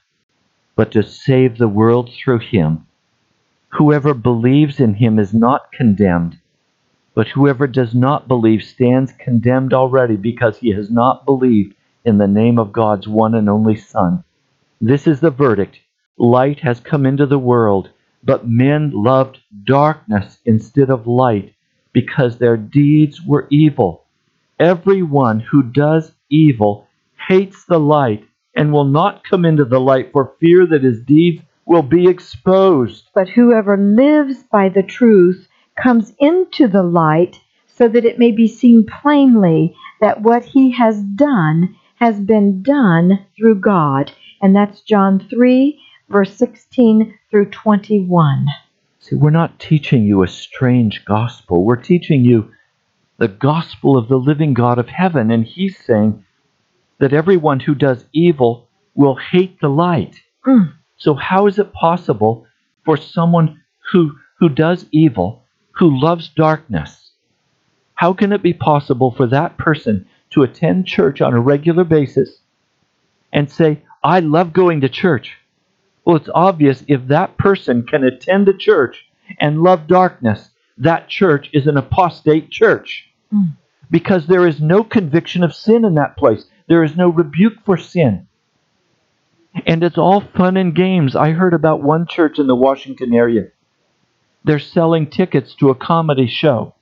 but 0.75 0.91
to 0.91 1.03
save 1.03 1.57
the 1.57 1.67
world 1.67 2.11
through 2.11 2.39
him. 2.39 2.85
Whoever 3.69 4.13
believes 4.13 4.79
in 4.79 4.95
him 4.95 5.19
is 5.19 5.33
not 5.33 5.71
condemned, 5.71 6.37
but 7.13 7.29
whoever 7.29 7.67
does 7.67 7.95
not 7.95 8.27
believe 8.27 8.61
stands 8.63 9.11
condemned 9.13 9.73
already 9.73 10.15
because 10.15 10.59
he 10.59 10.71
has 10.71 10.89
not 10.89 11.25
believed 11.25 11.73
in 12.07 12.17
the 12.17 12.27
name 12.27 12.57
of 12.57 12.71
God's 12.71 13.05
one 13.05 13.35
and 13.35 13.49
only 13.49 13.75
Son. 13.75 14.23
This 14.79 15.07
is 15.07 15.19
the 15.19 15.29
verdict. 15.29 15.77
Light 16.17 16.61
has 16.61 16.79
come 16.79 17.05
into 17.05 17.25
the 17.25 17.37
world, 17.37 17.89
but 18.23 18.47
men 18.47 18.91
loved 18.93 19.39
darkness 19.65 20.37
instead 20.45 20.89
of 20.89 21.05
light 21.05 21.53
because 21.91 22.37
their 22.37 22.55
deeds 22.55 23.21
were 23.21 23.45
evil. 23.51 24.05
Everyone 24.57 25.41
who 25.41 25.61
does 25.61 26.13
evil 26.29 26.87
hates 27.27 27.65
the 27.65 27.79
light 27.79 28.23
and 28.55 28.71
will 28.71 28.85
not 28.85 29.23
come 29.29 29.43
into 29.43 29.65
the 29.65 29.79
light 29.79 30.13
for 30.13 30.33
fear 30.39 30.65
that 30.65 30.83
his 30.83 31.01
deeds 31.01 31.41
will 31.65 31.83
be 31.83 32.07
exposed. 32.07 33.09
But 33.13 33.27
whoever 33.27 33.75
lives 33.75 34.43
by 34.49 34.69
the 34.69 34.81
truth 34.81 35.49
comes 35.75 36.13
into 36.19 36.69
the 36.69 36.83
light 36.83 37.41
so 37.67 37.89
that 37.89 38.05
it 38.05 38.17
may 38.17 38.31
be 38.31 38.47
seen 38.47 38.85
plainly 38.85 39.75
that 39.99 40.21
what 40.21 40.45
he 40.45 40.71
has 40.71 41.01
done 41.01 41.75
has 41.99 42.19
been 42.19 42.61
done 42.63 43.25
through 43.35 43.59
God. 43.59 44.11
And 44.41 44.55
that's 44.55 44.81
John 44.81 45.25
3, 45.29 45.79
verse 46.09 46.35
16 46.35 47.17
through 47.29 47.49
21. 47.49 48.47
See, 48.99 49.15
we're 49.15 49.29
not 49.29 49.59
teaching 49.59 50.05
you 50.05 50.23
a 50.23 50.27
strange 50.27 51.05
gospel. 51.05 51.63
We're 51.63 51.75
teaching 51.75 52.23
you 52.23 52.51
the 53.17 53.27
gospel 53.27 53.97
of 53.97 54.07
the 54.07 54.17
living 54.17 54.53
God 54.53 54.77
of 54.79 54.87
heaven. 54.87 55.31
And 55.31 55.45
he's 55.45 55.77
saying 55.77 56.23
that 56.99 57.13
everyone 57.13 57.59
who 57.59 57.73
does 57.73 58.05
evil 58.13 58.67
will 58.95 59.15
hate 59.15 59.59
the 59.59 59.69
light. 59.69 60.17
Mm. 60.45 60.73
So, 60.97 61.13
how 61.13 61.47
is 61.47 61.59
it 61.59 61.73
possible 61.73 62.45
for 62.85 62.97
someone 62.97 63.61
who, 63.91 64.13
who 64.39 64.49
does 64.49 64.85
evil, 64.91 65.43
who 65.71 65.99
loves 65.99 66.29
darkness, 66.29 67.11
how 67.95 68.13
can 68.13 68.31
it 68.31 68.43
be 68.43 68.53
possible 68.53 69.11
for 69.11 69.27
that 69.27 69.57
person 69.57 70.07
to 70.37 70.43
attend 70.43 70.85
church 70.85 71.19
on 71.19 71.33
a 71.33 71.39
regular 71.39 71.83
basis 71.83 72.41
and 73.33 73.51
say, 73.51 73.81
I 74.03 74.19
love 74.19 74.53
going 74.53 74.81
to 74.81 74.89
church? 74.89 75.35
Well, 76.05 76.15
it's 76.15 76.29
obvious 76.33 76.83
if 76.87 77.07
that 77.07 77.37
person 77.37 77.87
can 77.87 78.03
attend 78.03 78.47
a 78.47 78.55
church 78.55 79.07
and 79.39 79.63
love 79.63 79.87
darkness, 79.87 80.49
that 80.77 81.09
church 81.09 81.49
is 81.53 81.65
an 81.65 81.75
apostate 81.75 82.51
church. 82.51 83.09
Mm. 83.33 83.57
Because 83.89 84.27
there 84.27 84.45
is 84.45 84.61
no 84.61 84.83
conviction 84.83 85.43
of 85.43 85.55
sin 85.55 85.83
in 85.83 85.95
that 85.95 86.17
place, 86.17 86.45
there 86.67 86.83
is 86.83 86.95
no 86.95 87.09
rebuke 87.09 87.65
for 87.65 87.75
sin. 87.75 88.27
And 89.65 89.83
it's 89.83 89.97
all 89.97 90.21
fun 90.21 90.55
and 90.55 90.75
games. 90.75 91.15
I 91.15 91.31
heard 91.31 91.55
about 91.55 91.81
one 91.81 92.05
church 92.07 92.37
in 92.37 92.45
the 92.45 92.55
Washington 92.55 93.11
area. 93.11 93.47
They're 94.43 94.59
selling 94.59 95.09
tickets 95.09 95.55
to 95.55 95.71
a 95.71 95.75
comedy 95.75 96.27
show. 96.27 96.75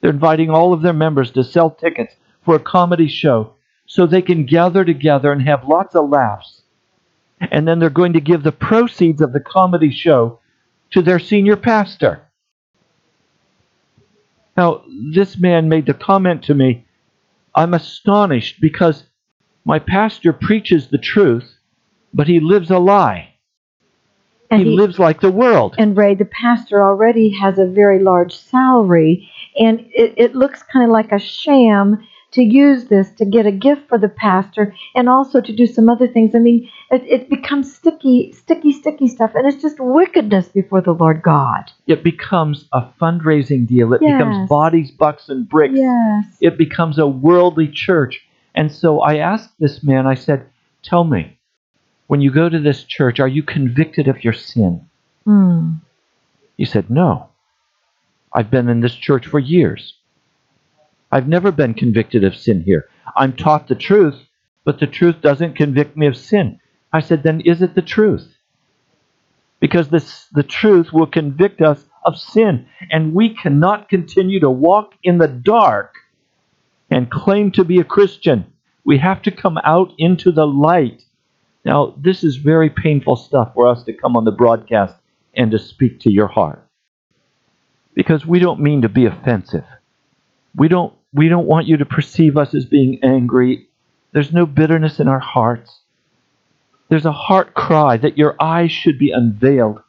They're 0.00 0.10
inviting 0.10 0.48
all 0.48 0.72
of 0.72 0.82
their 0.82 0.92
members 0.92 1.32
to 1.32 1.42
sell 1.42 1.70
tickets 1.70 2.14
for 2.48 2.54
a 2.54 2.60
comedy 2.60 3.08
show 3.08 3.52
so 3.84 4.06
they 4.06 4.22
can 4.22 4.46
gather 4.46 4.82
together 4.82 5.30
and 5.30 5.42
have 5.42 5.68
lots 5.68 5.94
of 5.94 6.08
laughs. 6.08 6.62
And 7.42 7.68
then 7.68 7.78
they're 7.78 7.90
going 7.90 8.14
to 8.14 8.22
give 8.22 8.42
the 8.42 8.52
proceeds 8.52 9.20
of 9.20 9.34
the 9.34 9.40
comedy 9.40 9.90
show 9.90 10.40
to 10.92 11.02
their 11.02 11.18
senior 11.18 11.56
pastor. 11.56 12.22
Now, 14.56 14.82
this 15.12 15.36
man 15.38 15.68
made 15.68 15.84
the 15.84 15.92
comment 15.92 16.42
to 16.44 16.54
me 16.54 16.86
I'm 17.54 17.74
astonished 17.74 18.62
because 18.62 19.04
my 19.66 19.78
pastor 19.78 20.32
preaches 20.32 20.88
the 20.88 20.96
truth, 20.96 21.54
but 22.14 22.28
he 22.28 22.40
lives 22.40 22.70
a 22.70 22.78
lie. 22.78 23.34
He, 24.50 24.64
he- 24.64 24.70
lives 24.74 24.98
like 24.98 25.20
the 25.20 25.30
world. 25.30 25.74
And 25.76 25.94
Ray, 25.94 26.14
the 26.14 26.24
pastor 26.24 26.82
already 26.82 27.28
has 27.42 27.58
a 27.58 27.66
very 27.66 27.98
large 27.98 28.34
salary, 28.34 29.28
and 29.58 29.80
it, 29.92 30.14
it 30.16 30.34
looks 30.34 30.62
kind 30.62 30.86
of 30.86 30.90
like 30.92 31.12
a 31.12 31.18
sham 31.18 31.98
to 32.32 32.42
use 32.42 32.84
this 32.86 33.10
to 33.12 33.24
get 33.24 33.46
a 33.46 33.50
gift 33.50 33.88
for 33.88 33.96
the 33.98 34.08
pastor 34.08 34.74
and 34.94 35.08
also 35.08 35.40
to 35.40 35.52
do 35.54 35.66
some 35.66 35.88
other 35.88 36.06
things. 36.06 36.34
I 36.34 36.38
mean, 36.38 36.68
it, 36.90 37.02
it 37.04 37.30
becomes 37.30 37.74
sticky, 37.74 38.32
sticky, 38.32 38.72
sticky 38.72 39.08
stuff, 39.08 39.32
and 39.34 39.46
it's 39.46 39.62
just 39.62 39.76
wickedness 39.80 40.48
before 40.48 40.80
the 40.82 40.92
Lord 40.92 41.22
God. 41.22 41.70
It 41.86 42.04
becomes 42.04 42.66
a 42.72 42.82
fundraising 43.00 43.66
deal. 43.66 43.94
It 43.94 44.02
Yes. 44.02 44.18
becomes 44.18 44.48
bodies, 44.48 44.90
bucks, 44.90 45.28
and 45.28 45.48
bricks. 45.48 45.74
Yes. 45.76 46.24
It 46.40 46.58
becomes 46.58 46.98
a 46.98 47.06
worldly 47.06 47.68
church. 47.68 48.20
And 48.54 48.70
so 48.70 49.00
I 49.00 49.16
asked 49.18 49.50
this 49.58 49.82
man, 49.82 50.06
I 50.06 50.14
said, 50.14 50.46
Tell 50.82 51.04
me, 51.04 51.38
when 52.08 52.20
you 52.20 52.30
go 52.30 52.48
to 52.48 52.58
this 52.60 52.84
church, 52.84 53.20
are 53.20 53.28
you 53.28 53.42
convicted 53.42 54.06
of 54.08 54.22
your 54.22 54.32
sin? 54.32 54.86
Hmm. 55.24 55.72
He 56.56 56.64
said, 56.64 56.90
No. 56.90 57.28
I've 58.32 58.50
been 58.50 58.68
in 58.68 58.80
this 58.80 58.94
church 58.94 59.26
for 59.26 59.38
years. 59.38 59.94
I've 61.10 61.28
never 61.28 61.50
been 61.50 61.74
convicted 61.74 62.24
of 62.24 62.36
sin 62.36 62.62
here. 62.62 62.88
I'm 63.16 63.34
taught 63.34 63.68
the 63.68 63.74
truth, 63.74 64.26
but 64.64 64.78
the 64.80 64.86
truth 64.86 65.20
doesn't 65.22 65.56
convict 65.56 65.96
me 65.96 66.06
of 66.06 66.16
sin. 66.16 66.60
I 66.92 67.00
said, 67.00 67.22
Then 67.22 67.40
is 67.40 67.62
it 67.62 67.74
the 67.74 67.82
truth? 67.82 68.36
Because 69.60 69.88
this, 69.88 70.26
the 70.32 70.42
truth 70.42 70.92
will 70.92 71.06
convict 71.06 71.60
us 71.60 71.84
of 72.04 72.18
sin, 72.18 72.66
and 72.90 73.14
we 73.14 73.34
cannot 73.34 73.88
continue 73.88 74.40
to 74.40 74.50
walk 74.50 74.92
in 75.02 75.18
the 75.18 75.28
dark 75.28 75.94
and 76.90 77.10
claim 77.10 77.50
to 77.52 77.64
be 77.64 77.80
a 77.80 77.84
Christian. 77.84 78.52
We 78.84 78.98
have 78.98 79.22
to 79.22 79.30
come 79.30 79.58
out 79.64 79.92
into 79.98 80.30
the 80.30 80.46
light. 80.46 81.02
Now, 81.64 81.94
this 81.98 82.22
is 82.22 82.36
very 82.36 82.70
painful 82.70 83.16
stuff 83.16 83.52
for 83.54 83.66
us 83.66 83.82
to 83.84 83.92
come 83.92 84.16
on 84.16 84.24
the 84.24 84.30
broadcast 84.30 84.94
and 85.34 85.50
to 85.50 85.58
speak 85.58 86.00
to 86.00 86.10
your 86.10 86.28
heart. 86.28 86.66
Because 87.94 88.24
we 88.24 88.38
don't 88.38 88.60
mean 88.60 88.82
to 88.82 88.88
be 88.88 89.06
offensive. 89.06 89.64
We 90.54 90.68
don't 90.68 90.94
we 91.12 91.28
don't 91.28 91.46
want 91.46 91.66
you 91.66 91.76
to 91.78 91.86
perceive 91.86 92.36
us 92.36 92.54
as 92.54 92.64
being 92.66 93.00
angry. 93.02 93.68
There's 94.12 94.32
no 94.32 94.46
bitterness 94.46 95.00
in 95.00 95.08
our 95.08 95.18
hearts. 95.20 95.80
There's 96.88 97.06
a 97.06 97.12
heart 97.12 97.54
cry 97.54 97.96
that 97.98 98.18
your 98.18 98.36
eyes 98.40 98.72
should 98.72 98.98
be 98.98 99.10
unveiled 99.10 99.80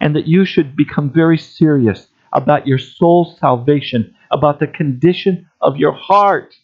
and 0.00 0.14
that 0.16 0.26
you 0.28 0.44
should 0.44 0.76
become 0.76 1.10
very 1.10 1.38
serious 1.38 2.08
about 2.32 2.66
your 2.66 2.78
soul's 2.78 3.38
salvation, 3.38 4.14
about 4.30 4.60
the 4.60 4.66
condition 4.66 5.48
of 5.60 5.76
your 5.78 5.92
heart. 5.92 6.54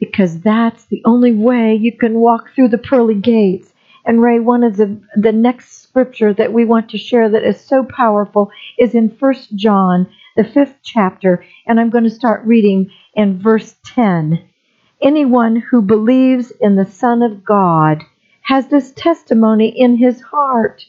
because 0.00 0.40
that's 0.40 0.84
the 0.86 1.02
only 1.04 1.32
way 1.32 1.74
you 1.74 1.96
can 1.96 2.14
walk 2.14 2.50
through 2.54 2.68
the 2.68 2.78
pearly 2.78 3.14
gates. 3.14 3.72
And 4.04 4.20
Ray, 4.22 4.40
one 4.40 4.64
of 4.64 4.76
the 4.76 5.00
the 5.16 5.32
next 5.32 5.82
scripture 5.82 6.34
that 6.34 6.52
we 6.52 6.64
want 6.64 6.90
to 6.90 6.98
share 6.98 7.28
that 7.30 7.44
is 7.44 7.60
so 7.60 7.84
powerful 7.84 8.50
is 8.78 8.94
in 8.94 9.16
First 9.16 9.54
John, 9.56 10.08
the 10.36 10.44
fifth 10.44 10.76
chapter, 10.82 11.44
and 11.66 11.78
I'm 11.78 11.90
going 11.90 12.04
to 12.04 12.10
start 12.10 12.44
reading 12.46 12.90
in 13.14 13.38
verse 13.38 13.76
10. 13.84 14.48
Anyone 15.02 15.56
who 15.56 15.82
believes 15.82 16.52
in 16.60 16.76
the 16.76 16.86
Son 16.86 17.22
of 17.22 17.44
God 17.44 18.04
has 18.42 18.68
this 18.68 18.92
testimony 18.92 19.68
in 19.68 19.96
his 19.96 20.20
heart. 20.20 20.84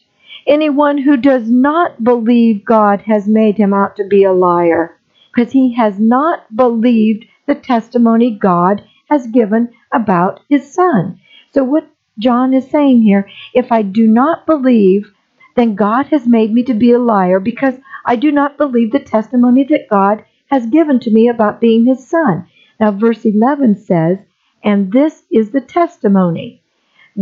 Anyone 0.46 1.00
who 1.00 1.18
does 1.18 1.50
not 1.50 2.04
believe 2.04 2.66
God 2.66 3.02
has 3.02 3.28
made 3.28 3.58
him 3.58 3.74
out 3.74 3.96
to 3.96 4.04
be 4.04 4.24
a 4.24 4.34
liar, 4.34 4.98
because 5.34 5.52
he 5.54 5.74
has 5.74 6.00
not 6.00 6.56
believed 6.56 7.26
the 7.48 7.56
testimony 7.56 8.32
God 8.32 8.84
has 9.10 9.28
given 9.28 9.70
about 9.92 10.40
his 10.50 10.74
son. 10.74 11.20
So, 11.52 11.64
what 11.64 11.88
John 12.20 12.54
is 12.54 12.70
saying 12.70 13.02
here 13.02 13.28
if 13.54 13.72
I 13.72 13.82
do 13.82 14.06
not 14.06 14.46
believe, 14.46 15.12
then 15.56 15.76
God 15.76 16.08
has 16.08 16.28
made 16.28 16.54
me 16.54 16.64
to 16.64 16.74
be 16.74 16.92
a 16.92 17.00
liar 17.00 17.40
because 17.40 17.76
I 18.06 18.16
do 18.16 18.32
not 18.32 18.58
believe 18.58 18.92
the 18.92 19.00
testimony 19.00 19.64
that 19.66 19.90
God 19.90 20.24
has 20.54 20.68
given 20.68 21.00
to 21.00 21.10
me 21.10 21.28
about 21.28 21.60
being 21.60 21.84
his 21.84 22.08
son. 22.08 22.46
Now, 22.80 22.92
verse 22.92 23.26
11 23.26 23.76
says, 23.76 24.20
And 24.64 24.92
this 24.92 25.24
is 25.32 25.50
the 25.50 25.62
testimony 25.62 26.62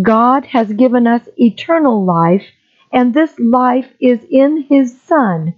God 0.02 0.48
has 0.48 0.74
given 0.74 1.08
us 1.08 1.30
eternal 1.38 2.04
life, 2.04 2.44
and 2.92 3.14
this 3.14 3.34
life 3.40 3.88
is 4.02 4.20
in 4.30 4.66
his 4.68 5.00
Son. 5.02 5.54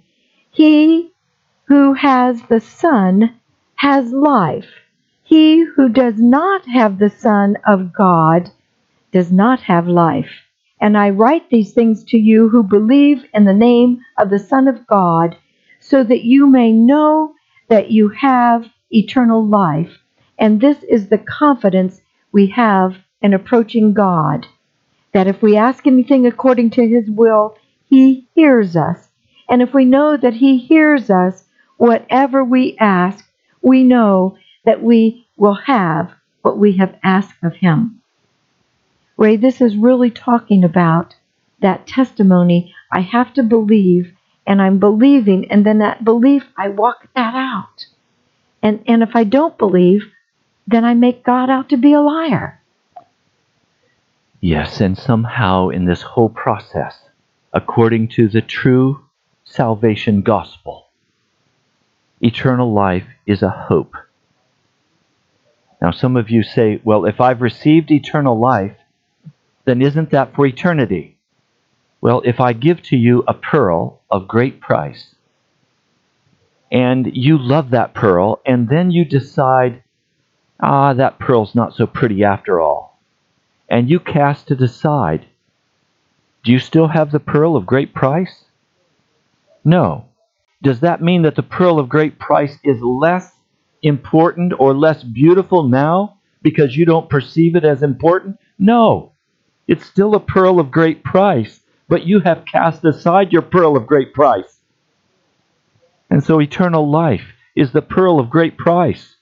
He 0.51 1.13
who 1.65 1.93
has 1.93 2.43
the 2.43 2.59
Son 2.59 3.33
has 3.75 4.13
life. 4.13 4.69
He 5.23 5.63
who 5.63 5.89
does 5.89 6.19
not 6.19 6.67
have 6.67 6.99
the 6.99 7.09
Son 7.09 7.57
of 7.65 7.91
God 7.91 8.51
does 9.11 9.31
not 9.31 9.61
have 9.61 9.87
life. 9.87 10.29
And 10.79 10.95
I 10.95 11.09
write 11.09 11.49
these 11.49 11.73
things 11.73 12.03
to 12.05 12.17
you 12.19 12.49
who 12.49 12.61
believe 12.61 13.25
in 13.33 13.45
the 13.45 13.53
name 13.53 14.01
of 14.19 14.29
the 14.29 14.37
Son 14.37 14.67
of 14.67 14.85
God, 14.85 15.37
so 15.79 16.03
that 16.03 16.23
you 16.23 16.45
may 16.45 16.71
know 16.71 17.32
that 17.69 17.91
you 17.91 18.09
have 18.09 18.65
eternal 18.91 19.45
life. 19.45 19.99
And 20.37 20.59
this 20.59 20.83
is 20.83 21.07
the 21.07 21.17
confidence 21.17 22.01
we 22.31 22.47
have 22.47 22.97
in 23.21 23.33
approaching 23.33 23.93
God, 23.93 24.47
that 25.13 25.27
if 25.27 25.41
we 25.41 25.55
ask 25.55 25.87
anything 25.87 26.27
according 26.27 26.71
to 26.71 26.87
his 26.87 27.09
will, 27.09 27.57
he 27.89 28.27
hears 28.35 28.75
us. 28.75 29.09
And 29.49 29.61
if 29.61 29.73
we 29.73 29.85
know 29.85 30.17
that 30.17 30.33
he 30.33 30.57
hears 30.57 31.09
us, 31.09 31.45
whatever 31.77 32.43
we 32.43 32.77
ask, 32.79 33.25
we 33.61 33.83
know 33.83 34.37
that 34.65 34.81
we 34.81 35.25
will 35.37 35.55
have 35.55 36.11
what 36.41 36.57
we 36.57 36.77
have 36.77 36.95
asked 37.03 37.35
of 37.43 37.55
him. 37.55 38.01
Ray, 39.15 39.37
this 39.37 39.61
is 39.61 39.77
really 39.77 40.09
talking 40.11 40.63
about 40.63 41.15
that 41.61 41.87
testimony. 41.87 42.73
I 42.91 43.01
have 43.01 43.33
to 43.35 43.43
believe, 43.43 44.13
and 44.45 44.61
I'm 44.61 44.79
believing, 44.79 45.49
and 45.51 45.65
then 45.65 45.79
that 45.79 46.03
belief, 46.03 46.43
I 46.57 46.69
walk 46.69 47.07
that 47.15 47.35
out. 47.35 47.85
And, 48.61 48.83
and 48.87 49.03
if 49.03 49.15
I 49.15 49.23
don't 49.23 49.57
believe, 49.57 50.11
then 50.67 50.85
I 50.85 50.93
make 50.93 51.23
God 51.23 51.49
out 51.49 51.69
to 51.69 51.77
be 51.77 51.93
a 51.93 52.01
liar. 52.01 52.61
Yes, 54.41 54.81
and 54.81 54.97
somehow 54.97 55.69
in 55.69 55.85
this 55.85 56.01
whole 56.01 56.29
process, 56.29 56.97
according 57.53 58.09
to 58.09 58.27
the 58.27 58.41
true 58.41 59.05
salvation 59.45 60.21
gospel, 60.21 60.87
eternal 62.21 62.73
life 62.73 63.07
is 63.25 63.41
a 63.41 63.49
hope. 63.49 63.95
Now, 65.81 65.91
some 65.91 66.15
of 66.15 66.29
you 66.29 66.43
say, 66.43 66.81
well, 66.83 67.05
if 67.05 67.19
I've 67.19 67.41
received 67.41 67.91
eternal 67.91 68.39
life, 68.39 68.75
then 69.65 69.81
isn't 69.81 70.11
that 70.11 70.33
for 70.33 70.45
eternity? 70.45 71.12
Well, 72.03 72.21
if 72.25 72.41
I 72.41 72.51
give 72.51 72.81
to 72.89 72.97
you 72.97 73.23
a 73.29 73.33
pearl 73.33 74.01
of 74.11 74.27
great 74.27 74.59
price, 74.59 75.15
and 76.69 77.09
you 77.15 77.37
love 77.37 77.69
that 77.69 77.93
pearl, 77.93 78.41
and 78.45 78.67
then 78.67 78.91
you 78.91 79.05
decide, 79.05 79.83
ah, 80.61 80.93
that 80.95 81.17
pearl's 81.17 81.55
not 81.55 81.73
so 81.73 81.87
pretty 81.87 82.21
after 82.21 82.59
all, 82.59 82.99
and 83.69 83.89
you 83.89 84.01
cast 84.01 84.51
it 84.51 84.61
aside, 84.61 85.27
do 86.43 86.51
you 86.51 86.59
still 86.59 86.89
have 86.89 87.11
the 87.11 87.21
pearl 87.21 87.55
of 87.55 87.65
great 87.65 87.93
price? 87.93 88.43
No. 89.63 90.07
Does 90.61 90.81
that 90.81 91.01
mean 91.01 91.21
that 91.21 91.37
the 91.37 91.41
pearl 91.41 91.79
of 91.79 91.87
great 91.87 92.19
price 92.19 92.57
is 92.65 92.81
less 92.81 93.31
important 93.81 94.51
or 94.59 94.73
less 94.73 95.03
beautiful 95.03 95.69
now 95.69 96.17
because 96.41 96.75
you 96.75 96.83
don't 96.83 97.09
perceive 97.09 97.55
it 97.55 97.63
as 97.63 97.81
important? 97.81 98.39
No. 98.59 99.13
It's 99.69 99.85
still 99.85 100.15
a 100.15 100.19
pearl 100.19 100.59
of 100.59 100.69
great 100.69 101.05
price, 101.05 101.61
but 101.93 102.07
you 102.07 102.21
have 102.21 102.43
cast 102.51 102.83
aside 102.85 103.31
your 103.31 103.43
pearl 103.43 103.77
of 103.77 103.85
great 103.85 104.15
price. 104.15 104.61
And 106.09 106.23
so 106.23 106.41
eternal 106.41 106.89
life 106.89 107.35
is 107.55 107.71
the 107.71 107.83
pearl 107.83 108.19
of 108.19 108.31
great 108.31 108.57
price. 108.57 109.17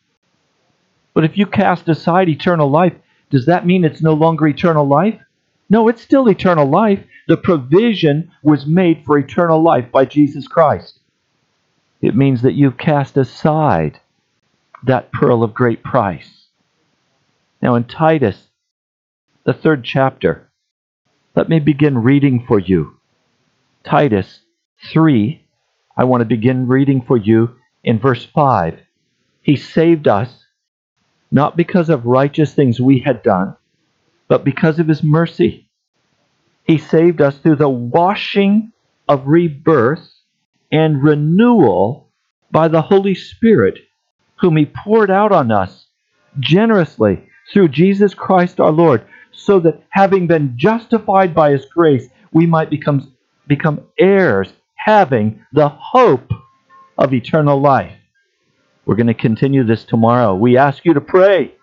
But 1.13 1.25
if 1.25 1.37
you 1.37 1.47
cast 1.47 1.89
aside 1.89 2.29
eternal 2.29 2.69
life, 2.69 2.93
does 3.29 3.45
that 3.47 3.65
mean 3.65 3.83
it's 3.83 4.01
no 4.01 4.13
longer 4.13 4.47
eternal 4.47 4.87
life? 4.87 5.19
No, 5.69 5.89
it's 5.89 6.01
still 6.01 6.29
eternal 6.29 6.65
life. 6.65 7.03
The 7.27 7.35
provision 7.35 8.31
was 8.41 8.65
made 8.65 9.03
for 9.03 9.17
eternal 9.17 9.61
life 9.61 9.91
by 9.91 10.05
Jesus 10.05 10.47
Christ. 10.47 11.01
It 12.01 12.15
means 12.15 12.41
that 12.41 12.55
you've 12.55 12.77
cast 12.77 13.17
aside 13.17 13.99
that 14.85 15.11
pearl 15.11 15.43
of 15.43 15.53
great 15.53 15.83
price. 15.83 16.47
Now, 17.61 17.75
in 17.75 17.83
Titus, 17.83 18.47
the 19.43 19.51
third 19.51 19.83
chapter, 19.83 20.50
let 21.35 21.47
me 21.47 21.59
begin 21.59 21.97
reading 21.99 22.45
for 22.45 22.59
you. 22.59 22.97
Titus 23.83 24.41
3, 24.91 25.45
I 25.95 26.03
want 26.03 26.21
to 26.21 26.25
begin 26.25 26.67
reading 26.67 27.01
for 27.01 27.17
you 27.17 27.55
in 27.83 27.99
verse 27.99 28.25
5. 28.25 28.79
He 29.41 29.55
saved 29.55 30.07
us 30.07 30.45
not 31.31 31.55
because 31.55 31.89
of 31.89 32.05
righteous 32.05 32.53
things 32.53 32.81
we 32.81 32.99
had 32.99 33.23
done, 33.23 33.55
but 34.27 34.43
because 34.43 34.79
of 34.79 34.87
his 34.87 35.03
mercy. 35.03 35.69
He 36.63 36.77
saved 36.77 37.21
us 37.21 37.37
through 37.37 37.55
the 37.55 37.69
washing 37.69 38.73
of 39.07 39.27
rebirth 39.27 40.13
and 40.71 41.03
renewal 41.03 42.09
by 42.51 42.67
the 42.67 42.81
Holy 42.81 43.15
Spirit, 43.15 43.79
whom 44.41 44.57
he 44.57 44.65
poured 44.65 45.09
out 45.09 45.31
on 45.31 45.51
us 45.51 45.87
generously 46.39 47.27
through 47.51 47.69
Jesus 47.69 48.13
Christ 48.13 48.59
our 48.59 48.71
Lord, 48.71 49.05
so 49.31 49.59
that 49.61 49.83
having 49.89 50.27
been 50.27 50.53
justified 50.57 51.33
by 51.33 51.51
his 51.51 51.65
grace, 51.65 52.07
we 52.31 52.45
might 52.45 52.69
become, 52.69 53.13
become 53.47 53.81
heirs, 53.99 54.51
having 54.75 55.43
the 55.53 55.69
hope 55.69 56.31
of 56.97 57.13
eternal 57.13 57.59
life. 57.59 57.95
We're 58.85 58.95
going 58.95 59.07
to 59.07 59.13
continue 59.13 59.63
this 59.63 59.83
tomorrow. 59.83 60.35
We 60.35 60.57
ask 60.57 60.85
you 60.85 60.93
to 60.93 61.01
pray. 61.01 61.53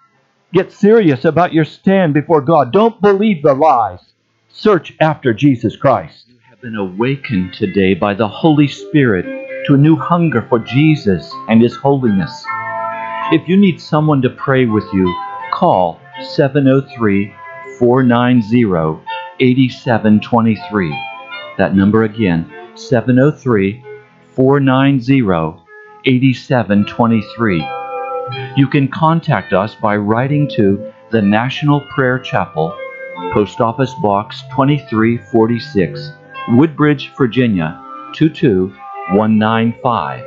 Get 0.52 0.72
serious 0.72 1.24
about 1.24 1.52
your 1.52 1.64
stand 1.64 2.14
before 2.14 2.40
God. 2.40 2.72
Don't 2.72 3.02
believe 3.02 3.42
the 3.42 3.54
lies. 3.54 4.00
Search 4.48 4.94
after 5.00 5.34
Jesus 5.34 5.76
Christ. 5.76 6.24
You 6.28 6.38
have 6.48 6.60
been 6.60 6.76
awakened 6.76 7.54
today 7.54 7.94
by 7.94 8.14
the 8.14 8.28
Holy 8.28 8.66
Spirit 8.66 9.26
to 9.66 9.74
a 9.74 9.78
new 9.78 9.96
hunger 9.96 10.46
for 10.48 10.58
Jesus 10.58 11.30
and 11.48 11.60
His 11.60 11.76
holiness. 11.76 12.44
If 13.30 13.46
you 13.46 13.56
need 13.56 13.80
someone 13.80 14.22
to 14.22 14.30
pray 14.30 14.64
with 14.64 14.86
you, 14.92 15.14
call 15.52 16.00
703 16.34 17.34
490 17.78 19.02
8723. 19.40 21.04
That 21.56 21.74
number 21.74 22.04
again, 22.04 22.52
703 22.74 23.82
490 24.34 25.62
8723. 26.04 27.66
You 28.56 28.68
can 28.68 28.88
contact 28.88 29.52
us 29.52 29.74
by 29.74 29.96
writing 29.96 30.48
to 30.56 30.92
the 31.10 31.22
National 31.22 31.80
Prayer 31.94 32.18
Chapel, 32.18 32.76
Post 33.32 33.60
Office 33.60 33.94
Box 34.02 34.42
2346, 34.50 36.12
Woodbridge, 36.50 37.12
Virginia 37.16 37.80
22195. 38.14 40.24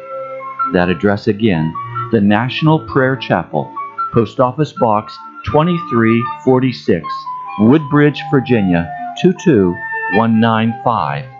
That 0.73 0.89
address 0.89 1.27
again, 1.27 1.73
the 2.11 2.21
National 2.21 2.79
Prayer 2.87 3.15
Chapel, 3.15 3.73
Post 4.13 4.39
Office 4.39 4.73
Box 4.79 5.15
2346, 5.45 7.05
Woodbridge, 7.61 8.23
Virginia 8.31 8.89
22195 9.21 11.30